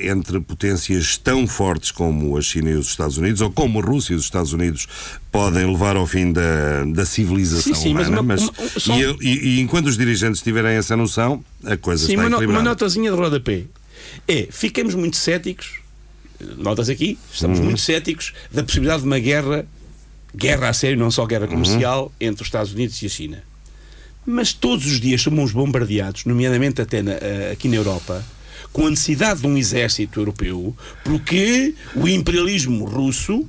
entre 0.02 0.40
potências 0.42 1.18
tão 1.18 1.48
fortes 1.48 1.92
como 1.92 2.38
a 2.38 2.42
China 2.42 2.70
e 2.72 2.74
os 2.76 2.88
Estados 2.88 3.18
Unidos, 3.18 3.40
ou 3.42 3.50
como 3.52 3.80
a 3.80 3.82
Rússia 3.82 4.14
e 4.14 4.16
os 4.18 4.24
Estados 4.24 4.52
Unidos, 4.52 4.86
podem 5.32 5.66
levar 5.66 5.96
ao 5.96 6.06
fim 6.06 6.34
da, 6.34 6.84
da 6.94 7.06
civilização 7.06 7.74
Sim, 7.74 7.82
sim, 7.82 7.94
mas 7.94 8.08
humana. 8.10 8.22
uma- 8.22 8.34
mas- 8.36 8.42
uma- 8.50 8.80
só- 8.80 8.94
e, 8.98 9.16
e- 9.22 9.48
e 9.58 9.62
enquanto 9.62 9.88
os 9.88 9.98
dirigentes 9.98 10.42
tiverem 10.42 10.76
essa 10.76 10.98
noção, 10.98 11.42
a 11.64 11.78
coisa 11.78 12.06
Sim, 12.06 12.16
está 12.16 12.28
uma, 12.28 12.38
uma 12.40 12.62
notazinha 12.62 13.10
de 13.12 13.18
rodapé. 13.18 13.64
É, 14.28 14.48
ficamos 14.52 14.94
muito 14.94 15.16
céticos 15.18 15.80
notas 16.58 16.89
aqui, 16.89 17.18
estamos 17.34 17.60
Uhum. 17.60 17.66
muito 17.66 17.82
céticos 17.82 18.34
da 18.52 18.64
possibilidade 18.64 19.02
de 19.02 19.08
uma 19.08 19.20
guerra, 19.20 19.66
guerra 20.36 20.70
a 20.70 20.74
sério, 20.74 20.98
não 20.98 21.10
só 21.12 21.26
guerra 21.26 21.48
comercial, 21.48 22.06
Uhum. 22.06 22.28
entre 22.28 22.41
os 22.41 22.48
Estados 22.48 22.74
Unidos 22.74 23.02
e 23.02 23.06
a 23.06 23.10
China. 23.10 23.43
Mas 24.26 24.54
todos 24.54 24.86
os 24.88 25.00
dias 25.00 25.22
somos 25.22 25.52
bombardeados, 25.52 26.26
nomeadamente 26.26 26.82
até 26.82 27.02
na- 27.02 27.12
eh, 27.14 27.52
aqui 27.54 27.68
na 27.68 27.76
Europa, 27.76 28.24
com 28.74 28.88
a 28.88 28.89
necessidade 28.89 29.41
de 29.41 29.48
um 29.48 29.56
exército 29.58 30.20
europeu, 30.20 30.76
porque 31.04 31.74
o 31.96 32.08
imperialismo 32.08 32.86
russo 32.86 33.48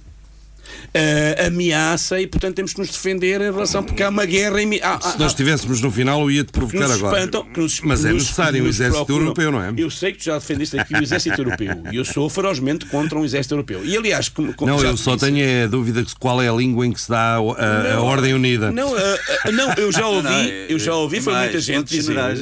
eh, 0.95 1.47
ameaça 1.47 2.21
e, 2.21 2.27
portanto, 2.27 2.55
temos 2.57 2.73
que 2.73 2.81
nos 2.81 2.89
defender 2.91 3.41
em 3.41 3.53
relação, 3.53 3.83
porque 3.83 4.03
há 4.03 4.09
uma 4.09 4.25
guerra. 4.25 4.61
Em, 4.63 4.81
há, 4.83 5.01
Se 5.01 5.19
nós 5.19 5.33
estivéssemos 5.33 5.81
no 5.81 5.91
final, 5.91 6.21
eu 6.23 6.31
ia-te 6.31 6.53
provocar 6.53 6.81
nos 6.89 6.91
agora. 6.93 7.17
espantam, 7.19 7.47
nos- 7.57 7.81
Mas 7.83 8.05
é 8.05 8.09
nos- 8.13 8.23
necessário 8.23 8.65
um 8.65 8.69
exército 8.69 9.05
procuram. 9.05 9.23
europeu, 9.27 9.53
não 9.53 9.63
é? 9.63 9.73
Eu 9.77 9.91
sei 9.91 10.13
que 10.13 10.19
tu 10.19 10.25
já 10.25 10.39
defendeste 10.39 10.79
aqui 10.79 10.95
o 10.95 11.03
exército 11.03 11.41
europeu 11.41 11.83
e 11.93 11.97
eu 11.97 12.05
sou 12.05 12.29
ferozmente 12.29 12.87
contra 12.87 13.19
um 13.19 13.25
exército 13.25 13.55
europeu. 13.55 13.85
E 13.85 13.97
aliás, 13.97 14.29
como, 14.29 14.53
como 14.55 14.71
Não, 14.71 14.79
já 14.81 14.89
eu 14.89 14.97
só 14.97 15.15
disse- 15.15 15.27
tenho 15.33 15.65
a 15.65 15.67
dúvida 15.67 16.03
de 16.03 16.15
qual 16.17 16.41
é 16.43 16.49
a 16.49 16.53
língua 16.53 16.87
em 16.87 16.93
que 16.93 17.01
se 17.01 17.09
dá 17.09 17.37
a, 17.37 17.39
a- 17.39 17.95
a 17.97 18.01
Ordem 18.01 18.35
Unida. 18.35 18.71
Não, 18.73 18.95
ah, 18.97 19.19
ah, 19.45 19.53
não, 19.53 19.73
eu 19.75 19.93
já 19.93 20.07
ouvi, 20.07 20.23
Não, 20.29 20.33
é- 20.33 20.67
eu 20.69 20.79
já 20.79 20.95
ouvi, 20.95 21.21
foi 21.21 21.35
muita 21.35 21.61
gente 21.61 21.89
dizer. 21.97 22.17
é? 22.17 22.35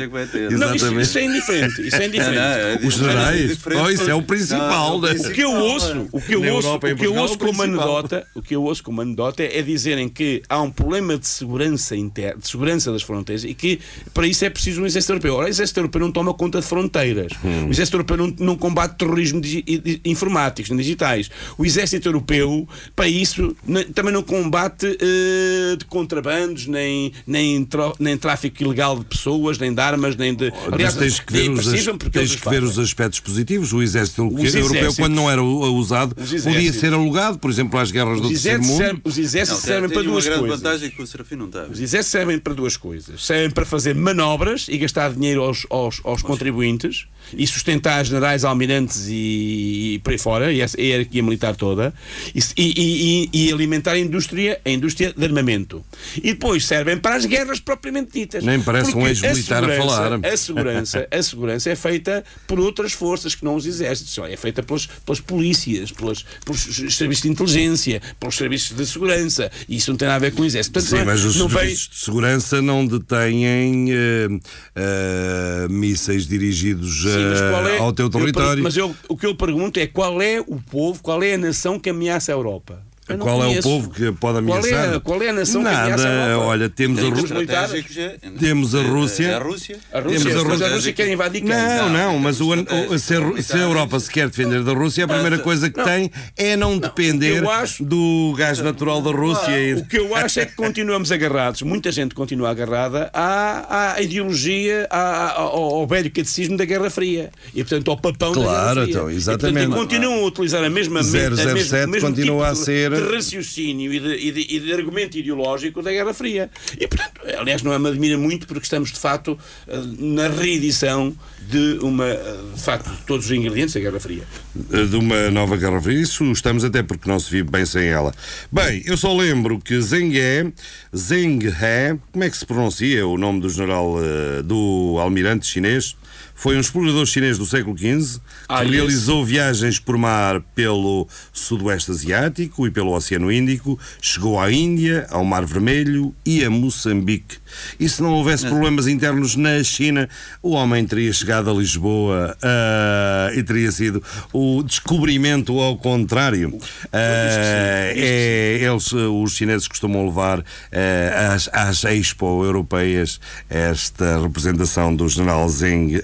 Não, 0.51 0.75
isso, 0.75 1.01
isso 1.01 1.19
é 1.19 1.25
indiferente. 1.25 1.87
Isso 1.87 1.97
é 1.97 2.07
indiferente. 2.07 2.35
Não, 2.35 2.43
não, 2.43 2.85
é 2.85 2.87
Os 2.87 2.95
generais? 2.95 3.49
diferente 3.57 3.83
Oh, 3.83 3.91
isso 3.91 4.11
é 4.11 4.15
o 4.15 4.23
principal, 4.23 5.01
Não, 5.01 5.09
é 5.09 5.15
né? 5.15 5.21
O 5.21 5.33
que 5.33 5.41
eu 5.43 5.51
ouço, 5.53 6.09
o 6.13 6.21
que 6.21 6.35
eu 6.35 6.43
ouço, 6.55 6.75
o 6.75 6.79
que 6.81 7.07
eu 7.07 7.15
ouço 7.17 7.39
como 7.39 7.59
principal. 7.59 8.05
Anedota, 8.15 8.27
o 8.35 8.43
que 8.43 8.55
eu 8.55 8.63
ouço 8.63 8.83
como 8.83 9.01
anedota 9.01 9.43
é 9.43 9.63
dizerem 9.63 10.09
que 10.09 10.43
há 10.49 10.61
um 10.61 10.71
problema 10.71 11.17
de 11.19 11.27
segurança 11.27 11.97
interna, 11.97 12.41
de 12.41 12.49
segurança 12.49 12.93
das 12.93 13.03
fronteiras 13.03 13.45
e 13.45 13.55
que 13.55 13.81
para 14.13 14.27
isso 14.27 14.45
é 14.45 14.51
preciso 14.51 14.83
um 14.83 14.87
exército 14.87 15.13
europeu. 15.13 15.35
Ora, 15.35 15.47
o 15.47 15.49
exército 15.49 15.81
europeu 15.81 16.01
não 16.01 16.13
toma 16.13 16.35
conta 16.35 16.61
de 16.61 16.67
fronteiras. 16.67 17.33
Hum. 17.45 17.69
O 17.69 17.71
exército 17.71 17.97
europeu 17.97 18.17
não, 18.17 18.35
não 18.39 18.57
combate 18.57 18.97
terrorismo 18.99 19.41
digi- 19.41 19.65
i- 19.67 19.83
i- 19.85 20.01
informáticos, 20.11 20.71
nem 20.71 20.79
digitais. 20.79 21.31
O 21.59 21.65
exército 21.65 22.09
europeu, 22.09 22.69
para 22.95 23.09
isso, 23.09 23.57
também 23.95 24.13
não 24.13 24.23
combate 24.23 24.87
eh, 25.01 25.77
de 25.77 25.85
contrabandos, 25.87 26.67
nem, 26.67 27.13
nem, 27.27 27.67
nem 27.99 28.17
tráfico 28.17 28.63
ilegal 28.63 28.99
de 28.99 29.05
pessoas, 29.05 29.59
nem 29.59 29.73
de 29.73 29.81
armas, 29.81 30.17
nem 30.17 30.35
de. 30.35 30.53
Mas 30.79 30.95
tens 30.97 31.21
que 31.21 31.33
ver, 31.33 31.51
os, 31.51 31.67
as- 31.69 31.85
tens 32.13 32.37
que 32.37 32.49
ver 32.49 32.63
os 32.63 32.79
aspectos 32.79 33.21
positivos. 33.21 33.73
O 33.73 33.83
exército 33.83 34.23
Os 34.27 34.55
europeu, 34.55 34.65
exércitos. 34.79 34.97
quando 34.97 35.15
não 35.15 35.31
era 35.31 35.43
usado, 35.43 36.15
podia 36.15 36.73
ser 36.73 36.93
alugado, 36.93 37.39
por 37.39 37.51
exemplo, 37.51 37.79
às 37.79 37.91
guerras 37.91 38.04
do 38.07 38.13
Os 38.23 38.29
Terceiro 38.29 38.59
exércitos, 38.59 38.69
Mundo. 38.71 38.77
servem, 38.79 39.03
os 39.05 39.19
exércitos 39.19 39.63
Não, 39.63 39.69
servem 39.69 39.89
tem 39.91 39.99
para 39.99 40.11
duas 40.11 40.29
coisas. 40.29 40.49
vantagem 40.61 40.91
que 40.91 41.03
o 41.03 41.07
Serafim 41.07 41.37
não 41.37 41.47
está. 41.47 41.63
Os 41.65 41.81
exércitos 41.81 42.11
servem 42.13 42.39
para 42.39 42.55
duas 42.55 42.77
coisas. 42.77 43.25
Servem 43.25 43.51
para 43.51 43.65
fazer 43.65 43.95
manobras 43.95 44.67
e 44.69 44.79
gastar 44.79 45.13
dinheiro 45.13 45.43
aos, 45.43 45.67
aos, 45.71 46.01
aos 46.05 46.23
contribuintes 46.23 47.07
e 47.33 47.47
sustentar 47.47 48.05
generais, 48.05 48.45
almirantes 48.45 49.07
e, 49.09 49.95
e 49.95 50.01
por 50.03 50.13
aí 50.13 50.19
fora, 50.19 50.53
e 50.53 50.61
essa- 50.61 50.79
a 50.79 50.83
hierarquia 50.83 51.23
militar 51.23 51.57
toda, 51.57 51.93
e, 52.35 52.41
e- 52.57 53.29
e- 53.33 53.53
alimentar 53.53 53.93
a 53.93 53.99
indústria, 53.99 54.61
a 54.65 54.71
indústria 54.71 55.13
de 55.17 55.25
armamento. 55.25 55.85
E 56.17 56.33
depois 56.33 56.67
servem 56.67 56.97
para 56.99 57.17
as 57.17 57.25
guerras 57.25 57.61
propriamente 57.61 58.13
ditas. 58.13 58.45
Nem 58.45 58.61
parece 58.61 58.95
um 58.97 59.07
ex-militar 59.07 59.65
a 59.65 59.69
segurança- 59.69 59.97
falar. 59.97 60.27
A 60.27 60.37
segurança, 60.37 61.09
a 61.11 61.23
segurança 61.23 61.71
é 61.71 61.77
feita 61.77 62.25
por 62.47 62.59
outras 62.61 62.93
forças 62.93 63.35
que 63.35 63.45
não 63.45 63.55
os 63.57 63.67
exércitos. 63.67 64.17
É 64.19 64.37
feita 64.37 64.63
pelas, 64.63 64.87
pelas 64.87 65.21
polícias, 65.21 65.91
pelas, 65.93 66.25
pelos 66.45 66.61
serviços 66.95 67.23
de 67.23 67.29
inteligência, 67.31 68.01
pelos 68.19 68.37
serviços 68.37 68.77
de 68.77 68.87
segurança. 68.87 69.51
E 69.69 69.77
isso 69.77 69.91
não 69.91 69.97
tem 69.97 70.09
nada 70.09 70.17
a 70.17 70.29
ver 70.31 70.35
com 70.35 70.43
o 70.43 70.45
exército. 70.45 70.75
Portanto, 70.75 70.91
Sim, 70.91 71.03
é- 71.03 71.05
mas 71.05 71.25
os 71.25 71.37
não 71.37 71.49
vem- 71.49 71.59
serviços 71.61 71.89
de 71.89 71.97
segurança 71.97 72.63
não 72.63 72.87
detêm 72.87 73.91
eh, 73.93 74.29
eh, 74.77 75.67
mísseis 75.71 76.27
dirigidos 76.27 77.05
Sim, 77.15 77.25
mas 77.31 77.41
qual 77.41 77.69
é- 77.69 77.79
ao 77.79 77.93
teu 77.93 78.07
eu 78.07 78.11
território. 78.11 78.63
mas 78.63 78.77
eu, 78.77 78.95
o 79.09 79.17
que 79.17 79.27
eu 79.27 79.35
pergunto 79.35 79.79
é 79.81 79.87
qual 79.87 80.21
é 80.21 80.41
o 80.41 80.57
povo, 80.61 81.03
qual 81.03 81.23
é 81.23 81.35
a 81.35 81.39
nação 81.39 81.79
que 81.79 81.91
ameaça 81.91 82.33
a 82.33 82.35
Europa? 82.35 82.83
Eu 83.07 83.19
não 83.19 83.27
Qual 83.27 83.45
é 83.45 83.59
o 83.59 83.63
povo 83.63 83.91
que 83.91 84.13
pode 84.13 84.43
Qual 84.47 84.59
é, 84.59 84.61
ameaçar? 84.71 84.95
a- 84.97 85.01
qual 85.01 85.23
é 85.23 85.29
a 85.29 85.33
nação 85.35 85.63
que 85.63 85.69
ameaça 85.69 86.09
a 86.09 86.11
Nada, 86.11 86.39
olha, 86.39 86.69
temos 86.71 87.01
a 87.01 87.09
Rússia. 87.09 87.47
já- 87.91 88.11
Temos 88.41 88.75
a 88.75 88.81
Rússia. 88.83 89.27
É 89.27 89.35
a 89.35 89.39
Rússia. 89.41 89.77
A 89.93 90.01
Temos 90.01 90.13
Rússia, 90.25 90.31
a 90.31 90.35
mas 90.35 90.45
Rússia- 90.53 90.67
a 90.67 90.71
Rússia 90.75 90.93
quer 90.95 91.09
invadir 91.13 91.43
quem? 91.43 91.51
Não, 91.51 91.91
não, 91.91 92.19
mas 92.19 92.41
o, 92.41 92.49
o- 92.55 92.99
se, 92.99 93.15
a, 93.15 93.43
se 93.43 93.53
a 93.53 93.59
Europa 93.59 94.01
se 94.01 94.11
quer 94.11 94.29
defender 94.29 94.63
da 94.63 94.73
Rússia, 94.73 95.05
a 95.05 95.09
primeira 95.09 95.39
coisa 95.39 95.69
que 95.69 95.85
tem 95.85 96.11
é 96.35 96.57
não 96.57 96.79
depender 96.79 97.43
eu 97.43 97.51
acho- 97.51 97.85
do 97.85 98.33
gás 98.39 98.59
natural 98.61 99.03
da 99.03 99.11
Rússia. 99.11 99.51
e- 99.61 99.75
O 99.75 99.85
que 99.85 99.99
eu 99.99 100.15
acho 100.17 100.41
é 100.41 100.47
que 100.47 100.55
continuamos 100.55 101.13
agarrados, 101.13 101.61
muita 101.61 101.93
gente 101.93 102.15
continua 102.15 102.49
agarrada 102.51 103.11
à, 103.13 103.95
à 103.97 104.01
ideologia, 104.01 104.87
à- 104.91 105.33
ao, 105.41 105.75
ao 105.75 105.87
velho 105.87 106.11
catecismo 106.11 106.57
da 106.57 106.65
Guerra 106.65 106.89
Fria. 106.89 107.31
E, 107.55 107.63
portanto, 107.63 107.91
ao 107.91 107.99
papão 107.99 108.33
da 108.33 108.41
Claro, 108.41 108.57
Guerra 108.67 108.73
Fria. 108.87 108.91
então, 108.95 109.11
E, 109.11 109.15
exatamente. 109.17 109.67
portanto, 109.67 109.79
continuam 109.79 110.25
a 110.25 110.27
utilizar 110.27 110.65
a 110.65 110.71
mesma 110.71 111.03
mente, 111.03 111.17
a 111.17 111.31
007 111.37 111.53
mesma- 111.55 111.85
o 111.85 111.89
mesmo 111.91 112.09
continua 112.09 112.49
tipo 112.49 112.61
a 112.61 112.65
ser- 112.65 112.94
de, 112.95 113.15
raciocínio 113.15 113.93
e 113.93 114.01
de, 114.01 114.15
e 114.17 114.33
de- 114.33 114.47
e 114.57 114.61
de 114.61 114.73
argumento 114.73 115.17
ideológico 115.19 115.83
da 115.83 115.91
Guerra 115.91 116.13
Fria. 116.15 116.51
E, 116.79 116.87
portanto, 116.87 117.21
aliás, 117.39 117.63
não 117.63 117.79
me 117.79 117.89
admira 117.89 118.17
muito 118.19 118.47
porque 118.47 118.65
estamos, 118.65 118.93
de 118.93 118.99
facto, 118.99 119.39
eh, 119.69 119.77
na 119.99 120.29
reedição 120.29 121.15
de 121.49 121.79
uma, 121.83 122.07
eh, 122.07 122.37
de 122.55 122.63
facto, 122.63 122.91
de 122.91 123.03
todos 123.03 123.27
os 123.27 123.33
ingredientes 123.33 123.75
da 123.75 123.81
Guerra 123.81 124.01
Fria. 124.01 124.23
de 124.55 124.97
uma 124.97 125.31
nova 125.31 125.57
Guerra 125.57 125.81
Fria. 125.81 126.01
Isso 126.01 126.25
estamos 126.33 126.65
até 126.65 126.83
porque 126.83 127.09
não 127.09 127.19
se 127.19 127.31
vive 127.31 127.51
bem 127.51 127.65
sem 127.67 127.87
ela. 127.89 128.15
Bem, 128.51 128.83
eu 128.87 128.97
só 128.97 129.15
lembro 129.17 129.59
que 129.59 129.81
Zheng 129.81 130.17
He, 130.17 130.53
Zheng 130.97 131.45
He, 131.47 131.99
como 132.13 132.25
é 132.25 132.31
que 132.31 132.37
se 132.37 132.47
pronuncia 132.47 133.07
o 133.07 133.19
nome 133.19 133.41
do 133.41 133.49
general, 133.51 133.97
eh, 134.03 134.43
do 134.43 134.97
almirante 135.01 135.47
chinês? 135.47 135.97
Foi 136.35 136.57
um 136.57 136.61
explorador 136.61 137.07
chinês 137.07 137.39
do 137.39 137.47
século 137.47 137.77
XV 137.77 138.19
que 138.19 138.21
Ah, 138.49 138.63
realizou 138.63 139.25
viagens 139.25 139.79
por 139.79 139.97
mar 139.97 140.41
pelo 140.55 141.09
Sudoeste 141.33 141.91
Asiático 141.91 142.67
e 142.67 142.71
pelo 142.71 142.93
Oceano 142.93 143.33
Índico, 143.33 143.79
chegou 144.01 144.39
à 144.39 144.51
Índia, 144.51 145.07
ao 145.11 145.25
Mar 145.25 145.45
Vermelho 145.45 146.15
e 146.27 146.45
a 146.45 146.51
Moçambique. 146.51 147.39
E 147.79 147.89
se 147.89 148.03
não 148.03 148.13
houvesse 148.13 148.47
problemas 148.47 148.87
internos 148.87 149.37
na 149.37 149.63
China, 149.63 150.09
o 150.43 150.51
homem 150.51 150.85
teria 150.85 151.13
chegado 151.13 151.49
a 151.49 151.55
Lisboa 151.55 152.37
ah, 152.43 153.31
e 153.35 153.43
teria 153.43 153.71
sido 153.73 154.03
o 154.33 154.63
descobrimento 154.63 155.59
ao 155.61 155.79
contrário. 155.79 156.59
Ah, 156.93 157.93
é, 157.95 158.59
eles, 158.61 158.93
os 158.93 159.33
chineses, 159.33 159.69
costumam 159.69 160.07
levar 160.07 160.45
eh, 160.71 161.31
às, 161.33 161.49
às 161.53 161.85
Expo 161.85 162.45
europeias 162.45 163.21
esta 163.49 164.21
representação 164.21 164.95
do 164.95 165.09
general 165.09 165.49
Zheng 165.49 166.03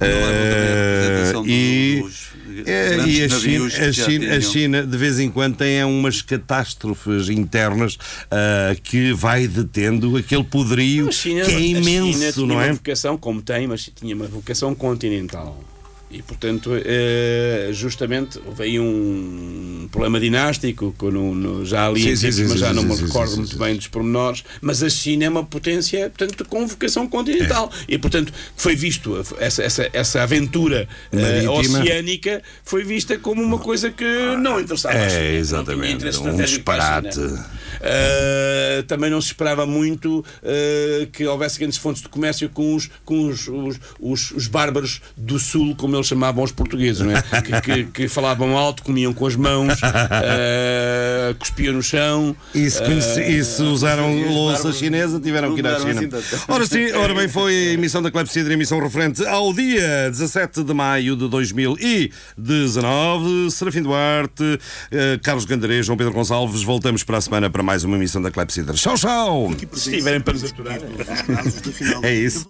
Representação 0.00 1.44
Eh, 1.46 1.48
e, 1.48 2.02
dos 2.02 2.28
grandes 2.64 3.18
e 3.18 3.22
a 3.22 3.28
China, 3.28 3.66
a, 3.66 3.92
China, 3.92 4.36
a. 4.36 4.40
China, 4.40 4.86
de 4.86 4.96
vez 4.96 5.18
em 5.20 5.30
quando, 5.30 5.56
tem 5.56 5.84
umas 5.84 6.22
catástrofes 6.22 7.28
internas 7.28 7.96
ah, 8.30 8.74
que 8.82 9.12
vai 9.12 9.46
detendo 9.46 10.16
aquele 10.16 10.42
poderio 10.44 11.12
China- 11.12 11.44
que 11.44 11.52
é 11.52 11.54
a 11.54 11.58
China 11.58 11.78
imenso, 11.90 12.32
tinha 12.32 12.46
não 12.46 12.54
uma 12.56 12.64
é? 12.66 12.72
vocação, 12.72 13.16
como 13.16 13.42
tem, 13.42 13.66
mas 13.66 13.90
tinha 13.94 14.14
uma 14.14 14.26
vocação 14.26 14.74
continental. 14.74 15.62
E, 16.10 16.22
portanto, 16.22 16.70
eh, 16.74 17.68
justamente 17.72 18.40
houve 18.46 18.62
aí 18.62 18.80
um 18.80 19.86
problema 19.92 20.18
dinástico, 20.18 20.94
que 20.98 21.04
não- 21.10 21.34
não- 21.34 21.64
já 21.66 21.86
ali, 21.86 22.00
Sim, 22.02 22.16
sim, 22.16 22.32
sim, 22.32 22.46
mas 22.48 22.60
já 22.60 22.72
não 22.72 22.82
me 22.82 22.94
recordo 22.96 23.36
muito 23.36 23.58
bem 23.58 23.76
dos 23.76 23.88
pormenores. 23.88 24.42
Mas 24.62 24.82
a 24.82 24.88
China 24.88 25.26
é 25.26 25.28
uma 25.28 25.44
potência, 25.44 26.08
portanto, 26.08 26.46
com 26.46 26.66
vocação 26.66 27.06
continental. 27.06 27.70
E, 27.86 27.98
portanto, 27.98 28.32
foi 28.56 28.74
visto, 28.74 29.22
essa, 29.38 29.62
essa, 29.62 29.90
essa 29.92 30.22
aventura 30.22 30.88
eh, 31.12 31.46
oceânica 31.48 32.42
foi 32.64 32.84
vista 32.84 33.18
como 33.18 33.42
uma 33.42 33.58
coisa 33.58 33.90
que 33.90 34.04
não 34.40 34.58
interessava 34.60 34.94
É, 34.96 35.10
China. 35.10 35.22
não 35.22 35.36
exatamente, 35.36 36.04
um 36.20 36.28
a 36.38 36.42
disparate. 36.42 37.14
China. 37.16 37.46
Uh, 37.78 38.82
também 38.84 39.08
não 39.08 39.20
se 39.20 39.28
esperava 39.28 39.64
muito 39.64 40.18
uh, 40.42 41.06
que 41.12 41.24
houvesse 41.26 41.58
grandes 41.60 41.78
fontes 41.78 42.02
de 42.02 42.08
comércio 42.08 42.48
com 42.48 42.74
os, 42.74 42.90
com 43.04 43.28
os, 43.28 43.46
os, 43.46 43.76
os, 44.00 44.30
os 44.32 44.46
bárbaros 44.48 45.00
do 45.16 45.38
sul, 45.38 45.76
como 45.76 45.97
eles 45.98 46.08
chamavam 46.08 46.44
os 46.44 46.52
portugueses, 46.52 47.00
não 47.00 47.16
é? 47.16 47.22
que, 47.42 47.60
que, 47.60 47.84
que 47.84 48.08
falavam 48.08 48.56
alto, 48.56 48.82
comiam 48.82 49.12
com 49.12 49.26
as 49.26 49.36
mãos, 49.36 49.74
uh, 49.74 51.34
cuspiam 51.38 51.74
no 51.74 51.82
chão. 51.82 52.34
E 52.54 52.70
se, 52.70 52.82
uh, 52.82 53.20
e 53.20 53.44
se 53.44 53.62
usaram 53.62 54.20
os 54.20 54.30
louça 54.30 54.72
chinesa, 54.72 55.20
tiveram 55.20 55.54
que 55.54 55.60
ir 55.60 55.66
à 55.66 55.78
China. 55.78 56.18
assim. 56.18 56.36
Ora 56.48 56.66
sim, 56.66 56.90
ora 56.92 57.14
bem, 57.14 57.28
foi 57.28 57.52
a 57.52 57.72
emissão 57.72 58.02
da 58.02 58.10
Clepsidra, 58.10 58.52
emissão 58.52 58.80
referente 58.80 59.24
ao 59.26 59.52
dia 59.52 60.10
17 60.10 60.62
de 60.62 60.74
maio 60.74 61.16
de 61.16 61.28
2019. 61.28 63.50
Serafim 63.50 63.82
Duarte, 63.82 64.58
eh, 64.90 65.18
Carlos 65.22 65.44
Gandarês, 65.44 65.86
João 65.86 65.96
Pedro 65.96 66.12
Gonçalves, 66.12 66.62
voltamos 66.62 67.02
para 67.02 67.18
a 67.18 67.20
semana 67.20 67.50
para 67.50 67.62
mais 67.62 67.84
uma 67.84 67.96
emissão 67.96 68.22
da 68.22 68.30
Clepsidra. 68.30 68.74
Tchau, 68.74 68.96
tchau! 68.96 69.50
se 69.72 69.90
estiverem 69.90 70.20
para 70.20 70.34
nos 70.34 70.44
aturar. 70.44 70.78
É 72.02 72.14
isso. 72.14 72.46